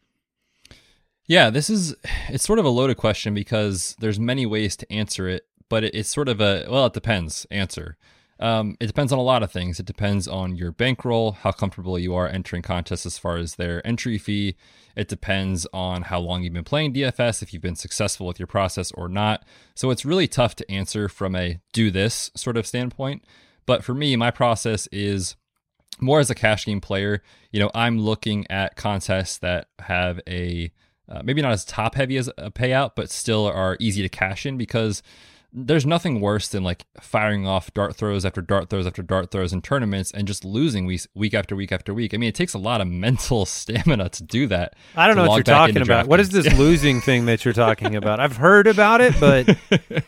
Yeah, 1.28 1.50
this 1.50 1.70
is 1.70 1.96
it's 2.30 2.46
sort 2.46 2.60
of 2.60 2.66
a 2.66 2.70
loaded 2.70 2.98
question 2.98 3.34
because 3.34 3.96
there's 4.00 4.20
many 4.20 4.46
ways 4.46 4.76
to 4.78 4.92
answer 4.92 5.28
it 5.28 5.46
but 5.72 5.86
it's 5.86 6.10
sort 6.10 6.28
of 6.28 6.42
a 6.42 6.66
well, 6.70 6.86
it 6.88 6.94
depends 6.94 7.48
answer. 7.50 7.96
Um, 8.42 8.76
it 8.80 8.88
depends 8.88 9.14
on 9.14 9.20
a 9.20 9.24
lot 9.24 9.44
of 9.44 9.52
things. 9.52 9.80
It 9.80 9.86
depends 9.86 10.28
on 10.28 10.56
your 10.56 10.72
bankroll, 10.72 11.34
how 11.34 11.52
comfortable 11.52 12.00
you 12.00 12.16
are 12.16 12.28
entering 12.28 12.64
contests 12.64 13.06
as 13.06 13.20
far 13.20 13.38
as 13.38 13.56
their 13.56 13.86
entry 13.86 14.18
fee. 14.18 14.56
It 14.96 15.08
depends 15.08 15.68
on 15.72 16.02
how 16.02 16.20
long 16.20 16.42
you've 16.42 16.54
been 16.54 16.64
playing 16.64 16.94
DFS, 16.94 17.44
if 17.44 17.54
you've 17.54 17.62
been 17.62 17.76
successful 17.76 18.26
with 18.26 18.40
your 18.40 18.48
process 18.48 18.92
or 18.94 19.08
not. 19.08 19.46
So 19.76 19.92
it's 19.92 20.06
really 20.06 20.28
tough 20.28 20.56
to 20.56 20.72
answer 20.72 21.08
from 21.08 21.36
a 21.36 21.62
do 21.72 21.92
this 21.92 22.32
sort 22.36 22.58
of 22.58 22.66
standpoint. 22.66 23.24
But 23.68 23.84
for 23.84 23.94
me, 23.94 24.16
my 24.16 24.32
process 24.32 24.88
is 24.92 25.36
more 26.00 26.20
as 26.20 26.32
a 26.32 26.36
cash 26.36 26.66
game 26.66 26.82
player. 26.82 27.22
You 27.52 27.60
know, 27.60 27.70
I'm 27.76 28.00
looking 28.00 28.50
at 28.50 28.76
contests 28.76 29.38
that 29.38 29.68
have 29.80 30.20
a 30.28 30.72
uh, 31.08 31.22
maybe 31.24 31.42
not 31.42 31.52
as 31.52 31.66
top 31.66 31.96
heavy 31.96 32.18
as 32.18 32.30
a 32.38 32.50
payout, 32.50 32.92
but 32.96 33.10
still 33.10 33.46
are 33.46 33.78
easy 33.80 34.02
to 34.02 34.10
cash 34.10 34.46
in 34.46 34.58
because 34.58 35.04
there's 35.54 35.86
nothing 35.86 36.22
worse 36.22 36.48
than 36.48 36.64
like 36.64 36.86
firing 37.00 37.46
off 37.46 37.74
dart 37.74 37.96
throws 37.96 38.26
after 38.26 38.42
dart 38.42 38.70
throws 38.70 38.88
after 38.88 39.02
dart 39.02 39.32
throws 39.32 39.52
in 39.52 39.62
tournaments 39.62 40.12
and 40.12 40.28
just 40.28 40.46
losing 40.46 40.86
week, 40.86 41.02
week 41.14 41.34
after 41.34 41.56
week 41.56 41.72
after 41.72 41.94
week. 41.94 42.14
I 42.14 42.18
mean, 42.18 42.30
it 42.30 42.36
takes 42.36 42.54
a 42.54 42.58
lot 42.58 42.82
of 42.82 42.88
mental 42.92 43.46
stamina 43.46 44.10
to 44.10 44.24
do 44.24 44.48
that. 44.48 44.76
I 44.96 45.08
don't 45.08 45.16
know 45.16 45.28
what 45.28 45.36
you're 45.36 45.44
talking 45.44 45.82
about. 45.82 46.08
What 46.08 46.20
is 46.20 46.30
this 46.30 46.52
losing 46.58 47.02
thing 47.02 47.26
that 47.26 47.44
you're 47.44 47.54
talking 47.54 47.96
about? 47.96 48.20
I've 48.20 48.38
heard 48.38 48.68
about 48.68 49.02
it, 49.02 49.16
but 49.20 49.58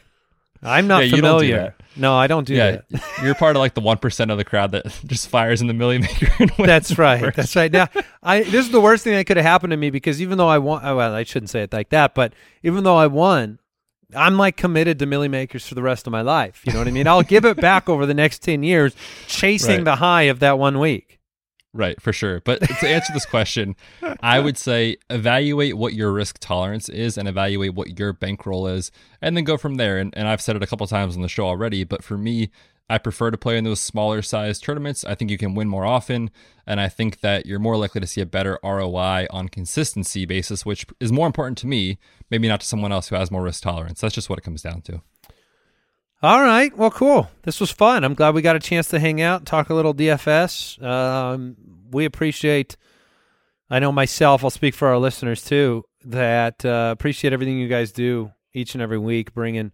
I'm 0.64 0.88
not 0.88 1.08
yeah, 1.08 1.16
familiar. 1.16 1.76
Do 1.78 2.02
no, 2.02 2.16
I 2.16 2.28
don't 2.28 2.48
do 2.48 2.56
yeah, 2.56 2.82
that. 2.90 3.04
you're 3.22 3.36
part 3.36 3.56
of 3.56 3.60
like 3.60 3.74
the 3.74 3.82
one 3.82 3.98
percent 3.98 4.32
of 4.32 4.38
the 4.38 4.46
crowd 4.46 4.72
that 4.72 4.86
just 5.06 5.28
fires 5.28 5.62
in 5.62 5.68
the 5.68 5.74
Milly 5.74 6.00
Maker. 6.00 6.48
That's 6.58 6.98
right. 6.98 7.36
That's 7.36 7.56
right. 7.56 7.72
Now, 7.72 7.90
I 8.24 8.44
this 8.44 8.66
is 8.66 8.72
the 8.72 8.82
worst 8.82 9.04
thing 9.04 9.14
that 9.14 9.26
could 9.26 9.38
have 9.38 9.46
happened 9.46 9.72
to 9.72 9.78
me 9.78 9.90
because 9.90 10.22
even 10.22 10.38
though 10.38 10.48
I 10.48 10.58
won, 10.58 10.82
oh, 10.84 10.98
well, 10.98 11.14
I 11.14 11.24
shouldn't 11.24 11.50
say 11.50 11.64
it 11.64 11.74
like 11.74 11.90
that, 11.90 12.16
but 12.16 12.34
even 12.64 12.84
though 12.84 12.96
I 12.96 13.08
won, 13.08 13.60
I'm 14.16 14.38
like 14.38 14.58
committed 14.58 15.00
to 15.00 15.06
Milly 15.06 15.28
Makers 15.28 15.66
for 15.68 15.76
the 15.76 15.82
rest 15.84 16.08
of 16.08 16.12
my 16.12 16.22
life. 16.22 16.62
You 16.66 16.74
know 16.74 16.80
what 16.80 16.88
I 16.88 16.92
mean? 16.92 17.08
I'll 17.08 17.24
give 17.24 17.46
it 17.46 17.58
back 17.58 17.90
over 17.90 18.06
the 18.06 18.14
next 18.14 18.40
10 18.40 18.64
years, 18.64 18.96
chasing 19.28 19.78
Right. 19.78 19.86
the 19.86 19.96
high 19.98 20.24
of 20.24 20.40
that 20.40 20.58
one 20.60 20.80
week. 20.80 21.20
Right, 21.76 22.00
for 22.00 22.14
sure. 22.14 22.40
But 22.42 22.62
to 22.62 22.88
answer 22.88 23.12
this 23.14 23.26
question, 23.26 23.76
I 24.22 24.40
would 24.40 24.60
say 24.60 24.98
evaluate 25.10 25.76
what 25.76 25.94
your 25.94 26.12
risk 26.12 26.38
tolerance 26.40 26.88
is 26.88 27.18
and 27.18 27.28
evaluate 27.28 27.74
what 27.74 27.98
your 27.98 28.14
bankroll 28.14 28.68
is, 28.68 28.92
and 29.24 29.36
then 29.36 29.44
go 29.44 29.58
from 29.58 29.76
there. 29.76 29.98
And, 29.98 30.14
and 30.16 30.28
I've 30.28 30.40
said 30.42 30.56
it 30.56 30.62
a 30.62 30.68
couple 30.68 30.86
times 30.86 31.16
on 31.16 31.24
the 31.24 31.28
show 31.28 31.48
already, 31.48 31.84
but 31.84 32.04
for 32.04 32.16
me, 32.16 32.52
I 32.90 32.98
prefer 32.98 33.32
to 33.32 33.38
play 33.38 33.58
in 33.58 33.64
those 33.64 33.80
smaller 33.80 34.22
size 34.22 34.60
tournaments. 34.60 35.06
I 35.06 35.16
think 35.16 35.32
you 35.32 35.38
can 35.38 35.56
win 35.56 35.70
more 35.70 35.86
often, 35.86 36.30
and 36.68 36.82
I 36.82 36.90
think 36.90 37.22
that 37.22 37.46
you're 37.46 37.60
more 37.60 37.78
likely 37.78 38.02
to 38.02 38.08
see 38.08 38.22
a 38.22 38.26
better 38.26 38.60
ROI 38.64 39.28
on 39.30 39.48
consistency 39.50 40.26
basis, 40.26 40.66
which 40.66 40.86
is 41.00 41.12
more 41.12 41.28
important 41.28 41.58
to 41.60 41.68
me, 41.68 41.98
maybe 42.30 42.48
not 42.48 42.60
to 42.60 42.66
someone 42.66 42.92
else 42.92 43.08
who 43.08 43.16
has 43.16 43.32
more 43.32 43.42
risk 43.42 43.64
tolerance. 43.64 44.02
That's 44.02 44.14
just 44.14 44.30
what 44.30 44.38
it 44.38 44.44
comes 44.44 44.62
down 44.62 44.82
to. 44.82 45.02
All 46.22 46.42
right. 46.42 46.76
Well, 46.78 46.92
cool. 46.92 47.30
This 47.42 47.60
was 47.60 47.72
fun. 47.72 48.04
I'm 48.04 48.14
glad 48.14 48.34
we 48.34 48.42
got 48.42 48.56
a 48.56 48.60
chance 48.60 48.88
to 48.90 49.00
hang 49.00 49.22
out, 49.22 49.46
talk 49.46 49.70
a 49.70 49.74
little 49.74 49.94
DFS. 49.94 50.82
Um, 50.82 51.58
we 51.92 52.06
appreciate, 52.06 52.78
I 53.70 53.80
know 53.80 53.92
myself, 53.92 54.44
I'll 54.44 54.50
speak 54.50 54.74
for 54.74 54.88
our 54.88 54.98
listeners 54.98 55.44
too, 55.44 55.84
that 56.06 56.64
uh, 56.64 56.92
appreciate 56.94 57.34
everything 57.34 57.58
you 57.58 57.68
guys 57.68 57.92
do 57.92 58.32
each 58.54 58.74
and 58.74 58.82
every 58.82 58.98
week, 59.00 59.34
bringing 59.34 59.74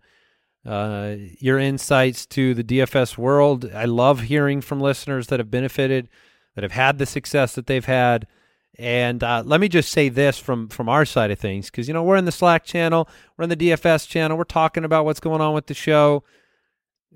uh, 0.66 1.16
your 1.40 1.60
insights 1.60 2.26
to 2.28 2.54
the 2.54 2.64
DFS 2.64 3.18
world. 3.18 3.70
I 3.74 3.86
love 3.86 4.22
hearing 4.22 4.62
from 4.62 4.80
listeners 4.80 5.28
that 5.28 5.40
have 5.40 5.52
benefited, 5.52 6.10
that 6.56 6.64
have 6.64 6.74
had 6.74 6.98
the 6.98 7.06
success 7.06 7.56
that 7.56 7.68
they've 7.68 7.86
had. 7.86 8.28
And 8.78 9.24
uh, 9.24 9.44
let 9.46 9.60
me 9.60 9.68
just 9.68 9.92
say 9.92 10.10
this 10.10 10.38
from 10.38 10.70
from 10.70 10.88
our 10.88 11.06
side 11.06 11.32
of 11.32 11.40
things, 11.40 11.70
because 11.70 11.88
you 11.88 11.94
know 11.94 12.04
we're 12.04 12.16
in 12.16 12.26
the 12.26 12.32
Slack 12.32 12.64
channel, 12.64 13.10
we're 13.36 13.44
in 13.44 13.50
the 13.50 13.58
DFS 13.58 14.08
channel, 14.08 14.38
we're 14.38 14.46
talking 14.46 14.86
about 14.86 15.06
what's 15.06 15.20
going 15.20 15.42
on 15.42 15.54
with 15.54 15.68
the 15.68 15.74
show. 15.74 16.24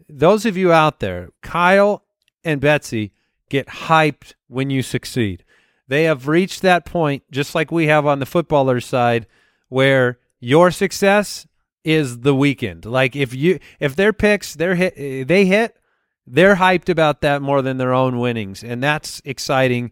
Those 0.10 0.46
of 0.46 0.58
you 0.58 0.74
out 0.74 1.00
there, 1.00 1.30
Kyle 1.42 2.04
and 2.44 2.60
Betsy, 2.60 3.14
get 3.50 3.68
hyped 3.68 4.34
when 4.48 4.70
you 4.70 4.82
succeed. 4.82 5.46
They 5.88 6.04
have 6.04 6.28
reached 6.28 6.62
that 6.62 6.86
point, 6.86 7.24
just 7.32 7.56
like 7.56 7.72
we 7.72 7.88
have 7.88 8.06
on 8.06 8.20
the 8.20 8.26
footballers 8.26 8.86
side, 8.86 9.28
where 9.70 10.20
your 10.40 10.72
success 10.72 11.48
is 11.84 12.20
the 12.20 12.34
weekend. 12.34 12.86
Like 12.86 13.16
if 13.16 13.34
you 13.34 13.60
if 13.80 13.96
their 13.96 14.14
picks 14.14 14.54
they're 14.54 14.76
hit 14.76 15.28
they 15.28 15.46
hit, 15.46 15.78
they're 16.26 16.56
hyped 16.56 16.90
about 16.90 17.22
that 17.22 17.42
more 17.42 17.62
than 17.62 17.78
their 17.78 17.94
own 17.94 18.20
winnings, 18.20 18.64
and 18.64 18.82
that's 18.82 19.22
exciting 19.26 19.92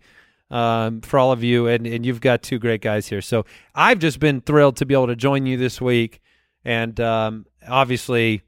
um, 0.49 1.01
for 1.01 1.19
all 1.19 1.31
of 1.31 1.43
you. 1.43 1.67
And 1.67 1.85
and 1.85 2.05
you've 2.05 2.21
got 2.21 2.41
two 2.41 2.59
great 2.59 2.81
guys 2.81 3.07
here, 3.07 3.21
so 3.21 3.45
I've 3.75 3.99
just 3.99 4.19
been 4.19 4.41
thrilled 4.41 4.77
to 4.77 4.85
be 4.85 4.93
able 4.93 5.07
to 5.07 5.15
join 5.15 5.45
you 5.45 5.57
this 5.57 5.81
week, 5.81 6.21
and 6.63 6.99
um, 6.99 7.45
obviously. 7.67 8.43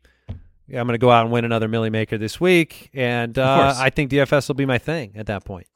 I'm 0.70 0.88
going 0.88 0.94
to 0.94 0.98
go 0.98 1.12
out 1.12 1.24
and 1.24 1.32
win 1.32 1.44
another 1.46 1.68
Milly 1.68 1.92
Maker 1.92 2.18
this 2.18 2.40
week, 2.40 2.90
and 2.94 3.38
uh, 3.38 3.76
I 3.78 3.90
think 3.92 4.10
DFS 4.10 4.48
will 4.48 4.56
be 4.56 4.66
my 4.66 4.80
thing 4.80 5.12
at 5.16 5.28
that 5.28 5.44
point. 5.44 5.68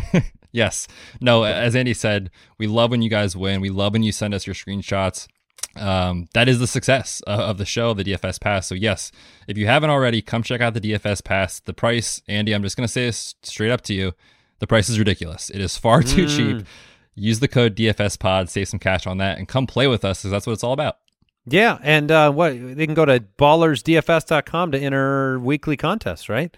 yes. 0.50 0.88
No, 1.20 1.44
as 1.44 1.76
Andy 1.76 1.92
said, 1.94 2.30
we 2.58 2.66
love 2.66 2.90
when 2.90 3.02
you 3.02 3.10
guys 3.10 3.36
win. 3.36 3.60
We 3.60 3.68
love 3.68 3.92
when 3.92 4.02
you 4.02 4.10
send 4.10 4.32
us 4.32 4.46
your 4.46 4.54
screenshots 4.54 5.28
um, 5.76 6.28
that 6.34 6.48
is 6.48 6.58
the 6.58 6.66
success 6.66 7.22
of 7.26 7.58
the 7.58 7.64
show, 7.64 7.94
the 7.94 8.04
DFS 8.04 8.40
Pass. 8.40 8.66
So 8.66 8.74
yes, 8.74 9.12
if 9.46 9.56
you 9.56 9.66
haven't 9.66 9.90
already, 9.90 10.20
come 10.20 10.42
check 10.42 10.60
out 10.60 10.74
the 10.74 10.80
DFS 10.80 11.24
Pass. 11.24 11.60
The 11.60 11.72
price, 11.72 12.22
Andy, 12.28 12.52
I'm 12.52 12.62
just 12.62 12.76
going 12.76 12.86
to 12.86 12.92
say 12.92 13.06
this 13.06 13.34
straight 13.42 13.70
up 13.70 13.82
to 13.82 13.94
you: 13.94 14.12
the 14.58 14.66
price 14.66 14.88
is 14.88 14.98
ridiculous. 14.98 15.50
It 15.50 15.60
is 15.60 15.76
far 15.76 16.02
too 16.02 16.26
mm. 16.26 16.36
cheap. 16.36 16.66
Use 17.14 17.40
the 17.40 17.48
code 17.48 17.76
DFS 17.76 18.18
Pod, 18.18 18.48
save 18.48 18.68
some 18.68 18.80
cash 18.80 19.06
on 19.06 19.18
that, 19.18 19.38
and 19.38 19.46
come 19.46 19.66
play 19.66 19.86
with 19.86 20.04
us 20.04 20.20
because 20.20 20.30
that's 20.30 20.46
what 20.46 20.54
it's 20.54 20.64
all 20.64 20.72
about. 20.72 20.98
Yeah, 21.46 21.78
and 21.82 22.10
uh, 22.10 22.30
what 22.32 22.52
they 22.52 22.86
can 22.86 22.94
go 22.94 23.04
to 23.04 23.20
ballersdfs.com 23.20 24.72
to 24.72 24.78
enter 24.78 25.38
weekly 25.38 25.76
contests, 25.76 26.28
right? 26.28 26.54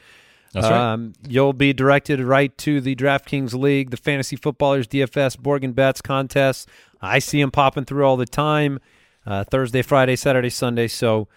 That's 0.52 0.68
right. 0.68 0.92
Um, 0.92 1.14
you'll 1.26 1.54
be 1.54 1.72
directed 1.72 2.20
right 2.20 2.56
to 2.58 2.80
the 2.80 2.94
DraftKings 2.94 3.54
League, 3.54 3.90
the 3.90 3.96
Fantasy 3.96 4.36
Footballers 4.36 4.86
DFS 4.86 5.36
Borgen 5.36 5.74
Bets 5.74 6.02
contest. 6.02 6.68
I 7.00 7.20
see 7.20 7.40
them 7.40 7.50
popping 7.50 7.84
through 7.84 8.04
all 8.04 8.16
the 8.16 8.26
time 8.26 8.78
uh, 9.26 9.44
Thursday, 9.44 9.82
Friday, 9.82 10.16
Saturday, 10.16 10.50
Sunday. 10.50 10.88
So 10.88 11.28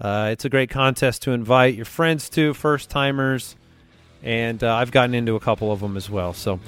uh, 0.00 0.28
it's 0.32 0.44
a 0.44 0.48
great 0.48 0.70
contest 0.70 1.22
to 1.22 1.32
invite 1.32 1.74
your 1.74 1.84
friends 1.84 2.28
to, 2.30 2.54
first 2.54 2.90
timers, 2.90 3.56
and 4.22 4.62
uh, 4.62 4.74
I've 4.74 4.90
gotten 4.90 5.14
into 5.14 5.36
a 5.36 5.40
couple 5.40 5.70
of 5.72 5.80
them 5.80 5.96
as 5.96 6.10
well. 6.10 6.32
So 6.32 6.58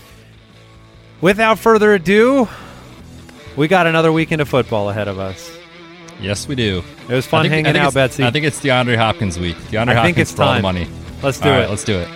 without 1.20 1.58
further 1.58 1.94
ado, 1.94 2.48
we 3.56 3.68
got 3.68 3.86
another 3.86 4.12
weekend 4.12 4.40
of 4.42 4.48
football 4.48 4.90
ahead 4.90 5.08
of 5.08 5.18
us. 5.18 5.56
Yes, 6.20 6.48
we 6.48 6.54
do. 6.54 6.82
It 7.08 7.14
was 7.14 7.26
fun 7.26 7.42
think, 7.48 7.66
hanging 7.66 7.80
out, 7.80 7.92
Betsy. 7.94 8.24
I 8.24 8.30
think 8.30 8.46
it's 8.46 8.60
DeAndre 8.60 8.96
Hopkins 8.96 9.38
week. 9.38 9.56
DeAndre 9.56 9.88
I 9.88 9.94
Hopkins 9.94 10.02
think 10.04 10.18
it's 10.18 10.30
for 10.32 10.38
time. 10.38 10.48
all 10.48 10.54
the 10.54 10.62
money. 10.62 10.88
Let's 11.22 11.40
do 11.40 11.48
all 11.48 11.54
it. 11.56 11.58
Right, 11.60 11.70
let's 11.70 11.84
do 11.84 11.98
it. 11.98 12.08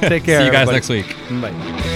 Take 0.08 0.24
care. 0.24 0.40
See 0.40 0.46
you 0.46 0.52
guys 0.52 0.68
everybody. 0.68 0.72
next 0.72 0.88
week. 0.88 1.16
Bye. 1.40 1.95